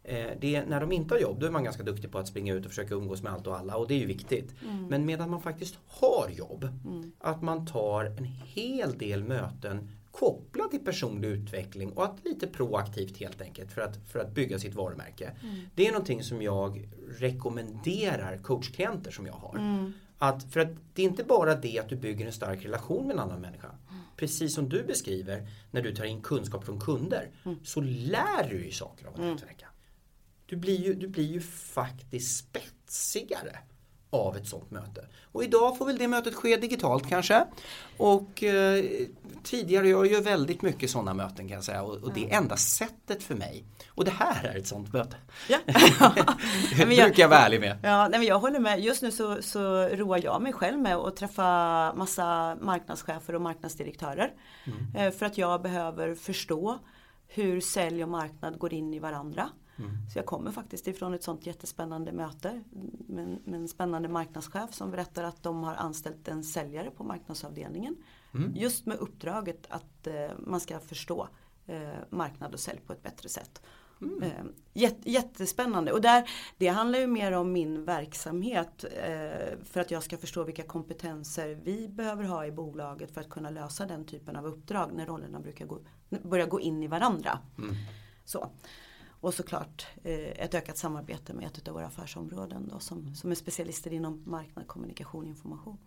eh, 0.04 0.30
det 0.42 0.56
är 0.56 0.66
när 0.66 0.82
de 0.82 0.92
inte 0.92 1.14
har 1.14 1.20
jobb, 1.20 1.40
då 1.40 1.46
är 1.46 1.52
man 1.52 1.64
ganska 1.64 1.84
duktig 1.84 2.12
på 2.12 2.18
att 2.18 2.28
springa 2.28 2.54
ut 2.54 2.66
och 2.66 2.72
försöka 2.72 2.94
umgås 2.94 3.24
med 3.24 3.34
allt 3.34 3.48
och 3.48 3.58
alla 3.58 3.76
och 3.76 3.88
det 3.88 3.94
är 3.94 4.00
ju 4.00 4.06
viktigt. 4.06 4.56
Mm. 4.64 4.88
Men 4.88 5.06
medan 5.06 5.30
man 5.30 5.42
faktiskt 5.42 5.80
har 5.88 6.30
jobb, 6.30 6.64
Mm. 6.86 7.12
att 7.20 7.42
man 7.42 7.66
tar 7.68 8.06
en 8.06 8.26
hel 8.26 8.98
del 8.98 9.24
möten 9.24 9.90
kopplat 10.20 10.72
till 10.72 10.80
personlig 10.80 11.28
utveckling 11.28 11.92
och 11.92 12.06
att 12.06 12.26
lite 12.26 12.48
proaktivt 12.48 13.18
helt 13.18 13.42
enkelt 13.42 13.72
för 13.72 13.82
att, 13.82 13.98
för 14.12 14.20
att 14.20 14.34
bygga 14.34 14.60
sitt 14.60 14.76
varumärke. 14.76 15.32
Mm. 15.44 15.56
Det 15.76 15.88
är 15.88 15.92
någonting 15.92 16.24
som 16.24 16.42
jag 16.42 16.90
rekommenderar 17.20 18.38
coachklienter 18.38 19.12
som 19.12 19.26
jag 19.26 19.34
har. 19.34 19.58
Mm. 19.58 19.94
Att, 20.18 20.54
för 20.54 20.60
att 20.60 20.70
det 20.94 21.02
är 21.02 21.06
inte 21.06 21.24
bara 21.24 21.56
det 21.56 21.80
att 21.80 21.90
du 21.90 21.96
bygger 21.96 22.26
en 22.26 22.32
stark 22.32 22.66
relation 22.66 23.08
med 23.08 23.14
en 23.14 23.20
annan 23.20 23.42
människa. 23.42 23.70
Precis 24.16 24.56
som 24.56 24.70
du 24.70 24.84
beskriver 24.84 25.48
när 25.72 25.82
du 25.82 25.96
tar 25.96 26.06
in 26.06 26.22
kunskap 26.22 26.66
från 26.66 26.80
kunder 26.80 27.30
så 27.64 27.82
lär 27.82 28.50
du 28.50 28.58
dig 28.60 28.72
saker 28.72 29.06
av 29.06 29.14
att 29.14 29.20
nätverka. 29.20 29.68
Du 30.46 30.56
blir, 30.56 30.78
ju, 30.78 30.94
du 30.94 31.08
blir 31.08 31.32
ju 31.32 31.42
faktiskt 31.42 32.38
spetsigare 32.38 33.60
av 34.16 34.38
ett 34.38 34.48
sånt 34.48 34.72
möte. 34.72 35.06
Och 35.32 35.44
idag 35.44 35.78
får 35.78 35.86
väl 35.86 35.98
det 35.98 36.08
mötet 36.08 36.36
ske 36.36 36.58
digitalt 36.58 37.10
kanske. 37.10 37.46
Och 37.98 38.44
eh, 38.44 38.84
tidigare, 39.44 39.90
jag 39.90 40.08
gör 40.08 40.22
väldigt 40.22 40.62
mycket 40.62 40.90
sådana 40.90 41.14
möten 41.14 41.48
kan 41.48 41.56
jag 41.56 41.64
säga. 41.64 41.82
Och, 41.84 41.96
och 42.04 42.14
det 42.14 42.32
är 42.32 42.38
enda 42.38 42.58
sättet 42.58 43.24
för 43.24 43.36
mig. 43.36 43.64
Och 43.90 44.06
det 44.06 44.12
här 44.12 44.44
är 44.44 44.58
ett 44.58 44.68
sånt 44.68 44.94
möte. 44.94 45.16
Ja. 45.50 45.58
Det 46.78 46.86
men 46.86 46.96
jag- 46.96 47.06
brukar 47.06 47.24
jag 47.24 47.30
vara 47.30 47.40
ärlig 47.40 47.60
med. 47.60 47.78
Ja, 47.84 48.08
nej 48.08 48.20
men 48.20 48.28
jag 48.28 48.40
håller 48.40 48.60
med. 48.60 48.80
Just 48.80 49.02
nu 49.02 49.12
så, 49.12 49.42
så 49.42 49.88
roar 49.88 50.20
jag 50.24 50.42
mig 50.42 50.54
själv 50.54 50.80
med 50.80 50.96
att 50.96 51.16
träffa 51.16 51.44
massa 51.94 52.58
marknadschefer 52.62 53.36
och 53.36 53.42
marknadsdirektörer. 53.42 54.34
Eh, 54.96 55.12
För 55.12 55.26
att 55.26 55.38
jag 55.38 55.62
behöver 55.62 56.16
förstå 56.16 56.80
hur 57.28 57.62
sälj 57.62 58.04
och 58.04 58.10
marknad 58.10 58.60
går 58.60 58.74
in 58.74 58.94
i 58.94 59.00
varandra. 59.00 59.50
Så 60.14 60.20
jag 60.20 60.26
kommer 60.26 60.52
faktiskt 60.52 60.88
ifrån 60.88 61.14
ett 61.14 61.24
sånt 61.24 61.46
jättespännande 61.46 62.12
möte 62.12 62.64
med, 63.08 63.40
med 63.44 63.60
en 63.60 63.68
spännande 63.68 64.10
marknadschef 64.10 64.74
som 64.74 64.92
berättar 64.92 65.24
att 65.24 65.44
de 65.44 65.64
har 65.64 65.76
anställt 65.76 66.28
en 66.28 66.44
säljare 66.44 66.92
på 66.92 67.04
marknadsavdelningen. 67.04 67.96
Just 68.56 68.86
med 68.86 68.98
uppdraget 68.98 69.66
att 69.70 70.08
eh, 70.08 70.14
man 70.40 70.60
ska 70.60 70.80
förstå 70.80 71.28
eh, 71.66 71.90
marknad 72.10 72.54
och 72.54 72.60
sälj 72.60 72.80
på 72.88 72.94
ett 72.94 73.04
bättre 73.04 73.30
sätt. 73.30 73.62
Eh, 74.22 74.44
jät- 74.74 75.02
jättespännande 75.04 75.92
och 75.92 76.02
där, 76.02 76.30
det 76.58 76.68
handlar 76.68 77.00
ju 77.00 77.08
mer 77.08 77.32
om 77.32 77.52
min 77.52 77.86
verksamhet 77.86 78.84
eh, 78.84 79.58
för 79.64 79.80
att 79.80 79.92
jag 79.92 80.04
ska 80.04 80.18
förstå 80.18 80.44
vilka 80.44 80.64
kompetenser 80.64 81.60
vi 81.64 81.88
behöver 81.88 82.24
ha 82.24 82.46
i 82.46 82.52
bolaget 82.52 83.12
för 83.12 83.22
att 83.22 83.30
kunna 83.30 83.50
lösa 83.50 83.86
den 83.86 84.06
typen 84.06 84.36
av 84.36 84.46
uppdrag 84.46 84.92
när 84.94 85.06
rollerna 85.06 85.40
brukar 85.40 85.66
gå, 85.66 85.80
börjar 86.10 86.48
gå 86.48 86.60
in 86.60 86.84
i 86.84 86.88
varandra. 86.88 87.40
Så. 88.26 88.50
Och 89.26 89.34
såklart 89.34 89.88
eh, 90.04 90.44
ett 90.44 90.54
ökat 90.54 90.78
samarbete 90.78 91.34
med 91.34 91.46
ett 91.46 91.68
av 91.68 91.74
våra 91.74 91.86
affärsområden 91.86 92.68
då, 92.68 92.80
som, 92.80 93.16
som 93.16 93.32
är 93.32 93.36
specialister 93.36 93.94
inom 93.94 94.24
marknad, 94.26 94.68
kommunikation 94.68 95.24
och 95.24 95.30
information. 95.30 95.78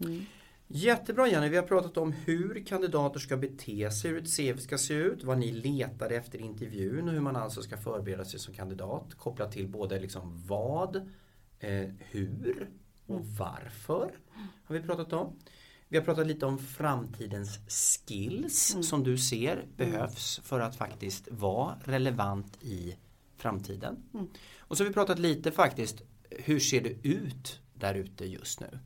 Mm. 0.00 0.24
Jättebra 0.66 1.28
Jenny, 1.28 1.48
vi 1.48 1.56
har 1.56 1.62
pratat 1.62 1.96
om 1.96 2.12
hur 2.12 2.66
kandidater 2.66 3.20
ska 3.20 3.36
bete 3.36 3.90
sig, 3.90 4.10
hur 4.10 4.22
ett 4.22 4.36
CV 4.36 4.58
ska 4.58 4.78
se 4.78 4.94
ut, 4.94 5.24
vad 5.24 5.38
ni 5.38 5.52
letar 5.52 6.10
efter 6.10 6.38
i 6.38 6.42
intervjun 6.42 7.08
och 7.08 7.14
hur 7.14 7.20
man 7.20 7.36
alltså 7.36 7.62
ska 7.62 7.76
förbereda 7.76 8.24
sig 8.24 8.40
som 8.40 8.54
kandidat. 8.54 9.14
Kopplat 9.14 9.52
till 9.52 9.68
både 9.68 10.00
liksom 10.00 10.42
vad, 10.46 10.96
eh, 11.58 11.88
hur 11.98 12.70
och 13.06 13.26
varför 13.26 14.18
har 14.64 14.74
vi 14.74 14.82
pratat 14.82 15.12
om. 15.12 15.38
Vi 15.92 15.98
har 15.98 16.04
pratat 16.04 16.26
lite 16.26 16.46
om 16.46 16.58
framtidens 16.58 17.58
skills 17.68 18.76
som 18.82 19.04
du 19.04 19.18
ser 19.18 19.64
behövs 19.76 20.40
för 20.44 20.60
att 20.60 20.76
faktiskt 20.76 21.28
vara 21.30 21.76
relevant 21.84 22.58
i 22.62 22.96
framtiden. 23.36 23.96
Och 24.58 24.76
så 24.76 24.84
har 24.84 24.88
vi 24.88 24.94
pratat 24.94 25.18
lite 25.18 25.52
faktiskt, 25.52 26.02
hur 26.30 26.60
ser 26.60 26.80
det 26.80 27.08
ut 27.08 27.60
där 27.74 27.94
ute 27.94 28.24
just 28.24 28.60
nu? 28.60 28.78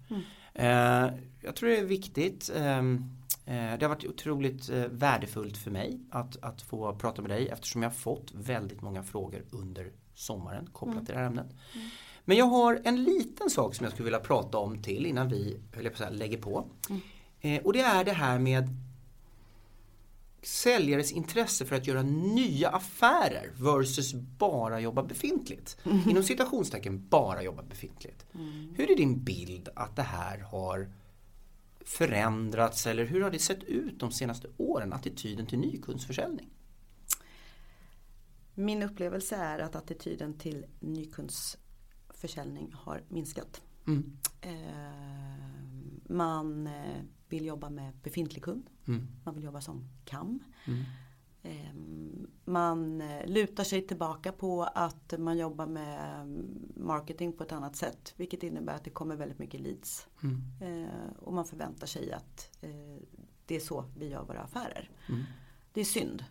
Eh, 0.54 1.10
jag 1.40 1.56
tror 1.56 1.68
det 1.68 1.78
är 1.78 1.84
viktigt. 1.84 2.50
ehm, 2.56 3.04
eh, 3.46 3.78
det 3.78 3.78
har 3.82 3.88
varit 3.88 4.04
otroligt 4.06 4.70
eh, 4.70 4.84
värdefullt 4.90 5.56
för 5.56 5.70
mig 5.70 6.00
att, 6.10 6.36
att 6.42 6.62
få 6.62 6.94
prata 6.94 7.22
med 7.22 7.30
dig 7.30 7.48
eftersom 7.48 7.82
jag 7.82 7.90
har 7.90 7.94
fått 7.96 8.32
väldigt 8.34 8.82
många 8.82 9.02
frågor 9.02 9.44
under 9.50 9.92
sommaren 10.14 10.68
kopplat 10.72 11.06
till 11.06 11.14
det 11.14 11.20
här 11.20 11.26
ämnet. 11.26 11.54
Men 12.24 12.36
jag 12.36 12.44
har 12.44 12.80
en 12.84 13.04
liten 13.04 13.50
sak 13.50 13.74
som 13.74 13.84
jag 13.84 13.92
skulle 13.92 14.04
vilja 14.04 14.20
prata 14.20 14.58
om 14.58 14.82
till 14.82 15.06
innan 15.06 15.28
vi 15.28 15.60
höll 15.74 15.90
på 15.90 15.96
säga, 15.96 16.10
lägger 16.10 16.38
på. 16.38 16.66
Eh, 17.40 17.62
och 17.62 17.72
det 17.72 17.80
är 17.80 18.04
det 18.04 18.12
här 18.12 18.38
med 18.38 18.68
säljares 20.42 21.12
intresse 21.12 21.64
för 21.64 21.76
att 21.76 21.86
göra 21.86 22.02
nya 22.02 22.68
affärer 22.68 23.50
versus 23.56 24.14
bara 24.14 24.80
jobba 24.80 25.02
befintligt. 25.02 25.76
Inom 26.08 26.22
citationstecken 26.22 27.08
bara 27.08 27.42
jobba 27.42 27.62
befintligt. 27.62 28.26
Hur 28.76 28.90
är 28.90 28.96
din 28.96 29.24
bild 29.24 29.68
att 29.76 29.96
det 29.96 30.02
här 30.02 30.38
har 30.38 30.90
förändrats 31.84 32.86
eller 32.86 33.04
hur 33.04 33.20
har 33.20 33.30
det 33.30 33.38
sett 33.38 33.64
ut 33.64 34.00
de 34.00 34.12
senaste 34.12 34.48
åren, 34.56 34.92
attityden 34.92 35.46
till 35.46 35.58
nykundsförsäljning? 35.58 36.48
Min 38.54 38.82
upplevelse 38.82 39.36
är 39.36 39.58
att 39.58 39.76
attityden 39.76 40.38
till 40.38 40.66
nykundsförsäljning 42.24 42.72
har 42.72 43.02
minskat. 43.08 43.62
Mm. 43.86 44.18
Eh, 44.40 44.54
man 46.08 46.66
eh, 46.66 47.02
vill 47.28 47.46
jobba 47.46 47.70
med 47.70 47.92
befintlig 48.02 48.42
kund. 48.42 48.70
Mm. 48.86 49.06
Man 49.24 49.34
vill 49.34 49.44
jobba 49.44 49.60
som 49.60 49.88
KAM. 50.04 50.40
Mm. 50.66 50.84
Eh, 51.42 51.74
man 52.44 53.02
lutar 53.26 53.64
sig 53.64 53.86
tillbaka 53.86 54.32
på 54.32 54.64
att 54.64 55.14
man 55.18 55.38
jobbar 55.38 55.66
med 55.66 56.20
mm, 56.20 56.72
marketing 56.76 57.32
på 57.32 57.42
ett 57.42 57.52
annat 57.52 57.76
sätt. 57.76 58.14
Vilket 58.16 58.42
innebär 58.42 58.74
att 58.74 58.84
det 58.84 58.90
kommer 58.90 59.16
väldigt 59.16 59.38
mycket 59.38 59.60
leads. 59.60 60.08
Mm. 60.22 60.88
Och 61.18 61.32
man 61.32 61.44
förväntar 61.44 61.86
sig 61.86 62.12
att 62.12 62.58
det 63.46 63.56
är 63.56 63.60
så 63.60 63.84
vi 63.98 64.08
gör 64.08 64.24
våra 64.24 64.40
affärer. 64.40 64.90
Mm. 65.08 65.22
Det 65.72 65.80
är 65.80 65.84
synd. 65.84 66.24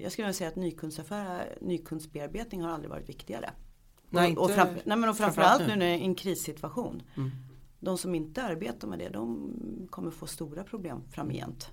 Jag 0.00 0.12
skulle 0.12 0.26
vilja 0.26 0.32
säga 0.32 0.48
att 0.48 1.60
nykundsbearbetning 1.60 2.62
har 2.62 2.70
aldrig 2.70 2.90
varit 2.90 3.08
viktigare. 3.08 3.50
Nej, 4.14 4.36
och, 4.36 4.42
och, 4.42 4.50
inte- 4.50 4.54
framför, 4.54 4.82
nej, 4.84 4.96
men 4.96 5.08
och 5.08 5.16
framförallt 5.16 5.60
nu. 5.60 5.66
när 5.66 5.76
det 5.76 5.84
är 5.84 5.98
en 5.98 6.14
krissituation. 6.14 7.02
Mm. 7.16 7.30
De 7.80 7.98
som 7.98 8.14
inte 8.14 8.42
arbetar 8.42 8.88
med 8.88 8.98
det 8.98 9.08
de 9.08 9.52
kommer 9.90 10.10
få 10.10 10.26
stora 10.26 10.64
problem 10.64 11.02
framgent. 11.10 11.70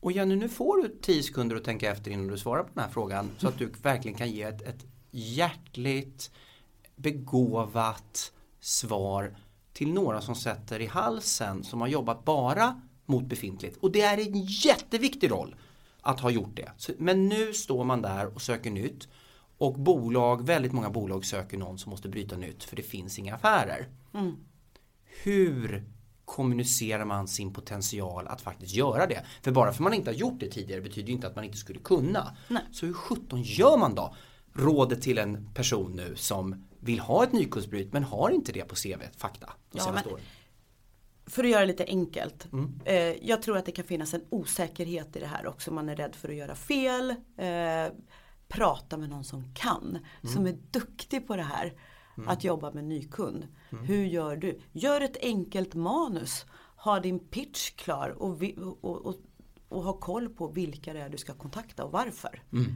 Och 0.00 0.12
Jenny, 0.12 0.36
nu 0.36 0.48
får 0.48 0.82
du 0.82 0.96
10 1.02 1.22
sekunder 1.22 1.56
att 1.56 1.64
tänka 1.64 1.90
efter 1.90 2.10
innan 2.10 2.26
du 2.26 2.38
svarar 2.38 2.62
på 2.62 2.70
den 2.74 2.84
här 2.84 2.90
frågan 2.90 3.30
så 3.38 3.48
att 3.48 3.58
du 3.58 3.72
verkligen 3.82 4.18
kan 4.18 4.30
ge 4.30 4.42
ett, 4.42 4.62
ett 4.62 4.86
hjärtligt, 5.10 6.30
begåvat 6.96 8.32
svar 8.60 9.36
till 9.72 9.92
några 9.92 10.20
som 10.20 10.34
sätter 10.34 10.80
i 10.80 10.86
halsen 10.86 11.64
som 11.64 11.80
har 11.80 11.88
jobbat 11.88 12.24
bara 12.24 12.80
mot 13.06 13.24
befintligt. 13.24 13.76
Och 13.76 13.92
det 13.92 14.00
är 14.00 14.18
en 14.18 14.42
jätteviktig 14.44 15.30
roll 15.30 15.56
att 16.00 16.20
ha 16.20 16.30
gjort 16.30 16.56
det. 16.56 16.94
Men 16.98 17.28
nu 17.28 17.52
står 17.52 17.84
man 17.84 18.02
där 18.02 18.34
och 18.34 18.42
söker 18.42 18.70
nytt 18.70 19.08
och 19.60 19.74
bolag, 19.74 20.46
väldigt 20.46 20.72
många 20.72 20.90
bolag 20.90 21.24
söker 21.24 21.58
någon 21.58 21.78
som 21.78 21.90
måste 21.90 22.08
bryta 22.08 22.36
nytt 22.36 22.64
för 22.64 22.76
det 22.76 22.82
finns 22.82 23.18
inga 23.18 23.34
affärer. 23.34 23.88
Mm. 24.14 24.36
Hur 25.22 25.84
kommunicerar 26.24 27.04
man 27.04 27.28
sin 27.28 27.52
potential 27.52 28.26
att 28.28 28.40
faktiskt 28.40 28.74
göra 28.74 29.06
det? 29.06 29.24
För 29.42 29.50
bara 29.50 29.72
för 29.72 29.82
man 29.82 29.94
inte 29.94 30.10
har 30.10 30.14
gjort 30.14 30.40
det 30.40 30.48
tidigare 30.50 30.80
betyder 30.80 31.08
ju 31.08 31.14
inte 31.14 31.26
att 31.26 31.36
man 31.36 31.44
inte 31.44 31.56
skulle 31.58 31.78
kunna. 31.78 32.36
Nej. 32.48 32.62
Så 32.72 32.86
hur 32.86 32.92
sjutton 32.92 33.42
gör 33.42 33.76
man 33.76 33.94
då? 33.94 34.14
Rådet 34.52 35.02
till 35.02 35.18
en 35.18 35.48
person 35.54 35.92
nu 35.92 36.16
som 36.16 36.64
vill 36.80 37.00
ha 37.00 37.24
ett 37.24 37.32
nykundsbryt 37.32 37.92
men 37.92 38.04
har 38.04 38.30
inte 38.30 38.52
det 38.52 38.64
på 38.64 38.74
CV, 38.74 39.02
fakta, 39.16 39.46
de 39.70 39.78
Ja, 39.78 39.84
senaste 39.84 40.08
men- 40.08 40.14
åren. 40.14 40.24
För 41.26 41.44
att 41.44 41.50
göra 41.50 41.60
det 41.60 41.66
lite 41.66 41.84
enkelt. 41.84 42.52
Mm. 42.52 42.80
Eh, 42.84 42.94
jag 43.28 43.42
tror 43.42 43.56
att 43.56 43.66
det 43.66 43.72
kan 43.72 43.84
finnas 43.84 44.14
en 44.14 44.24
osäkerhet 44.30 45.16
i 45.16 45.20
det 45.20 45.26
här 45.26 45.46
också. 45.46 45.70
Man 45.70 45.88
är 45.88 45.96
rädd 45.96 46.14
för 46.14 46.28
att 46.28 46.34
göra 46.34 46.54
fel. 46.54 47.10
Eh, 47.36 47.92
prata 48.50 48.96
med 48.96 49.10
någon 49.10 49.24
som 49.24 49.54
kan. 49.54 49.98
Som 50.22 50.46
är 50.46 50.58
duktig 50.70 51.26
på 51.26 51.36
det 51.36 51.42
här. 51.42 51.74
Att 52.26 52.44
jobba 52.44 52.72
med 52.72 52.84
ny 52.84 53.08
kund. 53.08 53.48
Hur 53.70 54.04
gör 54.04 54.36
du? 54.36 54.60
Gör 54.72 55.00
ett 55.00 55.16
enkelt 55.22 55.74
manus. 55.74 56.46
Ha 56.76 57.00
din 57.00 57.18
pitch 57.18 57.70
klar 57.70 58.10
och, 58.10 58.42
vi, 58.42 58.56
och, 58.56 59.06
och, 59.06 59.16
och 59.68 59.82
ha 59.82 59.92
koll 59.92 60.28
på 60.28 60.48
vilka 60.48 60.92
det 60.92 61.00
är 61.00 61.08
du 61.08 61.18
ska 61.18 61.34
kontakta 61.34 61.84
och 61.84 61.92
varför. 61.92 62.42
Mm. 62.52 62.74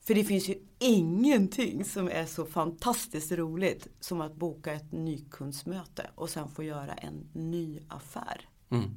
För 0.00 0.14
det 0.14 0.24
finns 0.24 0.48
ju 0.48 0.54
ingenting 0.78 1.84
som 1.84 2.08
är 2.08 2.26
så 2.26 2.46
fantastiskt 2.46 3.32
roligt 3.32 3.88
som 4.00 4.20
att 4.20 4.34
boka 4.36 4.72
ett 4.72 4.92
nykundsmöte 4.92 6.10
och 6.14 6.30
sen 6.30 6.48
få 6.48 6.62
göra 6.62 6.94
en 6.94 7.28
ny 7.32 7.80
affär. 7.88 8.48
Mm. 8.70 8.90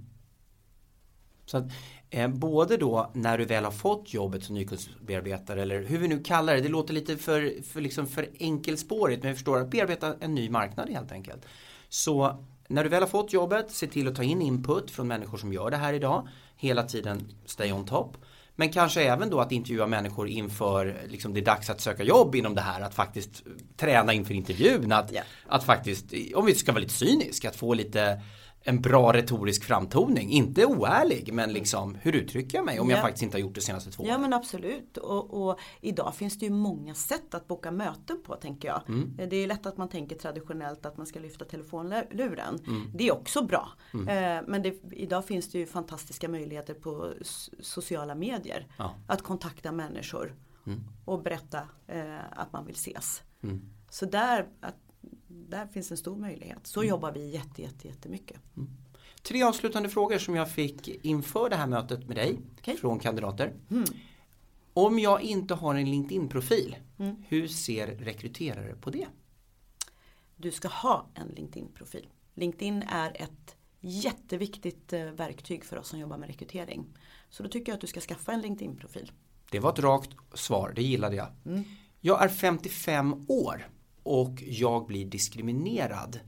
Så 1.49 1.57
att, 1.57 1.65
eh, 2.09 2.27
både 2.27 2.77
då 2.77 3.11
när 3.13 3.37
du 3.37 3.45
väl 3.45 3.63
har 3.63 3.71
fått 3.71 4.13
jobbet 4.13 4.43
som 4.43 4.55
nykundsbearbetare 4.55 5.61
eller 5.61 5.83
hur 5.83 5.97
vi 5.97 6.07
nu 6.07 6.23
kallar 6.23 6.55
det, 6.55 6.61
det 6.61 6.69
låter 6.69 6.93
lite 6.93 7.17
för, 7.17 7.63
för, 7.63 7.81
liksom 7.81 8.07
för 8.07 8.29
enkelspårigt 8.39 9.23
men 9.23 9.29
jag 9.29 9.37
förstår 9.37 9.59
att 9.59 9.69
bearbeta 9.69 10.15
en 10.19 10.35
ny 10.35 10.49
marknad 10.49 10.89
helt 10.89 11.11
enkelt. 11.11 11.45
Så 11.89 12.43
när 12.67 12.83
du 12.83 12.89
väl 12.89 13.03
har 13.03 13.07
fått 13.07 13.33
jobbet, 13.33 13.71
se 13.71 13.87
till 13.87 14.07
att 14.07 14.15
ta 14.15 14.23
in 14.23 14.41
input 14.41 14.91
från 14.91 15.07
människor 15.07 15.37
som 15.37 15.53
gör 15.53 15.71
det 15.71 15.77
här 15.77 15.93
idag. 15.93 16.27
Hela 16.55 16.83
tiden 16.83 17.31
stay 17.45 17.71
on 17.71 17.85
top. 17.85 18.17
Men 18.55 18.69
kanske 18.69 19.01
även 19.01 19.29
då 19.29 19.39
att 19.39 19.51
intervjua 19.51 19.87
människor 19.87 20.27
inför 20.27 21.01
liksom 21.07 21.33
det 21.33 21.39
är 21.39 21.45
dags 21.45 21.69
att 21.69 21.81
söka 21.81 22.03
jobb 22.03 22.35
inom 22.35 22.55
det 22.55 22.61
här. 22.61 22.81
Att 22.81 22.93
faktiskt 22.93 23.43
träna 23.77 24.13
inför 24.13 24.33
intervjun. 24.33 24.91
Att, 24.91 25.13
yeah. 25.13 25.25
att 25.47 25.63
faktiskt, 25.63 26.13
om 26.35 26.45
vi 26.45 26.55
ska 26.55 26.71
vara 26.71 26.81
lite 26.81 26.93
cyniska, 26.93 27.49
att 27.49 27.55
få 27.55 27.73
lite 27.73 28.21
en 28.69 28.81
bra 28.81 29.13
retorisk 29.13 29.63
framtoning. 29.63 30.29
Inte 30.31 30.65
oärlig 30.65 31.33
men 31.33 31.53
liksom 31.53 31.95
hur 31.95 32.15
uttrycker 32.15 32.57
jag 32.57 32.65
mig 32.65 32.79
om 32.79 32.89
ja. 32.89 32.95
jag 32.95 33.03
faktiskt 33.03 33.23
inte 33.23 33.37
har 33.37 33.41
gjort 33.41 33.55
det 33.55 33.61
senaste 33.61 33.91
två 33.91 34.03
åren. 34.03 34.11
Ja 34.11 34.17
men 34.17 34.33
absolut 34.33 34.97
och, 34.97 35.47
och, 35.47 35.59
idag 35.81 36.15
finns 36.15 36.39
det 36.39 36.45
ju 36.45 36.51
många 36.51 36.95
sätt 36.95 37.33
att 37.33 37.47
boka 37.47 37.71
möten 37.71 38.21
på 38.25 38.35
tänker 38.35 38.67
jag. 38.67 38.81
Mm. 38.87 39.29
Det 39.29 39.35
är 39.35 39.47
lätt 39.47 39.65
att 39.65 39.77
man 39.77 39.89
tänker 39.89 40.15
traditionellt 40.15 40.85
att 40.85 40.97
man 40.97 41.05
ska 41.05 41.19
lyfta 41.19 41.45
telefonluren. 41.45 42.59
Mm. 42.67 42.91
Det 42.95 43.07
är 43.07 43.13
också 43.13 43.43
bra. 43.43 43.69
Mm. 43.93 44.07
Eh, 44.07 44.43
men 44.47 44.61
det, 44.61 44.75
idag 44.91 45.25
finns 45.25 45.51
det 45.51 45.57
ju 45.57 45.65
fantastiska 45.65 46.29
möjligheter 46.29 46.73
på 46.73 47.13
sociala 47.59 48.15
medier. 48.15 48.67
Ja. 48.77 48.95
Att 49.07 49.21
kontakta 49.21 49.71
människor 49.71 50.35
mm. 50.67 50.79
och 51.05 51.23
berätta 51.23 51.57
eh, 51.87 52.19
att 52.31 52.53
man 52.53 52.65
vill 52.65 52.75
ses. 52.75 53.21
Mm. 53.43 53.61
Så 53.89 54.05
där, 54.05 54.47
att 54.61 54.75
där 55.49 55.67
finns 55.67 55.91
en 55.91 55.97
stor 55.97 56.15
möjlighet. 56.15 56.67
Så 56.67 56.79
mm. 56.79 56.89
jobbar 56.89 57.11
vi 57.11 57.29
jätte, 57.29 57.61
jätte, 57.61 57.87
jättemycket. 57.87 58.37
Mm. 58.57 58.69
Tre 59.21 59.43
avslutande 59.43 59.89
frågor 59.89 60.17
som 60.17 60.35
jag 60.35 60.51
fick 60.51 60.87
inför 61.05 61.49
det 61.49 61.55
här 61.55 61.67
mötet 61.67 62.07
med 62.07 62.17
dig 62.17 62.39
okay. 62.59 62.77
från 62.77 62.99
kandidater. 62.99 63.53
Mm. 63.71 63.85
Om 64.73 64.99
jag 64.99 65.21
inte 65.21 65.53
har 65.53 65.75
en 65.75 65.91
LinkedIn-profil, 65.91 66.75
mm. 66.99 67.15
hur 67.27 67.47
ser 67.47 67.87
rekryterare 67.87 68.75
på 68.75 68.89
det? 68.89 69.07
Du 70.35 70.51
ska 70.51 70.67
ha 70.67 71.05
en 71.13 71.27
LinkedIn-profil. 71.27 72.07
LinkedIn 72.33 72.83
är 72.89 73.21
ett 73.21 73.55
jätteviktigt 73.79 74.93
eh, 74.93 75.03
verktyg 75.03 75.65
för 75.65 75.77
oss 75.77 75.87
som 75.87 75.99
jobbar 75.99 76.17
med 76.17 76.27
rekrytering. 76.27 76.85
Så 77.29 77.43
då 77.43 77.49
tycker 77.49 77.71
jag 77.71 77.75
att 77.75 77.81
du 77.81 77.87
ska 77.87 77.99
skaffa 77.99 78.31
en 78.31 78.41
LinkedIn-profil. 78.41 79.11
Det 79.51 79.59
var 79.59 79.73
ett 79.73 79.79
rakt 79.79 80.09
svar, 80.33 80.73
det 80.75 80.83
gillade 80.83 81.15
jag. 81.15 81.27
Mm. 81.45 81.63
Jag 81.99 82.23
är 82.23 82.29
55 82.29 83.25
år 83.27 83.67
och 84.09 84.43
jag 84.45 84.85
blir 84.85 85.05
diskriminerad 85.05 86.19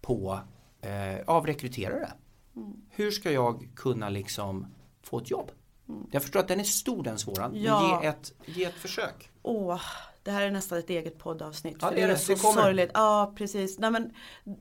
på, 0.00 0.40
eh, 0.80 1.24
av 1.26 1.46
rekryterare. 1.46 2.12
Mm. 2.56 2.72
Hur 2.90 3.10
ska 3.10 3.32
jag 3.32 3.68
kunna 3.76 4.08
liksom 4.08 4.66
få 5.02 5.18
ett 5.18 5.30
jobb? 5.30 5.50
Mm. 5.88 6.06
Jag 6.10 6.22
förstår 6.22 6.40
att 6.40 6.48
den 6.48 6.60
är 6.60 6.64
stor 6.64 7.02
den 7.02 7.18
svåran. 7.18 7.52
Ja. 7.54 8.00
Ge, 8.02 8.08
ett, 8.08 8.32
ge 8.44 8.64
ett 8.64 8.74
försök. 8.74 9.30
Åh, 9.42 9.80
det 10.22 10.30
här 10.30 10.42
är 10.42 10.50
nästan 10.50 10.78
ett 10.78 10.90
eget 10.90 11.18
poddavsnitt. 11.18 11.76
Ja, 11.80 11.90
det, 11.90 12.02
är 12.02 12.08
det, 12.08 12.18
så 12.18 12.32
det 12.32 12.38
sorgligt. 12.38 12.90
Ja, 12.94 13.32
precis. 13.36 13.78
Nej, 13.78 13.90
men, 13.90 14.14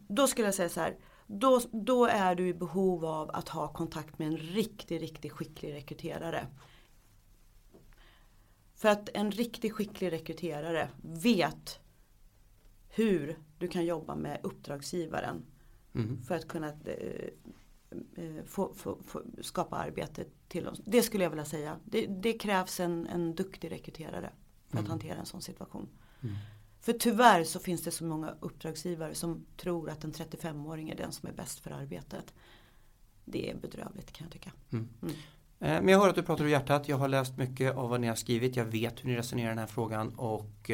då 0.07 0.28
skulle 0.28 0.47
jag 0.47 0.55
säga 0.55 0.70
så 0.70 0.80
här. 0.80 0.97
Då, 1.28 1.61
då 1.72 2.05
är 2.05 2.36
du 2.36 2.47
i 2.47 2.53
behov 2.53 3.05
av 3.05 3.30
att 3.34 3.49
ha 3.49 3.74
kontakt 3.74 4.20
med 4.20 4.28
en 4.28 4.38
riktigt, 4.38 5.01
riktigt 5.01 5.32
skicklig 5.32 5.74
rekryterare. 5.74 6.47
För 8.76 8.89
att 8.89 9.09
en 9.13 9.32
riktigt 9.32 9.74
skicklig 9.74 10.11
rekryterare 10.11 10.89
vet 11.01 11.80
hur 12.96 13.38
du 13.58 13.68
kan 13.68 13.86
jobba 13.86 14.16
med 14.16 14.39
uppdragsgivaren 14.43 15.46
mm. 15.93 16.22
för 16.22 16.36
att 16.36 16.48
kunna 16.48 16.68
eh, 16.68 17.30
eh, 18.16 18.46
få, 18.46 18.74
få, 18.74 18.98
få, 19.08 19.22
skapa 19.41 19.76
arbete 19.76 20.26
till 20.48 20.68
oss. 20.68 20.82
Det 20.86 21.02
skulle 21.02 21.24
jag 21.24 21.30
vilja 21.30 21.46
säga. 21.46 21.80
Det, 21.86 22.06
det 22.06 22.34
krävs 22.34 22.80
en, 22.80 23.08
en 23.08 23.36
duktig 23.36 23.72
rekryterare 23.72 24.30
för 24.68 24.78
mm. 24.78 24.84
att 24.84 24.89
hantera 24.89 25.18
en 25.18 25.26
sån 25.26 25.41
situation. 25.41 25.89
Mm. 26.22 26.36
För 26.80 26.93
tyvärr 26.93 27.43
så 27.43 27.60
finns 27.60 27.84
det 27.84 27.91
så 27.91 28.06
många 28.06 28.36
uppdragsgivare 28.39 29.16
som 29.16 29.46
tror 29.58 29.89
att 29.89 30.04
en 30.04 30.14
35-åring 30.14 30.89
är 30.89 30.96
den 30.96 31.12
som 31.12 31.30
är 31.30 31.34
bäst 31.34 31.60
för 31.60 31.72
arbetet. 31.72 32.34
Det 33.26 33.50
är 33.50 33.56
bedrövligt 33.56 34.12
kan 34.12 34.26
jag 34.26 34.34
tycka. 34.34 34.52
Mm. 34.72 34.89
Mm. 35.02 35.16
Eh, 35.60 35.82
men 35.82 35.88
jag 35.88 36.00
hör 36.00 36.10
att 36.10 36.16
du 36.16 36.24
pratar 36.24 36.43
ur 36.43 36.50
hjärtat. 36.50 36.88
Jag 36.88 36.98
har 36.98 37.08
läst 37.08 37.38
mycket 37.38 37.76
av 37.76 37.89
vad 37.89 38.02
ni 38.02 38.08
har 38.08 38.16
skrivit. 38.16 38.56
Jag 38.56 38.66
vet 38.66 39.04
hur 39.04 39.10
ni 39.10 39.16
resonerar 39.16 39.48
i 39.48 39.50
den 39.50 39.58
här 39.58 39.68
frågan. 39.68 40.16
Och 40.16 40.70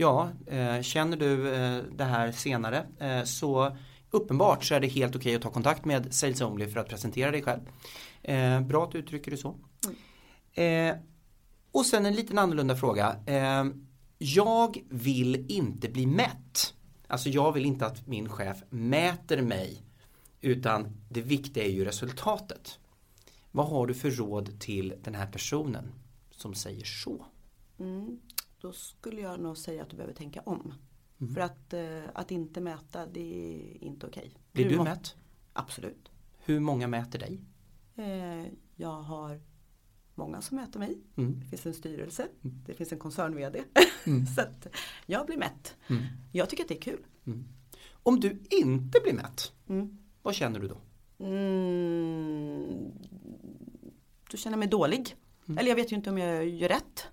Ja, 0.00 0.30
eh, 0.46 0.82
känner 0.82 1.16
du 1.16 1.54
eh, 1.54 1.82
det 1.92 2.04
här 2.04 2.32
senare 2.32 2.86
eh, 2.98 3.24
så 3.24 3.76
uppenbart 4.10 4.64
så 4.64 4.74
är 4.74 4.80
det 4.80 4.86
helt 4.86 5.16
okej 5.16 5.20
okay 5.20 5.36
att 5.36 5.42
ta 5.42 5.50
kontakt 5.50 5.84
med 5.84 6.14
Sales 6.14 6.40
Only 6.40 6.68
för 6.68 6.80
att 6.80 6.88
presentera 6.88 7.30
dig 7.30 7.42
själv. 7.42 7.60
Bra 8.66 8.84
att 8.84 8.92
du 8.92 8.98
uttrycker 8.98 9.30
det 9.30 9.36
så. 9.36 9.56
Mm. 10.54 10.98
Och 11.72 11.86
sen 11.86 12.06
en 12.06 12.14
liten 12.14 12.38
annorlunda 12.38 12.76
fråga. 12.76 13.16
Jag 14.18 14.78
vill 14.90 15.46
inte 15.48 15.88
bli 15.88 16.06
mätt. 16.06 16.74
Alltså 17.06 17.28
jag 17.28 17.52
vill 17.52 17.66
inte 17.66 17.86
att 17.86 18.06
min 18.06 18.28
chef 18.28 18.56
mäter 18.70 19.42
mig 19.42 19.82
utan 20.40 20.96
det 21.08 21.20
viktiga 21.20 21.64
är 21.64 21.70
ju 21.70 21.84
resultatet. 21.84 22.78
Vad 23.50 23.66
har 23.66 23.86
du 23.86 23.94
för 23.94 24.10
råd 24.10 24.60
till 24.60 24.94
den 25.02 25.14
här 25.14 25.26
personen 25.26 25.92
som 26.30 26.54
säger 26.54 26.84
så? 26.84 27.24
Mm 27.80 28.18
då 28.60 28.72
skulle 28.72 29.20
jag 29.20 29.40
nog 29.40 29.58
säga 29.58 29.82
att 29.82 29.90
du 29.90 29.96
behöver 29.96 30.14
tänka 30.14 30.40
om. 30.40 30.74
Mm. 31.20 31.34
För 31.34 31.40
att, 31.40 31.72
eh, 31.72 32.02
att 32.14 32.30
inte 32.30 32.60
mäta 32.60 33.06
det 33.06 33.20
är 33.20 33.84
inte 33.84 34.06
okej. 34.06 34.28
Okay. 34.28 34.42
Blir 34.52 34.64
du, 34.64 34.76
du 34.76 34.82
mätt? 34.82 35.16
Absolut. 35.52 36.10
Hur 36.38 36.60
många 36.60 36.88
mäter 36.88 37.18
dig? 37.18 37.40
Eh, 37.96 38.52
jag 38.76 39.02
har 39.02 39.40
många 40.14 40.40
som 40.40 40.56
mäter 40.56 40.78
mig. 40.80 40.98
Mm. 41.16 41.40
Det 41.40 41.46
finns 41.46 41.66
en 41.66 41.74
styrelse. 41.74 42.28
Mm. 42.44 42.62
Det 42.66 42.74
finns 42.74 42.92
en 42.92 42.98
koncern-VD. 42.98 43.64
Mm. 44.06 44.26
så 44.26 44.40
att 44.40 44.66
jag 45.06 45.26
blir 45.26 45.36
mätt. 45.36 45.76
Mm. 45.88 46.02
Jag 46.32 46.50
tycker 46.50 46.62
att 46.64 46.68
det 46.68 46.76
är 46.76 46.80
kul. 46.80 47.06
Mm. 47.26 47.44
Om 47.92 48.20
du 48.20 48.42
inte 48.50 49.00
blir 49.02 49.12
mätt, 49.12 49.52
vad 50.22 50.34
känner 50.34 50.60
du 50.60 50.68
då? 50.68 50.76
då 54.30 54.36
känner 54.36 54.54
jag 54.54 54.58
mig 54.58 54.68
dålig. 54.68 55.16
Eller 55.46 55.68
jag 55.68 55.76
vet 55.76 55.92
ju 55.92 55.96
inte 55.96 56.10
om 56.10 56.18
jag 56.18 56.48
gör 56.48 56.68
rätt. 56.68 57.06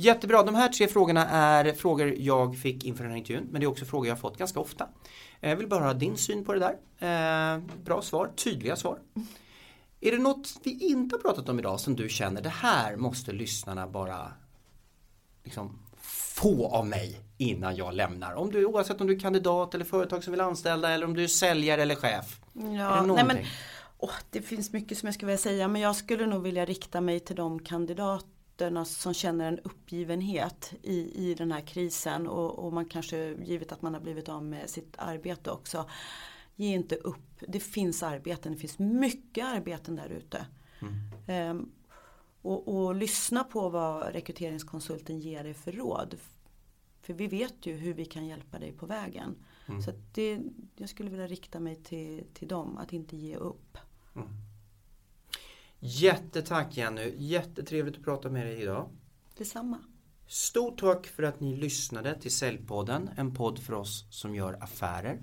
Jättebra, 0.00 0.42
de 0.42 0.54
här 0.54 0.68
tre 0.68 0.88
frågorna 0.88 1.26
är 1.26 1.72
frågor 1.72 2.14
jag 2.18 2.58
fick 2.58 2.84
inför 2.84 3.04
den 3.04 3.10
här 3.10 3.18
intervjun 3.18 3.48
men 3.50 3.60
det 3.60 3.64
är 3.64 3.68
också 3.68 3.84
frågor 3.84 4.08
jag 4.08 4.20
fått 4.20 4.38
ganska 4.38 4.60
ofta. 4.60 4.88
Jag 5.40 5.56
vill 5.56 5.68
bara 5.68 5.84
ha 5.84 5.94
din 5.94 6.16
syn 6.16 6.44
på 6.44 6.54
det 6.54 6.60
där. 6.60 7.54
Eh, 7.54 7.62
bra 7.84 8.02
svar, 8.02 8.30
tydliga 8.36 8.76
svar. 8.76 8.98
Är 10.00 10.12
det 10.12 10.18
något 10.18 10.54
vi 10.64 10.90
inte 10.90 11.16
har 11.16 11.20
pratat 11.20 11.48
om 11.48 11.58
idag 11.58 11.80
som 11.80 11.96
du 11.96 12.08
känner 12.08 12.42
det 12.42 12.48
här 12.48 12.96
måste 12.96 13.32
lyssnarna 13.32 13.86
bara 13.86 14.32
liksom 15.44 15.78
få 15.96 16.66
av 16.66 16.86
mig 16.86 17.20
innan 17.38 17.76
jag 17.76 17.94
lämnar? 17.94 18.34
Om 18.34 18.50
du, 18.50 18.64
oavsett 18.64 19.00
om 19.00 19.06
du 19.06 19.16
är 19.16 19.20
kandidat 19.20 19.74
eller 19.74 19.84
företag 19.84 20.24
som 20.24 20.30
vill 20.30 20.40
anställa 20.40 20.90
eller 20.90 21.06
om 21.06 21.14
du 21.14 21.24
är 21.24 21.28
säljare 21.28 21.82
eller 21.82 21.94
chef. 21.94 22.40
Ja, 22.52 23.02
nej 23.02 23.24
men, 23.24 23.38
oh, 23.98 24.14
det 24.30 24.42
finns 24.42 24.72
mycket 24.72 24.98
som 24.98 25.06
jag 25.06 25.14
skulle 25.14 25.26
vilja 25.26 25.38
säga 25.38 25.68
men 25.68 25.82
jag 25.82 25.96
skulle 25.96 26.26
nog 26.26 26.42
vilja 26.42 26.64
rikta 26.64 27.00
mig 27.00 27.20
till 27.20 27.36
de 27.36 27.58
kandidater 27.58 28.37
rötterna 28.58 28.84
som 28.84 29.14
känner 29.14 29.48
en 29.48 29.58
uppgivenhet 29.58 30.74
i, 30.82 31.30
i 31.30 31.34
den 31.34 31.52
här 31.52 31.60
krisen 31.60 32.26
och, 32.26 32.58
och 32.58 32.72
man 32.72 32.84
kanske 32.84 33.34
givet 33.44 33.72
att 33.72 33.82
man 33.82 33.94
har 33.94 34.00
blivit 34.00 34.28
av 34.28 34.44
med 34.44 34.70
sitt 34.70 34.94
arbete 34.98 35.50
också. 35.50 35.88
Ge 36.56 36.74
inte 36.74 36.96
upp. 36.96 37.44
Det 37.48 37.60
finns 37.60 38.02
arbeten, 38.02 38.52
det 38.52 38.58
finns 38.58 38.78
mycket 38.78 39.44
arbeten 39.44 39.96
där 39.96 40.08
ute. 40.08 40.46
Mm. 40.80 41.50
Um, 41.50 41.72
och, 42.42 42.68
och, 42.68 42.94
lyssna 42.94 43.44
på 43.44 43.68
vad 43.68 44.12
rekryteringskonsulten 44.12 45.20
ger 45.20 45.44
dig 45.44 45.54
för 45.54 45.72
råd. 45.72 46.16
För 47.00 47.14
vi 47.14 47.26
vet 47.26 47.66
ju 47.66 47.76
hur 47.76 47.94
vi 47.94 48.04
kan 48.04 48.26
hjälpa 48.26 48.58
dig 48.58 48.72
på 48.72 48.86
vägen. 48.86 49.36
Mm. 49.68 49.82
Så 49.82 49.92
det, 50.14 50.40
jag 50.76 50.88
skulle 50.88 51.10
vilja 51.10 51.26
rikta 51.26 51.60
mig 51.60 51.76
till, 51.76 52.24
till 52.34 52.48
dem, 52.48 52.78
att 52.78 52.92
inte 52.92 53.16
ge 53.16 53.36
upp. 53.36 53.78
Mm. 54.16 54.28
Jättetack 55.80 56.76
Jenny, 56.76 57.14
jättetrevligt 57.16 57.96
att 57.96 58.04
prata 58.04 58.28
med 58.28 58.46
dig 58.46 58.62
idag. 58.62 58.88
Detsamma. 59.36 59.78
Stort 60.26 60.80
tack 60.80 61.06
för 61.06 61.22
att 61.22 61.40
ni 61.40 61.56
lyssnade 61.56 62.20
till 62.20 62.36
Säljpodden, 62.36 63.10
en 63.16 63.34
podd 63.34 63.58
för 63.58 63.72
oss 63.72 64.06
som 64.10 64.34
gör 64.34 64.58
affärer. 64.60 65.20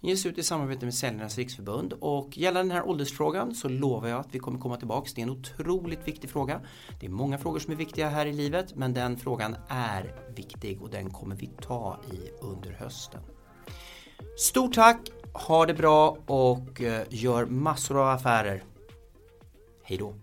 Den 0.00 0.10
ges 0.10 0.26
ut 0.26 0.38
i 0.38 0.42
samarbete 0.42 0.84
med 0.84 0.94
Säljarnas 0.94 1.38
Riksförbund 1.38 1.92
och 1.92 2.38
gällande 2.38 2.74
den 2.74 2.82
här 2.82 2.88
åldersfrågan 2.88 3.54
så 3.54 3.68
lovar 3.68 4.08
jag 4.08 4.20
att 4.20 4.34
vi 4.34 4.38
kommer 4.38 4.58
komma 4.58 4.76
tillbaks. 4.76 5.14
Det 5.14 5.20
är 5.20 5.22
en 5.22 5.30
otroligt 5.30 6.08
viktig 6.08 6.30
fråga. 6.30 6.60
Det 7.00 7.06
är 7.06 7.10
många 7.10 7.38
frågor 7.38 7.58
som 7.58 7.72
är 7.72 7.76
viktiga 7.76 8.08
här 8.08 8.26
i 8.26 8.32
livet 8.32 8.74
men 8.76 8.94
den 8.94 9.16
frågan 9.16 9.56
är 9.68 10.32
viktig 10.36 10.82
och 10.82 10.90
den 10.90 11.10
kommer 11.10 11.36
vi 11.36 11.50
ta 11.62 12.00
i 12.12 12.44
under 12.44 12.70
hösten. 12.70 13.20
Stort 14.38 14.74
tack, 14.74 15.10
ha 15.34 15.66
det 15.66 15.74
bra 15.74 16.16
och 16.26 16.82
eh, 16.82 17.06
gör 17.10 17.46
massor 17.46 18.00
av 18.00 18.08
affärer. 18.08 18.64
Hej 19.90 19.98
då! 19.98 20.14